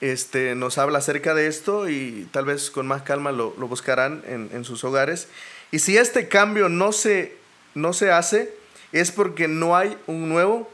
este, 0.00 0.54
nos 0.54 0.78
habla 0.78 0.98
acerca 0.98 1.34
de 1.34 1.46
esto 1.46 1.88
y 1.88 2.28
tal 2.30 2.44
vez 2.44 2.70
con 2.70 2.86
más 2.86 3.02
calma 3.02 3.32
lo, 3.32 3.50
buscarán 3.52 4.22
en, 4.26 4.50
en, 4.52 4.64
sus 4.64 4.84
hogares. 4.84 5.28
Y 5.70 5.80
si 5.80 5.96
este 5.96 6.28
cambio 6.28 6.68
no 6.68 6.92
se, 6.92 7.36
no 7.74 7.92
se 7.92 8.10
hace, 8.10 8.54
es 8.92 9.12
porque 9.12 9.48
no 9.48 9.76
hay 9.76 9.96
un 10.06 10.28
nuevo 10.28 10.70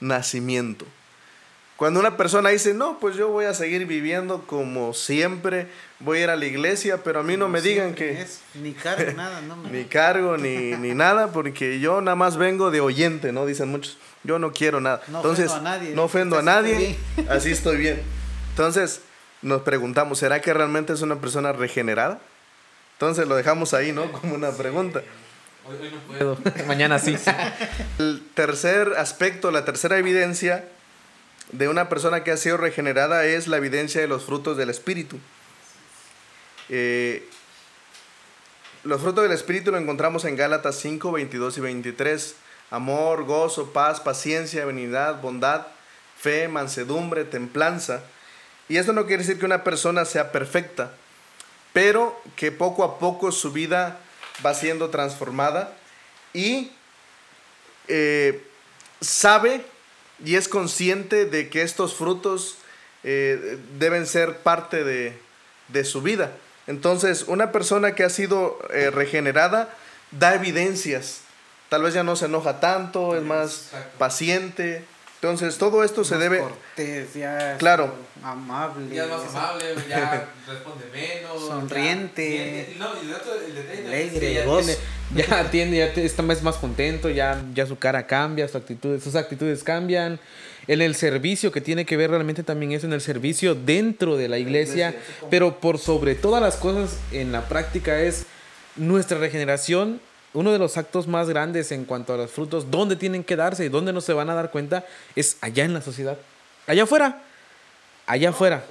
nacimiento. 0.00 0.86
Cuando 1.82 1.98
una 1.98 2.16
persona 2.16 2.50
dice, 2.50 2.74
no, 2.74 3.00
pues 3.00 3.16
yo 3.16 3.30
voy 3.30 3.46
a 3.46 3.54
seguir 3.54 3.86
viviendo 3.86 4.42
como 4.46 4.94
siempre, 4.94 5.66
voy 5.98 6.18
a 6.18 6.22
ir 6.22 6.30
a 6.30 6.36
la 6.36 6.46
iglesia, 6.46 6.98
pero 7.02 7.18
a 7.18 7.22
mí 7.24 7.36
no 7.36 7.48
me 7.48 7.60
digan 7.60 7.94
que... 7.94 8.24
ni 8.54 8.72
cargo, 8.72 9.12
nada, 9.16 9.40
no 9.40 9.56
Ni 9.56 9.84
cargo, 9.86 10.36
ni, 10.36 10.56
ni, 10.78 10.94
nada, 10.94 11.32
porque 11.32 11.80
yo 11.80 12.00
nada 12.00 12.14
más 12.14 12.36
vengo 12.36 12.70
de 12.70 12.80
oyente, 12.80 13.32
¿no? 13.32 13.46
Dicen 13.46 13.68
muchos, 13.68 13.98
yo 14.22 14.38
no 14.38 14.52
quiero 14.52 14.80
nada. 14.80 15.02
No 15.08 15.18
Entonces, 15.18 15.50
ofendo 15.50 15.68
a 15.68 15.72
nadie. 15.72 15.94
No 15.94 16.04
ofendo 16.04 16.38
a 16.38 16.42
nadie, 16.42 16.96
así 17.28 17.50
estoy 17.50 17.78
bien. 17.78 18.21
Entonces, 18.52 19.00
nos 19.40 19.62
preguntamos, 19.62 20.18
¿será 20.18 20.40
que 20.40 20.52
realmente 20.52 20.92
es 20.92 21.00
una 21.00 21.16
persona 21.20 21.52
regenerada? 21.52 22.20
Entonces 22.92 23.26
lo 23.26 23.34
dejamos 23.34 23.74
ahí, 23.74 23.92
¿no? 23.92 24.12
Como 24.20 24.34
una 24.34 24.50
pregunta. 24.50 25.02
Hoy, 25.64 25.76
hoy 25.80 25.90
no 25.90 25.98
puedo, 26.00 26.38
mañana 26.66 26.98
sí. 26.98 27.16
El 27.98 28.22
tercer 28.34 28.94
aspecto, 28.98 29.50
la 29.50 29.64
tercera 29.64 29.98
evidencia 29.98 30.68
de 31.52 31.68
una 31.68 31.88
persona 31.88 32.24
que 32.24 32.30
ha 32.30 32.36
sido 32.36 32.56
regenerada 32.58 33.24
es 33.24 33.48
la 33.48 33.56
evidencia 33.56 34.00
de 34.00 34.08
los 34.08 34.24
frutos 34.24 34.56
del 34.56 34.70
Espíritu. 34.70 35.18
Eh, 36.68 37.28
los 38.84 39.00
frutos 39.00 39.22
del 39.22 39.32
Espíritu 39.32 39.70
lo 39.70 39.78
encontramos 39.78 40.24
en 40.24 40.36
Gálatas 40.36 40.76
5, 40.76 41.12
22 41.12 41.58
y 41.58 41.60
23. 41.60 42.34
Amor, 42.70 43.24
gozo, 43.24 43.72
paz, 43.72 44.00
paciencia, 44.00 44.64
benignidad, 44.64 45.20
bondad, 45.20 45.66
fe, 46.18 46.48
mansedumbre, 46.48 47.24
templanza. 47.24 48.02
Y 48.68 48.76
esto 48.76 48.92
no 48.92 49.06
quiere 49.06 49.22
decir 49.22 49.38
que 49.38 49.46
una 49.46 49.64
persona 49.64 50.04
sea 50.04 50.32
perfecta, 50.32 50.92
pero 51.72 52.20
que 52.36 52.52
poco 52.52 52.84
a 52.84 52.98
poco 52.98 53.32
su 53.32 53.52
vida 53.52 53.98
va 54.44 54.54
siendo 54.54 54.90
transformada 54.90 55.72
y 56.32 56.72
eh, 57.88 58.46
sabe 59.00 59.64
y 60.24 60.36
es 60.36 60.48
consciente 60.48 61.26
de 61.26 61.48
que 61.48 61.62
estos 61.62 61.94
frutos 61.94 62.58
eh, 63.02 63.58
deben 63.78 64.06
ser 64.06 64.38
parte 64.38 64.84
de, 64.84 65.18
de, 65.68 65.84
su 65.84 66.02
vida. 66.02 66.32
Entonces, 66.66 67.24
una 67.26 67.50
persona 67.50 67.94
que 67.94 68.04
ha 68.04 68.10
sido 68.10 68.58
eh, 68.70 68.90
regenerada 68.90 69.74
da 70.12 70.34
evidencias. 70.34 71.22
Tal 71.68 71.82
vez 71.82 71.94
ya 71.94 72.04
no 72.04 72.14
se 72.14 72.26
enoja 72.26 72.60
tanto, 72.60 73.16
es 73.16 73.22
más 73.22 73.72
paciente, 73.98 74.84
entonces, 75.22 75.56
todo 75.56 75.84
esto 75.84 76.02
se 76.02 76.18
debe. 76.18 76.40
Cortés, 76.40 77.14
ya 77.14 77.56
claro. 77.56 77.94
amable. 78.24 78.92
Ya 78.92 79.04
es 79.04 79.08
más 79.08 79.20
amable, 79.30 79.64
ya 79.88 80.28
responde 80.48 80.84
menos. 80.92 81.46
Sonriente. 81.46 82.66
Ya, 82.76 82.84
no, 82.84 82.90
y 83.00 83.06
el 83.06 83.14
otro, 83.14 83.34
el 83.34 83.54
detalle 83.54 83.86
alegre, 83.86 84.34
ya, 84.34 84.44
tiene, 84.44 84.76
ya 85.14 85.38
atiende, 85.38 85.76
ya 85.76 85.84
está 86.02 86.24
más, 86.24 86.42
más 86.42 86.56
contento, 86.56 87.08
ya, 87.08 87.40
ya 87.54 87.66
su 87.66 87.78
cara 87.78 88.04
cambia, 88.04 88.48
su 88.48 88.58
actitud, 88.58 89.00
sus 89.00 89.14
actitudes 89.14 89.62
cambian. 89.62 90.18
En 90.66 90.82
el 90.82 90.96
servicio, 90.96 91.52
que 91.52 91.60
tiene 91.60 91.86
que 91.86 91.96
ver 91.96 92.10
realmente 92.10 92.42
también 92.42 92.72
eso, 92.72 92.88
en 92.88 92.92
el 92.92 93.00
servicio 93.00 93.54
dentro 93.54 94.16
de 94.16 94.28
la 94.28 94.38
iglesia, 94.38 94.90
la 94.90 94.96
iglesia 94.96 95.28
pero 95.30 95.60
por 95.60 95.78
sobre 95.78 96.16
todas 96.16 96.42
las 96.42 96.56
cosas 96.56 96.98
en 97.12 97.30
la 97.30 97.48
práctica 97.48 98.00
es 98.00 98.26
nuestra 98.74 99.18
regeneración 99.18 100.00
uno 100.34 100.52
de 100.52 100.58
los 100.58 100.76
actos 100.76 101.06
más 101.06 101.28
grandes 101.28 101.72
en 101.72 101.84
cuanto 101.84 102.14
a 102.14 102.16
los 102.16 102.30
frutos, 102.30 102.70
dónde 102.70 102.96
tienen 102.96 103.24
que 103.24 103.36
darse 103.36 103.64
y 103.64 103.68
dónde 103.68 103.92
no 103.92 104.00
se 104.00 104.12
van 104.12 104.30
a 104.30 104.34
dar 104.34 104.50
cuenta, 104.50 104.84
es 105.14 105.36
allá 105.40 105.64
en 105.64 105.74
la 105.74 105.82
sociedad. 105.82 106.16
Allá 106.66 106.84
afuera. 106.84 107.22
Allá 108.06 108.30
afuera. 108.30 108.64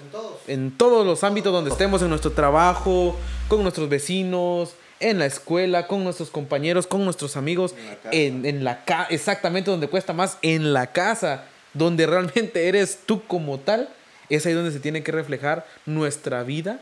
En 0.48 0.72
todos. 0.72 1.06
los 1.06 1.24
ámbitos 1.24 1.54
donde 1.54 1.72
estemos, 1.72 2.02
en 2.02 2.10
nuestro 2.10 2.32
trabajo, 2.32 3.16
con 3.48 3.62
nuestros 3.62 3.90
vecinos, 3.90 4.74
en 5.00 5.20
la 5.20 5.26
escuela, 5.26 5.88
con 5.88 6.04
nuestros 6.04 6.30
compañeros, 6.30 6.88
con 6.88 7.04
nuestros 7.06 7.38
amigos, 7.38 7.76
en 8.12 8.64
la 8.64 8.84
casa, 8.84 9.08
exactamente 9.10 9.72
donde 9.72 9.88
cuesta 9.88 10.14
más, 10.14 10.38
en 10.42 10.74
la 10.74 10.88
casa, 10.88 11.46
donde 11.74 12.06
realmente 12.08 12.68
eres 12.68 13.00
tú 13.06 13.24
como 13.26 13.60
tal, 13.60 13.90
es 14.30 14.46
ahí 14.46 14.54
donde 14.54 14.72
se 14.72 14.80
tiene 14.80 15.04
que 15.04 15.12
reflejar 15.12 15.66
nuestra 15.86 16.44
vida 16.44 16.80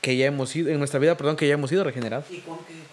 que 0.00 0.16
ya 0.16 0.26
hemos 0.26 0.50
sido, 0.50 0.70
en 0.70 0.78
nuestra 0.78 0.98
vida, 0.98 1.16
perdón, 1.16 1.36
que 1.36 1.46
ya 1.46 1.54
hemos 1.54 1.70
sido 1.70 1.84
regenerados. 1.84 2.26
Y 2.30 2.42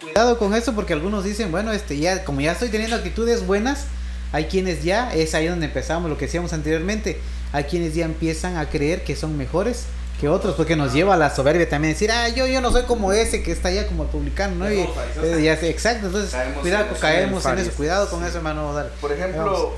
cuidado 0.00 0.38
con 0.38 0.54
eso 0.54 0.74
porque 0.74 0.92
algunos 0.92 1.24
dicen, 1.24 1.50
bueno, 1.50 1.72
este 1.72 1.98
ya, 1.98 2.24
como 2.24 2.40
ya 2.40 2.52
estoy 2.52 2.68
teniendo 2.68 2.96
actitudes 2.96 3.46
buenas, 3.46 3.86
hay 4.32 4.46
quienes 4.46 4.82
ya, 4.82 5.14
es 5.14 5.34
ahí 5.34 5.46
donde 5.46 5.66
empezamos, 5.66 6.10
lo 6.10 6.18
que 6.18 6.26
decíamos 6.26 6.52
anteriormente, 6.52 7.20
hay 7.52 7.64
quienes 7.64 7.94
ya 7.94 8.04
empiezan 8.04 8.56
a 8.56 8.68
creer 8.68 9.04
que 9.04 9.14
son 9.14 9.36
mejores 9.38 9.84
que 10.20 10.28
otros, 10.28 10.54
porque 10.54 10.76
nos 10.76 10.92
lleva 10.92 11.14
a 11.14 11.16
la 11.16 11.34
soberbia 11.34 11.68
también 11.68 11.94
decir, 11.94 12.10
ah, 12.10 12.28
yo, 12.28 12.46
yo 12.46 12.60
no 12.60 12.72
soy 12.72 12.84
como 12.84 13.12
ese 13.12 13.42
que 13.42 13.52
está 13.52 13.68
allá 13.68 13.86
como 13.86 14.04
el 14.04 14.08
publicano, 14.08 14.56
¿no? 14.56 14.72
Y, 14.72 14.80
eh, 14.80 15.40
ya, 15.42 15.54
exacto, 15.54 16.06
entonces, 16.06 16.36
cuidado, 16.60 16.86
caemos 17.00 17.44
en 17.46 17.58
eso, 17.58 17.70
cuidado 17.72 18.08
con 18.08 18.24
eso, 18.24 18.38
hermano. 18.38 18.74
Por 19.00 19.12
ejemplo, 19.12 19.74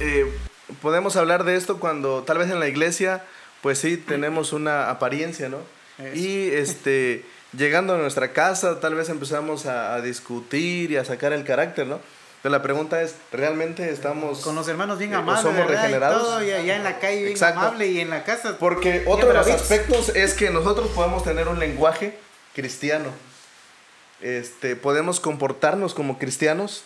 eh, 0.00 0.30
podemos 0.82 1.16
hablar 1.16 1.44
de 1.44 1.56
esto 1.56 1.78
cuando 1.78 2.22
tal 2.22 2.38
vez 2.38 2.50
en 2.50 2.60
la 2.60 2.68
iglesia, 2.68 3.24
pues 3.62 3.78
sí, 3.78 3.96
tenemos 3.96 4.52
una 4.52 4.90
apariencia, 4.90 5.48
¿no? 5.48 5.58
Y 6.14 6.50
este, 6.50 7.24
llegando 7.56 7.94
a 7.94 7.98
nuestra 7.98 8.32
casa, 8.32 8.80
tal 8.80 8.94
vez 8.94 9.08
empezamos 9.08 9.66
a, 9.66 10.00
discutir 10.00 10.90
y 10.90 10.96
a 10.96 11.04
sacar 11.04 11.32
el 11.32 11.44
carácter, 11.44 11.86
¿no? 11.86 12.00
Pero 12.42 12.52
la 12.52 12.62
pregunta 12.62 13.00
es, 13.00 13.14
¿realmente 13.32 13.90
estamos... 13.90 14.40
Con 14.40 14.54
los 14.54 14.68
hermanos 14.68 14.98
bien 14.98 15.14
amables, 15.14 15.42
somos 15.42 15.66
regenerados? 15.66 16.42
Y 16.42 16.52
allá 16.52 16.76
en 16.76 16.84
la 16.84 16.98
calle 16.98 17.24
bien 17.24 17.42
amable 17.42 17.86
y 17.86 18.00
en 18.00 18.10
la 18.10 18.22
casa... 18.24 18.58
Porque 18.58 19.02
otro 19.06 19.28
de 19.28 19.34
los 19.34 19.48
aspectos 19.48 20.10
es 20.10 20.34
que 20.34 20.50
nosotros 20.50 20.90
podemos 20.94 21.24
tener 21.24 21.48
un 21.48 21.58
lenguaje 21.58 22.18
cristiano. 22.54 23.08
Este, 24.20 24.76
podemos 24.76 25.20
comportarnos 25.20 25.94
como 25.94 26.18
cristianos, 26.18 26.84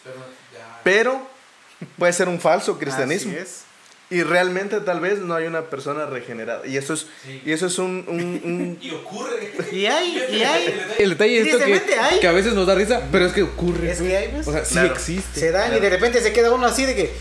pero, 0.85 1.21
puede 1.97 2.13
ser 2.13 2.29
un 2.29 2.41
falso 2.41 2.79
cristianismo. 2.79 3.33
Así 3.33 3.41
es. 3.41 3.68
Y 4.11 4.23
realmente 4.23 4.81
tal 4.81 5.01
vez 5.01 5.19
no 5.19 5.35
hay 5.35 5.47
una 5.47 5.69
persona 5.69 6.07
regenerada. 6.07 6.67
Y 6.67 6.79
eso 6.79 6.95
es, 6.95 7.07
y 7.45 7.53
eso 7.53 7.67
es 7.67 7.79
un, 7.79 8.05
un, 8.09 8.79
Y 8.83 8.91
ocurre. 8.93 9.53
Y 9.71 9.85
hay, 9.85 10.25
y 10.33 10.43
hay. 10.43 10.81
El 10.99 11.11
detalle 11.11 11.41
es 11.41 11.57
que, 11.57 12.19
que, 12.21 12.27
a 12.27 12.33
veces 12.33 12.55
nos 12.55 12.67
da 12.67 12.75
risa, 12.75 13.03
pero 13.13 13.27
es 13.27 13.33
que 13.35 13.43
ocurre. 13.43 13.91
Es 13.91 14.01
que 14.01 14.17
hay, 14.17 14.29
pues. 14.29 14.49
O 14.49 14.53
sea, 14.53 14.65
sí 14.65 14.79
existe. 14.79 15.41
Se 15.41 15.51
dan 15.51 15.77
y 15.77 15.81
de 15.81 15.91
repente 15.91 16.23
se 16.23 16.33
queda 16.33 16.53
uno 16.53 16.67
así 16.67 16.87
de 16.87 16.95
que... 16.95 17.13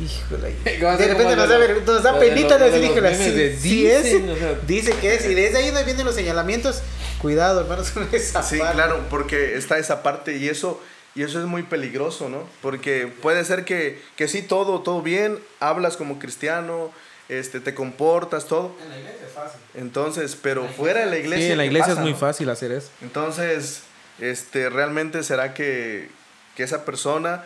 Híjole. 0.00 0.54
De 0.64 1.06
repente 1.06 1.36
nos 1.36 1.48
da, 1.48 1.58
nos 1.86 2.02
da 2.02 2.18
penita 2.18 2.58
de 2.58 2.68
decir, 2.68 2.90
híjole, 2.90 3.14
sí, 3.14 3.56
sí 3.60 3.86
es, 3.86 4.66
dice 4.66 4.92
que 5.00 5.14
es. 5.14 5.24
Y 5.24 5.34
desde 5.34 5.58
ahí 5.58 5.66
donde 5.66 5.84
vienen 5.84 6.04
los 6.04 6.16
señalamientos. 6.16 6.82
Cuidado, 7.20 7.60
hermanos, 7.60 7.90
con 7.94 8.08
esa 8.12 8.42
Sí, 8.42 8.58
claro, 8.58 9.06
porque 9.08 9.56
está 9.56 9.78
esa 9.78 10.02
parte 10.02 10.36
y 10.36 10.48
eso 10.48 10.82
y 11.14 11.22
eso 11.22 11.38
es 11.40 11.46
muy 11.46 11.62
peligroso, 11.62 12.28
¿no? 12.28 12.44
Porque 12.60 13.06
puede 13.06 13.44
ser 13.44 13.64
que, 13.64 14.02
que 14.16 14.26
sí, 14.26 14.42
todo, 14.42 14.80
todo 14.80 15.00
bien, 15.00 15.38
hablas 15.60 15.96
como 15.96 16.18
cristiano, 16.18 16.90
este, 17.28 17.60
te 17.60 17.74
comportas, 17.74 18.46
todo. 18.46 18.74
En 18.82 18.90
la 18.90 18.98
iglesia 18.98 19.26
es 19.26 19.32
fácil. 19.32 19.60
Entonces, 19.74 20.36
pero 20.40 20.66
fuera 20.68 21.00
de 21.00 21.06
la 21.06 21.18
iglesia. 21.18 21.46
Sí, 21.46 21.52
en 21.52 21.58
la 21.58 21.64
iglesia 21.66 21.92
es 21.92 21.98
muy 22.00 22.14
fácil 22.14 22.50
hacer 22.50 22.72
eso. 22.72 22.90
Entonces, 23.00 23.82
este, 24.18 24.68
¿realmente 24.68 25.22
será 25.22 25.54
que, 25.54 26.08
que, 26.56 26.64
esa 26.64 26.84
persona 26.84 27.44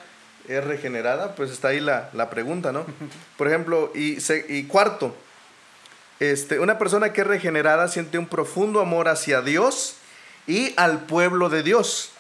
es 0.48 0.64
regenerada? 0.64 1.34
Pues 1.34 1.50
está 1.50 1.68
ahí 1.68 1.80
la, 1.80 2.08
la 2.14 2.30
pregunta, 2.30 2.72
¿no? 2.72 2.86
Por 3.36 3.48
ejemplo, 3.48 3.92
y, 3.94 4.18
y 4.48 4.64
cuarto, 4.64 5.14
este, 6.20 6.58
una 6.58 6.78
persona 6.78 7.12
que 7.12 7.20
es 7.20 7.26
regenerada 7.26 7.86
siente 7.88 8.18
un 8.18 8.26
profundo 8.26 8.80
amor 8.80 9.08
hacia 9.08 9.42
Dios 9.42 9.96
y 10.46 10.72
al 10.76 11.04
pueblo 11.04 11.50
de 11.50 11.62
Dios. 11.62 12.12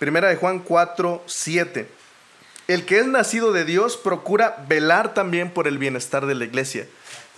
Primera 0.00 0.30
de 0.30 0.36
Juan 0.36 0.60
4, 0.60 1.22
7. 1.26 1.86
El 2.68 2.86
que 2.86 3.00
es 3.00 3.06
nacido 3.06 3.52
de 3.52 3.66
Dios 3.66 3.98
procura 3.98 4.64
velar 4.66 5.12
también 5.12 5.50
por 5.50 5.68
el 5.68 5.76
bienestar 5.76 6.24
de 6.24 6.34
la 6.34 6.46
iglesia. 6.46 6.86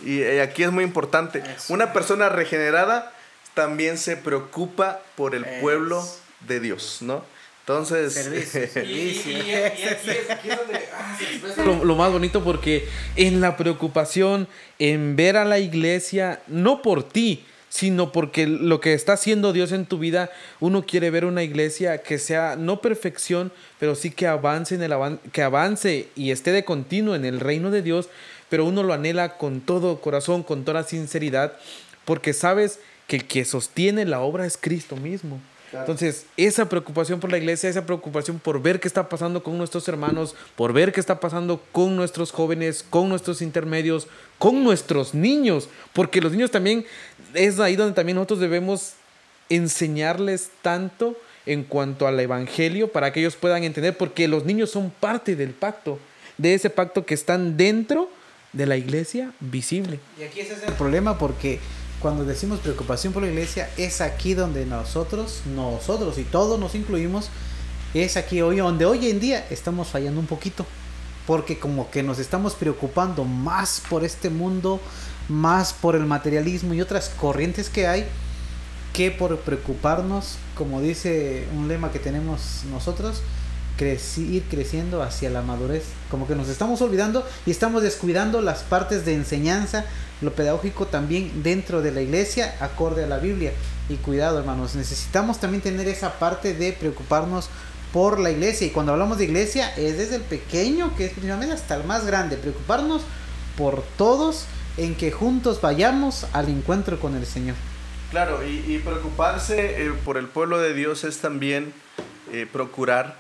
Y 0.05 0.21
eh, 0.21 0.41
aquí 0.41 0.63
es 0.63 0.71
muy 0.71 0.85
importante. 0.85 1.43
Una 1.69 1.93
persona 1.93 2.29
regenerada 2.29 3.13
también 3.55 3.99
se 3.99 4.17
preocupa 4.17 5.01
por 5.17 5.35
el 5.35 5.45
pueblo 5.61 6.09
de 6.47 6.61
Dios, 6.61 6.99
¿no? 7.01 7.25
Entonces, 7.63 8.31
lo 11.57 11.97
más 11.97 12.13
bonito 12.13 12.45
porque 12.45 12.89
en 13.17 13.41
la 13.41 13.57
preocupación, 13.57 14.47
en 14.79 15.17
ver 15.17 15.37
a 15.37 15.45
la 15.45 15.59
iglesia, 15.59 16.43
no 16.47 16.81
por 16.81 17.09
ti, 17.09 17.45
sino 17.73 18.13
porque 18.13 18.47
lo 18.47 18.83
que 18.83 18.93
está 18.93 19.15
haciendo 19.15 19.55
Dios 19.55 19.73
en 19.73 19.87
tu 19.87 19.97
vida, 19.97 20.31
uno 20.61 20.85
quiere 20.85 21.09
ver 21.09 21.25
una 21.25 21.43
iglesia 21.43 22.03
que 22.03 22.19
sea 22.19 22.55
no 22.55 22.83
perfección, 22.83 23.51
pero 23.81 23.95
sí 23.95 24.11
que 24.11 24.27
avance 24.27 24.75
en 24.75 24.83
el 24.83 25.19
que 25.33 25.43
avance 25.43 26.09
y 26.15 26.33
esté 26.33 26.53
de 26.53 26.67
continuo 26.67 27.15
en 27.15 27.25
el 27.25 27.41
reino 27.41 27.71
de 27.71 27.81
Dios, 27.81 28.11
pero 28.51 28.67
uno 28.67 28.83
lo 28.83 28.93
anhela 28.93 29.39
con 29.39 29.63
todo 29.63 30.03
corazón, 30.03 30.43
con 30.43 30.67
toda 30.67 30.83
sinceridad, 30.83 31.55
porque 32.05 32.35
sabes 32.35 32.79
que 33.07 33.17
el 33.17 33.25
que 33.25 33.47
sostiene 33.47 34.05
la 34.05 34.21
obra 34.21 34.45
es 34.45 34.59
Cristo 34.59 34.97
mismo. 34.97 35.41
Entonces, 35.73 36.27
esa 36.37 36.69
preocupación 36.69 37.19
por 37.21 37.31
la 37.31 37.39
iglesia, 37.39 37.71
esa 37.71 37.87
preocupación 37.87 38.39
por 38.39 38.61
ver 38.61 38.79
qué 38.79 38.89
está 38.89 39.09
pasando 39.09 39.43
con 39.43 39.57
nuestros 39.57 39.89
hermanos, 39.89 40.35
por 40.55 40.73
ver 40.73 40.93
qué 40.93 41.01
está 41.01 41.19
pasando 41.19 41.63
con 41.73 41.97
nuestros 41.97 42.31
jóvenes, 42.31 42.85
con 42.89 43.09
nuestros 43.09 43.41
intermedios, 43.41 44.07
con 44.39 44.63
nuestros 44.63 45.15
niños, 45.15 45.69
porque 45.93 46.21
los 46.21 46.33
niños 46.33 46.51
también 46.51 46.85
es 47.35 47.59
ahí 47.59 47.77
donde 47.77 47.95
también 47.95 48.17
nosotros 48.17 48.41
debemos 48.41 48.93
enseñarles 49.49 50.51
tanto 50.63 51.17
en 51.47 51.65
cuanto 51.65 52.07
al 52.07 52.21
evangelio 52.21 52.93
para 52.93 53.13
que 53.13 53.21
ellos 53.21 53.37
puedan 53.37 53.65
entender, 53.65 53.97
porque 53.97 54.29
los 54.29 54.45
niños 54.45 54.71
son 54.71 54.91
parte 54.91 55.37
del 55.37 55.51
pacto, 55.51 55.99
de 56.39 56.55
ese 56.55 56.71
pacto 56.71 57.05
que 57.05 57.15
están 57.15 57.57
dentro 57.57 58.09
de 58.53 58.67
la 58.67 58.77
iglesia 58.77 59.33
visible. 59.41 59.99
Y 60.19 60.23
aquí 60.23 60.41
ese 60.41 60.55
es 60.55 60.63
el 60.63 60.75
problema 60.75 61.19
porque 61.19 61.59
cuando 62.03 62.25
decimos 62.25 62.59
preocupación 62.59 63.13
por 63.13 63.23
la 63.23 63.31
iglesia, 63.31 63.71
es 63.77 64.01
aquí 64.01 64.35
donde 64.35 64.67
nosotros, 64.67 65.43
nosotros 65.55 66.19
y 66.19 66.25
todos 66.25 66.59
nos 66.59 66.75
incluimos, 66.75 67.31
es 67.95 68.17
aquí 68.17 68.43
hoy 68.43 68.59
donde 68.59 68.85
hoy 68.85 69.09
en 69.09 69.21
día 69.21 69.47
estamos 69.51 69.89
fallando 69.89 70.21
un 70.21 70.27
poquito. 70.27 70.67
Porque 71.27 71.59
como 71.59 71.89
que 71.91 72.03
nos 72.03 72.19
estamos 72.19 72.55
preocupando 72.55 73.25
más 73.25 73.81
por 73.89 74.05
este 74.05 74.29
mundo, 74.29 74.81
más 75.29 75.73
por 75.73 75.95
el 75.95 76.05
materialismo 76.05 76.75
y 76.75 76.81
otras 76.81 77.09
corrientes 77.11 77.71
que 77.71 77.87
hay, 77.87 78.07
que 78.93 79.13
por 79.13 79.39
preocuparnos, 79.39 80.37
como 80.57 80.81
dice 80.81 81.47
un 81.57 81.69
lema 81.69 81.93
que 81.93 82.01
tenemos 82.01 82.65
nosotros, 82.71 83.23
ir 84.17 84.45
creciendo 84.49 85.03
hacia 85.03 85.31
la 85.31 85.43
madurez. 85.43 85.85
Como 86.11 86.27
que 86.27 86.35
nos 86.35 86.49
estamos 86.49 86.81
olvidando 86.83 87.27
y 87.47 87.51
estamos 87.51 87.83
descuidando 87.83 88.41
las 88.41 88.61
partes 88.63 89.05
de 89.05 89.15
enseñanza, 89.15 89.85
lo 90.23 90.33
pedagógico 90.33 90.87
también 90.87 91.43
dentro 91.43 91.83
de 91.83 91.93
la 91.93 92.01
iglesia, 92.01 92.57
acorde 92.61 93.05
a 93.05 93.07
la 93.07 93.19
Biblia. 93.19 93.53
Y 93.89 93.97
cuidado, 93.97 94.39
hermanos, 94.39 94.75
necesitamos 94.75 95.41
también 95.41 95.63
tener 95.63 95.89
esa 95.89 96.19
parte 96.19 96.55
de 96.55 96.73
preocuparnos 96.73 97.51
por 97.93 98.19
la 98.19 98.31
iglesia. 98.31 98.67
Y 98.67 98.71
cuando 98.71 98.93
hablamos 98.93 99.19
de 99.19 99.25
iglesia, 99.25 99.75
es 99.77 99.99
desde 99.99 100.17
el 100.17 100.23
pequeño, 100.23 100.97
que 100.97 101.07
es 101.07 101.11
principalmente 101.13 101.55
hasta 101.55 101.75
el 101.75 101.85
más 101.85 102.07
grande, 102.07 102.37
preocuparnos 102.37 103.03
por 103.57 103.83
todos 103.99 104.47
en 104.77 104.95
que 104.95 105.13
juntos 105.13 105.61
vayamos 105.61 106.27
al 106.33 106.49
encuentro 106.49 106.99
con 106.99 107.17
el 107.17 107.27
Señor. 107.27 107.57
Claro, 108.11 108.41
y, 108.47 108.79
preocuparse 108.79 109.87
eh, 109.87 109.93
por 110.05 110.19
el 110.19 110.27
pueblo 110.27 110.59
de 110.59 110.75
Dios 110.75 111.05
es 111.05 111.19
también 111.19 111.73
eh, 112.31 112.47
procurar 112.51 113.17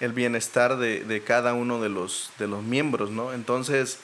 el 0.00 0.12
bienestar 0.12 0.78
de, 0.78 1.22
cada 1.26 1.54
uno 1.54 1.80
de 1.80 1.88
los, 1.88 2.30
de 2.38 2.46
los 2.46 2.62
miembros, 2.62 3.10
¿no? 3.10 3.32
Entonces, 3.32 3.98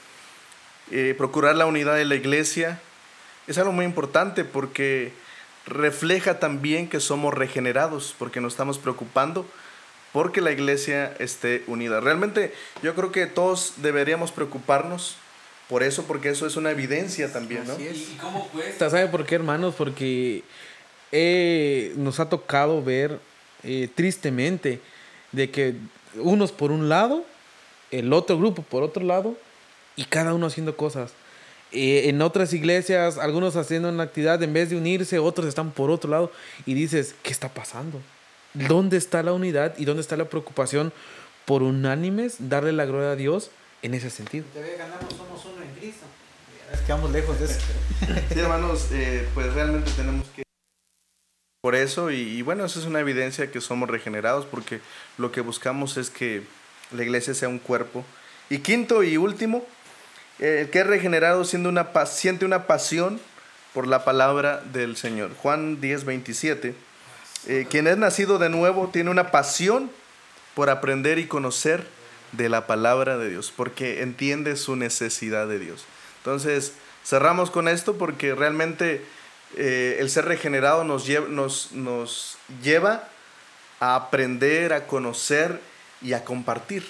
eh, 0.90 1.14
procurar 1.16 1.56
la 1.56 1.66
unidad 1.66 1.96
de 1.96 2.04
la 2.04 2.14
iglesia 2.14 2.80
es 3.46 3.58
algo 3.58 3.72
muy 3.72 3.84
importante 3.84 4.44
porque 4.44 5.12
refleja 5.66 6.38
también 6.38 6.88
que 6.88 7.00
somos 7.00 7.32
regenerados, 7.34 8.14
porque 8.18 8.40
nos 8.40 8.52
estamos 8.52 8.78
preocupando 8.78 9.46
porque 10.12 10.40
la 10.40 10.52
iglesia 10.52 11.14
esté 11.18 11.64
unida. 11.66 12.00
Realmente 12.00 12.54
yo 12.82 12.94
creo 12.94 13.10
que 13.10 13.26
todos 13.26 13.74
deberíamos 13.78 14.30
preocuparnos 14.30 15.16
por 15.68 15.82
eso, 15.82 16.04
porque 16.04 16.28
eso 16.28 16.46
es 16.46 16.56
una 16.56 16.70
evidencia 16.70 17.32
también, 17.32 17.66
¿no? 17.66 17.74
¿Y 17.80 18.16
cómo 18.20 18.48
cuesta? 18.48 18.90
¿Sabe 18.90 19.08
por 19.08 19.26
qué, 19.26 19.34
hermanos? 19.34 19.74
Porque 19.76 20.44
eh, 21.10 21.92
nos 21.96 22.20
ha 22.20 22.28
tocado 22.28 22.82
ver 22.82 23.18
eh, 23.62 23.88
tristemente 23.94 24.80
de 25.32 25.50
que 25.50 25.74
unos 26.16 26.52
por 26.52 26.70
un 26.70 26.88
lado, 26.88 27.24
el 27.90 28.12
otro 28.12 28.38
grupo 28.38 28.62
por 28.62 28.82
otro 28.82 29.02
lado, 29.04 29.36
y 29.96 30.04
cada 30.04 30.34
uno 30.34 30.46
haciendo 30.46 30.76
cosas. 30.76 31.12
Eh, 31.72 32.08
en 32.08 32.22
otras 32.22 32.52
iglesias, 32.52 33.18
algunos 33.18 33.56
haciendo 33.56 33.88
una 33.88 34.04
actividad, 34.04 34.42
en 34.42 34.52
vez 34.52 34.70
de 34.70 34.76
unirse, 34.76 35.18
otros 35.18 35.46
están 35.46 35.72
por 35.72 35.90
otro 35.90 36.10
lado, 36.10 36.32
y 36.66 36.74
dices, 36.74 37.14
¿qué 37.22 37.32
está 37.32 37.48
pasando? 37.48 38.00
¿Dónde 38.54 38.96
está 38.96 39.22
la 39.24 39.32
unidad 39.32 39.74
y 39.76 39.84
dónde 39.84 40.00
está 40.00 40.16
la 40.16 40.26
preocupación 40.26 40.92
por 41.44 41.62
unánimes 41.62 42.36
darle 42.38 42.72
la 42.72 42.84
gloria 42.84 43.10
a 43.10 43.16
Dios 43.16 43.50
en 43.82 43.94
ese 43.94 44.10
sentido? 44.10 44.44
ganamos, 44.54 45.12
somos 45.16 45.44
uno 45.44 45.64
en 45.64 45.80
Cristo. 45.80 46.06
Quedamos 46.86 47.10
lejos 47.10 47.38
de 47.38 47.46
eso. 47.46 47.58
sí, 48.32 48.38
hermanos, 48.38 48.88
eh, 48.92 49.26
pues 49.34 49.52
realmente 49.52 49.90
tenemos 49.96 50.26
que... 50.28 50.44
Por 51.60 51.74
eso, 51.74 52.10
y, 52.10 52.42
bueno, 52.42 52.64
eso 52.64 52.78
es 52.78 52.84
una 52.84 53.00
evidencia 53.00 53.50
que 53.50 53.60
somos 53.60 53.88
regenerados, 53.88 54.44
porque 54.44 54.80
lo 55.16 55.32
que 55.32 55.40
buscamos 55.40 55.96
es 55.96 56.10
que 56.10 56.42
la 56.92 57.02
iglesia 57.02 57.34
sea 57.34 57.48
un 57.48 57.58
cuerpo. 57.58 58.04
Y 58.50 58.58
quinto 58.58 59.02
y 59.02 59.16
último, 59.16 59.64
el 60.38 60.70
que 60.70 60.80
es 60.80 60.86
regenerado 60.86 61.44
siendo 61.44 61.68
una, 61.68 61.88
siente 62.06 62.44
una 62.44 62.66
pasión 62.66 63.20
por 63.72 63.86
la 63.86 64.04
palabra 64.04 64.62
del 64.72 64.96
Señor. 64.96 65.32
Juan 65.34 65.80
10, 65.80 66.04
27 66.04 66.74
eh, 67.46 67.66
quien 67.68 67.86
es 67.86 67.98
nacido 67.98 68.38
de 68.38 68.48
nuevo 68.48 68.88
tiene 68.88 69.10
una 69.10 69.30
pasión 69.30 69.90
por 70.54 70.70
aprender 70.70 71.18
y 71.18 71.26
conocer 71.26 71.86
de 72.32 72.48
la 72.48 72.66
palabra 72.66 73.18
de 73.18 73.28
Dios, 73.28 73.52
porque 73.54 74.02
entiende 74.02 74.56
su 74.56 74.76
necesidad 74.76 75.46
de 75.46 75.58
Dios. 75.58 75.84
Entonces, 76.18 76.72
cerramos 77.04 77.50
con 77.50 77.68
esto 77.68 77.98
porque 77.98 78.34
realmente 78.34 79.04
eh, 79.56 79.98
el 80.00 80.08
ser 80.08 80.24
regenerado 80.24 80.84
nos 80.84 81.06
lleva, 81.06 81.28
nos, 81.28 81.72
nos 81.72 82.38
lleva 82.62 83.08
a 83.78 83.94
aprender, 83.94 84.72
a 84.72 84.86
conocer 84.86 85.60
y 86.00 86.14
a 86.14 86.24
compartir. 86.24 86.86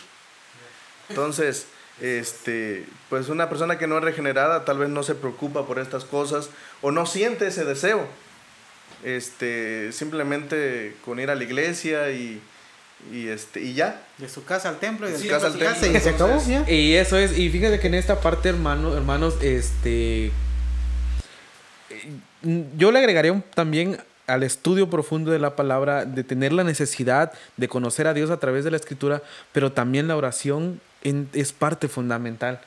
Entonces, 1.09 1.67
este, 2.01 2.87
pues 3.09 3.29
una 3.29 3.49
persona 3.49 3.79
que 3.79 3.87
no 3.87 3.99
es 3.99 4.05
regenerada 4.05 4.65
tal 4.65 4.79
vez 4.79 4.89
no 4.89 5.03
se 5.03 5.15
preocupa 5.15 5.67
por 5.67 5.79
estas 5.79 6.05
cosas 6.05 6.51
o 6.83 6.91
no 6.91 7.07
siente 7.07 7.47
ese 7.47 7.65
deseo. 7.65 8.07
Este, 9.05 9.93
simplemente 9.93 10.97
con 11.05 11.21
ir 11.21 11.31
a 11.31 11.35
la 11.35 11.45
iglesia 11.45 12.11
y, 12.11 12.41
y 13.13 13.29
este 13.29 13.61
y 13.61 13.75
ya. 13.75 14.03
De 14.19 14.29
su 14.29 14.45
casa 14.45 14.69
al 14.71 14.79
templo 14.79 15.09
y 15.09 15.13
de 15.13 15.19
su 15.19 15.29
casa 15.29 15.47
al 15.47 15.59
templo. 15.59 15.87
Y 15.87 16.01
se 16.01 16.09
acabó 16.09 16.43
y 16.67 16.95
eso 16.95 17.19
es 17.19 17.39
y 17.39 17.51
fíjate 17.51 17.79
que 17.79 17.87
en 17.87 17.95
esta 17.95 18.21
parte 18.21 18.49
hermano 18.49 18.97
hermanos 18.97 19.37
este 19.43 20.33
yo 22.77 22.93
le 22.93 22.99
agregaría 22.99 23.43
también 23.55 23.99
al 24.27 24.43
estudio 24.43 24.89
profundo 24.89 25.31
de 25.31 25.39
la 25.39 25.55
palabra 25.55 26.07
de 26.07 26.25
tener 26.25 26.53
la 26.53 26.65
necesidad 26.65 27.33
de 27.57 27.69
conocer 27.69 28.07
a 28.07 28.15
Dios 28.15 28.31
a 28.31 28.39
través 28.39 28.65
de 28.65 28.71
la 28.71 28.79
escritura 28.79 29.23
pero 29.53 29.73
también 29.73 30.09
la 30.09 30.17
oración 30.17 30.81
es 31.05 31.53
parte 31.53 31.89
fundamental 31.89 32.61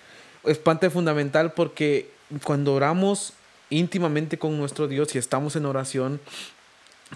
es 0.48 0.58
parte 0.58 0.90
fundamental 0.90 1.54
porque 1.54 2.10
cuando 2.44 2.74
oramos 2.74 3.34
íntimamente 3.70 4.38
con 4.38 4.58
nuestro 4.58 4.88
Dios 4.88 5.14
y 5.16 5.18
estamos 5.18 5.56
en 5.56 5.66
oración, 5.66 6.20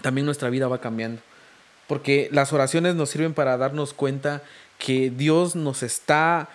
también 0.02 0.26
nuestra 0.26 0.50
vida 0.50 0.68
va 0.68 0.80
cambiando. 0.80 1.20
Porque 1.88 2.28
las 2.32 2.52
oraciones 2.52 2.94
nos 2.94 3.10
sirven 3.10 3.34
para 3.34 3.56
darnos 3.56 3.92
cuenta 3.94 4.42
que 4.78 5.10
Dios 5.10 5.56
nos 5.56 5.82
está 5.82 6.48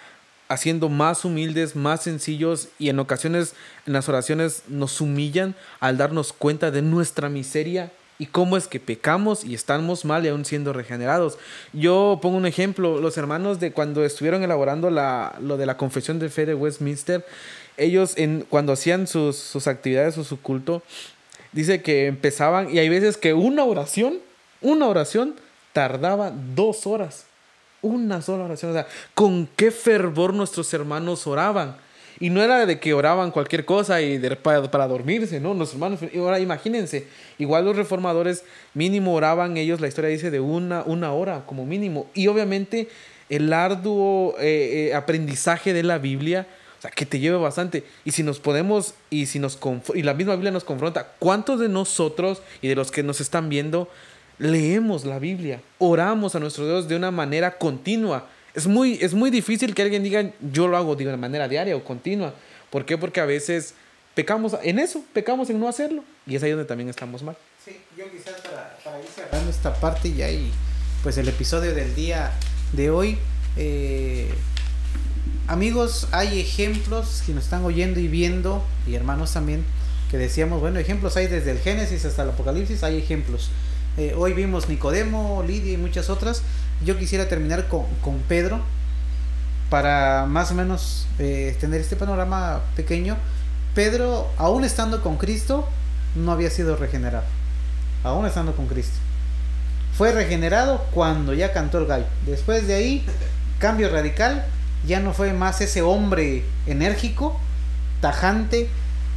haciendo 0.50 0.88
más 0.90 1.26
humildes, 1.26 1.76
más 1.76 2.04
sencillos 2.04 2.70
y 2.80 2.90
en 2.90 3.00
ocasiones 3.00 3.54
en 3.86 3.94
las 3.94 4.08
oraciones 4.08 4.64
nos 4.68 5.02
humillan 5.02 5.56
al 5.80 5.98
darnos 5.98 6.32
cuenta 6.32 6.72
de 6.72 6.82
nuestra 6.82 7.28
miseria 7.28 7.92
y 8.20 8.28
cómo 8.28 8.58
es 8.58 8.68
que 8.68 8.80
pecamos 8.80 9.44
y 9.44 9.54
estamos 9.54 10.06
mal 10.06 10.26
y 10.26 10.30
aún 10.30 10.46
siendo 10.46 10.74
regenerados. 10.74 11.38
Yo 11.74 12.20
pongo 12.22 12.38
un 12.38 12.46
ejemplo, 12.46 13.00
los 13.00 13.18
hermanos 13.18 13.60
de 13.60 13.72
cuando 13.72 14.04
estuvieron 14.04 14.44
elaborando 14.44 14.90
la, 14.90 15.36
lo 15.40 15.58
de 15.58 15.66
la 15.66 15.78
confesión 15.78 16.20
de 16.20 16.30
fe 16.30 16.46
de 16.46 16.56
Westminster, 16.56 17.26
ellos 17.78 18.14
en, 18.18 18.46
cuando 18.50 18.74
hacían 18.74 19.08
sus, 19.08 19.68
actividades 19.68 20.18
o 20.18 20.24
su 20.24 20.42
culto, 20.42 20.82
dice 21.52 21.82
que 21.82 22.08
empezaban 22.08 22.74
y 22.74 22.80
hay 22.80 22.90
veces 22.90 23.18
que 23.18 23.34
una 23.34 23.64
oración, 23.64 24.20
una 24.62 24.88
oración 24.88 25.36
tardaba 25.74 26.32
dos 26.56 26.88
horas. 26.88 27.26
Una 27.84 28.24
sola 28.24 28.46
oración. 28.46 28.72
O 28.72 28.74
sea, 28.74 28.88
con 29.14 29.48
qué 29.56 29.70
fervor 29.70 30.34
nuestros 30.34 30.74
hermanos 30.74 31.28
oraban. 31.28 31.78
Y 32.20 32.30
no 32.30 32.42
era 32.42 32.66
de 32.66 32.80
que 32.80 32.94
oraban 32.94 33.32
cualquier 33.32 33.66
cosa 33.66 34.02
y 34.02 34.20
para, 34.42 34.64
para, 34.72 34.88
dormirse, 34.88 35.40
¿no? 35.40 35.54
Nuestros 35.54 35.82
hermanos, 35.82 36.00
ahora 36.18 36.40
imagínense, 36.40 37.08
igual 37.38 37.66
los 37.66 37.76
reformadores 37.76 38.44
mínimo 38.74 39.14
oraban, 39.14 39.58
ellos 39.58 39.82
la 39.82 39.88
historia 39.88 40.10
dice 40.10 40.32
de 40.32 40.40
una, 40.40 40.84
una 40.86 41.14
hora 41.14 41.44
como 41.46 41.66
mínimo. 41.66 42.08
Y 42.14 42.28
obviamente 42.28 42.88
el 43.30 43.52
arduo 43.54 44.36
eh, 44.40 44.90
eh, 44.90 44.96
aprendizaje 44.96 45.74
de 45.74 45.84
la 45.84 45.98
Biblia 46.00 46.48
o 46.78 46.82
sea, 46.82 46.92
que 46.92 47.06
te 47.06 47.20
lleve 47.20 47.38
bastante. 47.38 47.84
Y 48.06 48.12
si 48.12 48.24
nos 48.24 48.40
podemos, 48.40 48.94
y 49.10 49.26
si 49.26 49.40
nos 49.40 49.58
y 49.96 50.04
la 50.04 50.14
misma 50.14 50.34
Biblia 50.34 50.52
nos 50.52 50.64
confronta, 50.64 51.14
¿cuántos 51.20 51.60
de 51.60 51.70
nosotros 51.70 52.42
y 52.62 52.68
de 52.68 52.76
los 52.76 52.92
que 52.92 53.04
nos 53.04 53.20
están 53.20 53.50
viendo 53.50 53.90
leemos 54.38 55.06
la 55.06 55.18
Biblia? 55.18 55.62
Oramos 55.80 56.36
a 56.36 56.40
nuestro 56.40 56.66
Dios 56.68 56.88
de 56.88 56.96
una 56.96 57.10
manera 57.10 57.58
continua. 57.58 58.28
Es 58.58 58.66
muy, 58.66 58.98
es 59.00 59.14
muy 59.14 59.30
difícil 59.30 59.76
que 59.76 59.84
alguien 59.84 60.02
diga, 60.02 60.32
yo 60.52 60.68
lo 60.68 60.78
hago 60.78 60.96
de 60.96 61.08
una 61.08 61.16
manera 61.16 61.48
diaria 61.48 61.76
o 61.76 61.84
continua. 61.84 62.34
¿Por 62.72 62.86
qué? 62.86 62.98
Porque 62.98 63.22
a 63.22 63.26
veces 63.26 63.76
pecamos 64.16 64.56
en 64.64 64.80
eso, 64.80 65.04
pecamos 65.14 65.52
en 65.52 65.60
no 65.60 65.68
hacerlo. 65.68 66.04
Y 66.26 66.36
es 66.36 66.42
ahí 66.42 66.50
donde 66.50 66.66
también 66.66 66.90
estamos 66.90 67.22
mal. 67.22 67.38
Sí, 67.64 67.78
yo 67.96 68.12
quizás 68.12 68.42
para, 68.42 68.76
para 68.84 69.00
ir 69.00 69.06
cerrando 69.06 69.52
esta 69.52 69.76
parte 69.76 70.12
ya 70.12 70.32
y 70.32 70.52
pues 71.04 71.20
el 71.20 71.28
episodio 71.28 71.76
del 71.76 71.94
día 71.94 72.32
de 72.74 72.90
hoy. 72.90 73.20
Eh, 73.58 74.28
amigos, 75.46 76.08
hay 76.12 76.40
ejemplos 76.40 77.22
que 77.28 77.34
nos 77.34 77.44
están 77.44 77.64
oyendo 77.64 78.00
y 78.00 78.08
viendo, 78.08 78.64
y 78.88 78.96
hermanos 78.96 79.34
también, 79.34 79.64
que 80.10 80.18
decíamos, 80.18 80.62
bueno, 80.62 80.80
ejemplos 80.80 81.16
hay 81.16 81.28
desde 81.28 81.52
el 81.52 81.60
Génesis 81.60 82.06
hasta 82.06 82.24
el 82.24 82.30
Apocalipsis, 82.30 82.82
hay 82.82 82.98
ejemplos. 82.98 83.52
Eh, 83.98 84.14
hoy 84.18 84.34
vimos 84.34 84.68
Nicodemo, 84.68 85.44
Lidia 85.48 85.74
y 85.74 85.78
muchas 85.78 86.10
otras. 86.10 86.42
Yo 86.86 86.98
quisiera 86.98 87.28
terminar 87.28 87.68
con, 87.68 87.86
Pedro 88.28 88.62
para 89.70 90.26
más 90.28 90.52
o 90.52 90.54
menos 90.54 91.08
eh, 91.20 91.56
tener 91.60 91.82
este 91.82 91.96
panorama 91.96 92.62
pequeño. 92.76 93.18
Pedro, 93.74 94.28
aún 94.38 94.64
estando 94.64 95.02
con 95.02 95.18
Cristo, 95.18 95.68
no 96.16 96.32
había 96.32 96.50
sido 96.50 96.76
regenerado. 96.76 97.26
Aún 98.04 98.26
estando 98.26 98.56
con 98.56 98.68
Cristo. 98.68 98.98
Fue 99.98 100.12
regenerado 100.12 100.86
cuando 100.92 101.34
ya 101.34 101.52
cantó 101.52 101.80
el 101.80 101.88
gallo. 101.88 102.06
Después 102.26 102.68
de 102.68 102.76
ahí, 102.76 103.06
cambio 103.60 103.90
radical, 103.90 104.46
ya 104.86 105.00
no 105.00 105.14
fue 105.14 105.34
más 105.34 105.60
ese 105.62 105.82
hombre 105.82 106.44
enérgico, 106.68 107.40
tajante. 108.00 108.70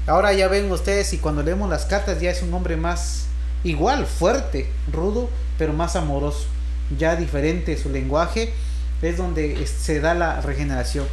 Ahora 0.06 0.32
ya 0.32 0.48
ven 0.48 0.70
ustedes 0.72 1.12
y 1.12 1.18
cuando 1.18 1.42
leemos 1.42 1.68
las 1.68 1.84
cartas 1.84 2.20
ya 2.20 2.30
es 2.30 2.42
un 2.42 2.52
hombre 2.54 2.76
más 2.76 3.26
igual, 3.62 4.06
fuerte, 4.06 4.70
rudo, 4.90 5.28
pero 5.58 5.72
más 5.72 5.96
amoroso. 5.96 6.46
Ya 6.98 7.16
diferente 7.16 7.76
su 7.76 7.90
lenguaje, 7.90 8.52
es 9.02 9.16
donde 9.16 9.66
se 9.66 10.00
da 10.00 10.14
la 10.14 10.40
regeneración. 10.40 11.06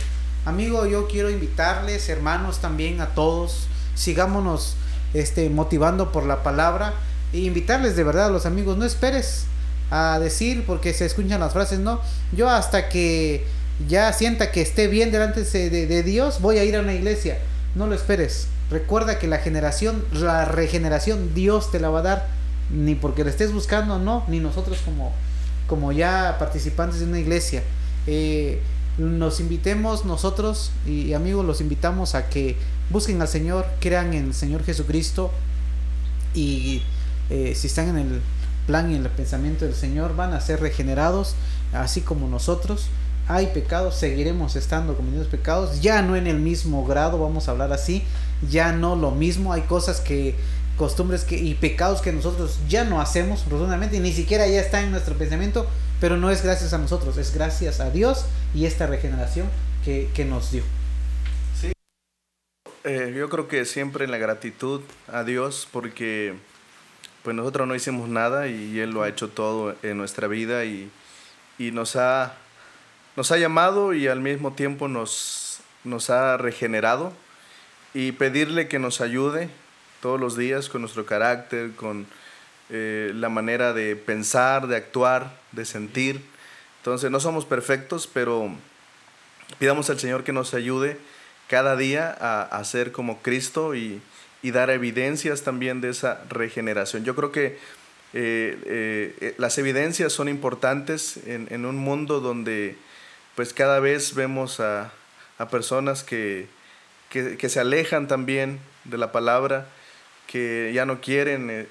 Amigo, 0.46 0.86
yo 0.86 1.08
quiero 1.08 1.30
invitarles, 1.30 2.10
hermanos, 2.10 2.60
también 2.60 3.02
a 3.02 3.10
todos, 3.10 3.68
sigámonos 3.96 4.76
este, 5.14 5.50
motivando 5.50 6.12
por 6.12 6.26
la 6.26 6.44
palabra 6.44 6.94
e 7.34 7.40
invitarles 7.40 7.96
de 7.96 8.04
verdad 8.04 8.28
a 8.28 8.30
los 8.30 8.46
amigos, 8.46 8.78
no 8.78 8.86
esperes 8.86 9.46
a 9.92 10.20
decir 10.20 10.64
porque 10.66 10.94
se 10.94 11.06
escuchan 11.06 11.40
las 11.40 11.54
frases, 11.54 11.80
no, 11.80 12.02
yo 12.34 12.50
hasta 12.50 12.90
que 12.90 13.46
ya 13.88 14.12
sienta 14.14 14.52
que 14.52 14.62
esté 14.62 14.88
bien 14.88 15.12
delante 15.12 15.44
de, 15.44 16.04
Dios, 16.04 16.42
voy 16.42 16.58
a 16.58 16.64
ir 16.64 16.76
a 16.76 16.82
una 16.82 16.94
iglesia. 16.94 17.38
No 17.76 17.86
lo 17.86 17.94
esperes. 17.94 18.48
Recuerda 18.72 19.20
que 19.20 19.28
la 19.28 19.38
generación, 19.38 20.04
la 20.12 20.46
regeneración, 20.46 21.34
Dios 21.36 21.72
te 21.72 21.80
la 21.80 21.90
va 21.90 22.00
a 22.00 22.04
dar. 22.04 22.28
Ni 22.72 22.96
porque 22.96 23.24
la 23.24 23.30
estés 23.30 23.54
buscando, 23.54 24.00
no, 24.00 24.26
ni 24.28 24.40
nosotros 24.40 24.80
como, 24.84 25.14
como 25.68 25.92
ya 25.92 26.38
participantes 26.40 27.00
de 27.00 27.06
una 27.06 27.20
iglesia. 27.20 27.64
Eh, 28.08 28.62
nos 28.98 29.40
invitemos 29.40 30.06
nosotros 30.06 30.72
y 30.88 31.14
amigos, 31.14 31.46
los 31.46 31.62
invitamos 31.62 32.16
a 32.16 32.30
que 32.30 32.56
busquen 32.90 33.22
al 33.22 33.28
Señor, 33.28 33.66
crean 33.80 34.14
en 34.14 34.26
el 34.26 34.34
Señor 34.34 34.64
Jesucristo 34.64 35.32
y 36.34 36.82
eh, 37.30 37.54
si 37.56 37.68
están 37.68 37.90
en 37.90 37.98
el 37.98 38.22
plan 38.66 38.92
y 38.92 38.96
en 38.96 39.04
el 39.04 39.12
pensamiento 39.12 39.66
del 39.66 39.76
Señor 39.76 40.16
van 40.16 40.34
a 40.34 40.42
ser 40.42 40.60
regenerados, 40.62 41.36
así 41.74 42.02
como 42.02 42.28
nosotros. 42.28 42.88
Hay 43.28 43.48
pecados, 43.48 43.96
seguiremos 43.96 44.56
estando 44.56 44.96
cometiendo 44.96 45.30
pecados, 45.30 45.82
ya 45.82 46.02
no 46.02 46.16
en 46.16 46.28
el 46.28 46.40
mismo 46.40 46.86
grado, 46.86 47.20
vamos 47.20 47.48
a 47.48 47.52
hablar 47.52 47.74
así, 47.74 48.04
ya 48.50 48.72
no 48.72 48.96
lo 48.96 49.12
mismo, 49.12 49.52
hay 49.52 49.64
cosas 49.64 50.00
que 50.00 50.36
costumbres 50.78 51.24
que, 51.24 51.38
y 51.38 51.56
pecados 51.56 52.02
que 52.02 52.14
nosotros 52.14 52.60
ya 52.70 52.84
no 52.84 53.02
hacemos 53.02 53.50
rotundamente 53.50 53.98
y 53.98 54.00
ni 54.00 54.14
siquiera 54.14 54.48
ya 54.48 54.62
está 54.62 54.82
en 54.82 54.92
nuestro 54.92 55.16
pensamiento, 55.16 55.68
pero 56.00 56.18
no 56.18 56.30
es 56.30 56.44
gracias 56.44 56.74
a 56.74 56.78
nosotros, 56.78 57.18
es 57.18 57.34
gracias 57.34 57.80
a 57.80 57.90
Dios 57.90 58.26
y 58.54 58.66
esta 58.66 58.88
regeneración 58.88 59.50
que, 59.84 60.10
que 60.14 60.24
nos 60.24 60.52
dio. 60.52 60.64
Sí, 61.60 61.72
eh, 62.84 63.14
yo 63.18 63.30
creo 63.30 63.48
que 63.48 63.66
siempre 63.66 64.06
en 64.06 64.12
la 64.12 64.18
gratitud 64.18 64.82
a 65.12 65.24
Dios 65.24 65.68
porque 65.72 66.36
pues 67.24 67.36
nosotros 67.36 67.68
no 67.68 67.76
hicimos 67.76 68.08
nada 68.08 68.48
y 68.48 68.80
Él 68.80 68.92
lo 68.92 69.04
ha 69.04 69.10
hecho 69.10 69.30
todo 69.30 69.76
en 69.84 69.98
nuestra 69.98 70.28
vida 70.28 70.64
y, 70.64 70.90
y 71.58 71.72
nos, 71.72 71.96
ha, 71.96 72.36
nos 73.16 73.32
ha 73.32 73.38
llamado 73.38 73.94
y 73.94 74.08
al 74.08 74.22
mismo 74.22 74.54
tiempo 74.54 74.88
nos, 74.88 75.60
nos 75.84 76.10
ha 76.10 76.38
regenerado 76.38 77.12
y 77.94 78.12
pedirle 78.12 78.68
que 78.68 78.80
nos 78.80 79.02
ayude 79.02 79.50
todos 80.02 80.20
los 80.20 80.38
días 80.38 80.70
con 80.70 80.82
nuestro 80.82 81.06
carácter, 81.06 81.72
con 81.76 82.06
eh, 82.70 83.12
la 83.16 83.30
manera 83.30 83.74
de 83.74 83.96
pensar, 83.96 84.68
de 84.68 84.76
actuar, 84.76 85.38
de 85.52 85.66
sentir. 85.66 86.22
Entonces 86.80 87.12
no 87.12 87.20
somos 87.20 87.46
perfectos, 87.46 88.08
pero 88.12 88.52
pidamos 89.60 89.90
al 89.90 90.00
Señor 90.00 90.24
que 90.24 90.34
nos 90.34 90.54
ayude 90.54 90.98
cada 91.48 91.76
día 91.76 92.12
a, 92.12 92.64
ser 92.66 92.92
como 92.92 93.22
Cristo 93.22 93.74
y, 93.74 94.02
y, 94.42 94.52
dar 94.52 94.70
evidencias 94.70 95.44
también 95.44 95.80
de 95.80 95.90
esa 95.90 96.22
regeneración. 96.30 97.06
Yo 97.06 97.16
creo 97.16 97.32
que 97.32 97.58
eh, 98.14 99.14
eh, 99.22 99.36
las 99.38 99.58
evidencias 99.58 100.12
son 100.12 100.28
importantes 100.28 101.18
en, 101.26 101.48
en, 101.50 101.66
un 101.66 101.78
mundo 101.78 102.20
donde 102.20 102.76
pues 103.36 103.54
cada 103.54 103.80
vez 103.80 104.14
vemos 104.14 104.60
a, 104.60 104.92
a 105.38 105.50
personas 105.50 106.04
que, 106.04 106.48
que, 107.10 107.50
se 107.50 107.60
alejan 107.60 108.08
también 108.08 108.60
de 108.84 108.98
la 108.98 109.12
palabra, 109.12 109.68
que 110.28 110.72
ya 110.74 110.86
no 110.86 111.02
quieren 111.02 111.50
eh, 111.50 111.68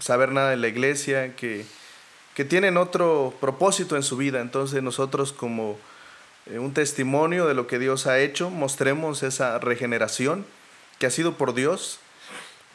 saber 0.00 0.32
nada 0.32 0.50
de 0.50 0.56
la 0.56 0.68
iglesia, 0.68 1.36
que, 1.36 1.64
que 2.34 2.44
tienen 2.44 2.76
otro 2.76 3.34
propósito 3.40 3.94
en 3.94 4.02
su 4.02 4.16
vida. 4.16 4.40
Entonces 4.40 4.82
nosotros 4.82 5.32
como 5.32 5.78
eh, 6.46 6.58
un 6.58 6.74
testimonio 6.74 7.46
de 7.46 7.54
lo 7.54 7.66
que 7.66 7.78
Dios 7.78 8.06
ha 8.06 8.18
hecho, 8.18 8.50
mostremos 8.50 9.22
esa 9.22 9.58
regeneración 9.58 10.44
que 10.98 11.06
ha 11.06 11.10
sido 11.10 11.36
por 11.36 11.54
Dios, 11.54 12.00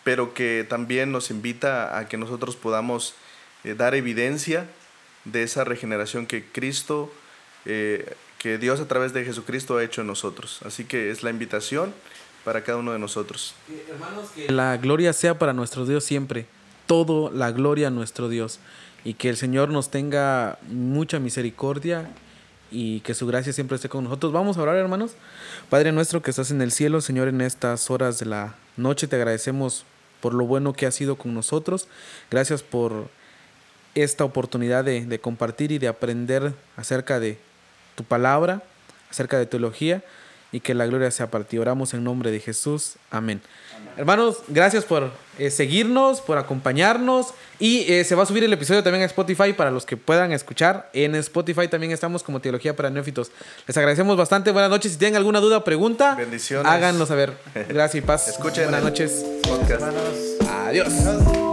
pero 0.04 0.34
que 0.34 0.66
también 0.70 1.12
nos 1.12 1.32
invita 1.32 1.98
a 1.98 2.08
que 2.08 2.18
nosotros 2.18 2.56
podamos 2.56 3.16
eh, 3.64 3.74
dar 3.74 3.96
evidencia 3.96 4.68
de 5.26 5.44
esa 5.44 5.66
regeneración 5.66 6.26
que 6.26 6.46
Cristo, 6.46 7.12
que 7.66 8.58
Dios 8.58 8.80
a 8.80 8.88
través 8.88 9.12
de 9.12 9.26
Jesucristo 9.26 9.76
ha 9.76 9.84
hecho 9.84 10.00
en 10.00 10.08
nosotros. 10.08 10.62
Así 10.64 10.86
que 10.86 11.12
es 11.12 11.22
la 11.22 11.32
invitación 11.32 11.94
para 12.48 12.64
cada 12.64 12.78
uno 12.78 12.94
de 12.94 13.00
nosotros. 13.00 13.56
Hermanos, 13.90 14.30
que 14.34 14.50
la 14.50 14.78
gloria 14.78 15.12
sea 15.12 15.38
para 15.38 15.52
nuestro 15.52 15.86
Dios 15.86 16.06
siempre 16.06 16.46
todo 16.86 17.30
la 17.30 17.52
gloria 17.52 17.90
a 17.90 17.92
nuestro 17.92 18.30
Dios 18.30 18.62
y 19.04 19.16
que 19.16 19.28
el 19.28 19.36
Señor 19.36 19.68
nos 19.68 19.92
tenga 19.92 20.58
mucha 20.70 21.20
misericordia 21.20 22.10
y 22.72 23.02
que 23.02 23.16
su 23.16 23.28
gracia 23.28 23.52
siempre 23.52 23.76
esté 23.76 23.90
con 23.90 24.06
nosotros. 24.06 24.32
Vamos 24.32 24.58
a 24.58 24.62
orar, 24.62 24.78
hermanos. 24.78 25.12
Padre 25.70 25.92
nuestro 25.92 26.22
que 26.22 26.30
estás 26.30 26.50
en 26.50 26.62
el 26.62 26.72
cielo, 26.72 27.02
Señor, 27.02 27.28
en 27.28 27.42
estas 27.42 27.92
horas 27.92 28.18
de 28.18 28.28
la 28.28 28.56
noche 28.78 29.08
te 29.08 29.18
agradecemos 29.18 29.84
por 30.22 30.34
lo 30.34 30.46
bueno 30.46 30.72
que 30.72 30.86
has 30.86 30.96
sido 30.96 31.18
con 31.18 31.34
nosotros. 31.34 31.90
Gracias 32.32 32.64
por 32.64 33.10
esta 33.94 34.24
oportunidad 34.24 34.86
de, 34.86 35.06
de 35.06 35.20
compartir 35.20 35.74
y 35.74 35.80
de 35.80 35.90
aprender 35.90 36.54
acerca 36.78 37.20
de 37.20 37.40
tu 37.96 38.06
palabra, 38.06 38.64
acerca 39.10 39.38
de 39.38 39.48
teología 39.48 40.02
y 40.52 40.60
que 40.60 40.74
la 40.74 40.86
gloria 40.86 41.12
sea 41.12 41.30
para 41.30 41.44
ti. 41.44 41.58
Oramos 41.58 41.94
en 41.94 42.04
nombre 42.04 42.32
de 42.32 42.40
Jesús. 42.40 42.94
Amén. 43.12 43.42
Amén. 43.76 43.90
Hermanos, 43.98 44.38
gracias 44.48 44.86
por 44.86 45.12
eh, 45.38 45.52
seguirnos, 45.52 46.22
por 46.22 46.38
acompañarnos 46.38 47.34
y 47.60 47.92
eh, 47.92 48.04
se 48.04 48.16
va 48.16 48.24
a 48.24 48.26
subir 48.26 48.44
el 48.44 48.54
episodio 48.54 48.84
también 48.84 49.04
a 49.04 49.06
Spotify 49.06 49.54
para 49.54 49.72
los 49.72 49.86
que 49.86 49.98
puedan 49.98 50.32
escuchar. 50.32 50.90
En 50.94 51.16
Spotify 51.16 51.68
también 51.68 51.92
estamos 51.92 52.24
como 52.24 52.40
Teología 52.40 52.76
para 52.76 52.90
Neófitos. 52.90 53.32
Les 53.68 53.78
agradecemos 53.78 54.18
bastante. 54.18 54.52
Buenas 54.52 54.70
noches. 54.72 54.94
Si 54.94 54.98
tienen 54.98 55.16
alguna 55.18 55.40
duda 55.40 55.58
o 55.58 55.64
pregunta, 55.64 56.16
Bendiciones. 56.16 56.72
háganlo 56.72 57.06
saber. 57.06 57.34
Gracias 57.54 57.96
y 57.96 58.02
paz. 58.06 58.28
Escuchen. 58.28 58.64
Buenas 58.66 58.84
noches. 58.84 59.26
Podcast. 59.44 59.84
Adiós. 59.84 60.48
Adiós. 60.50 61.47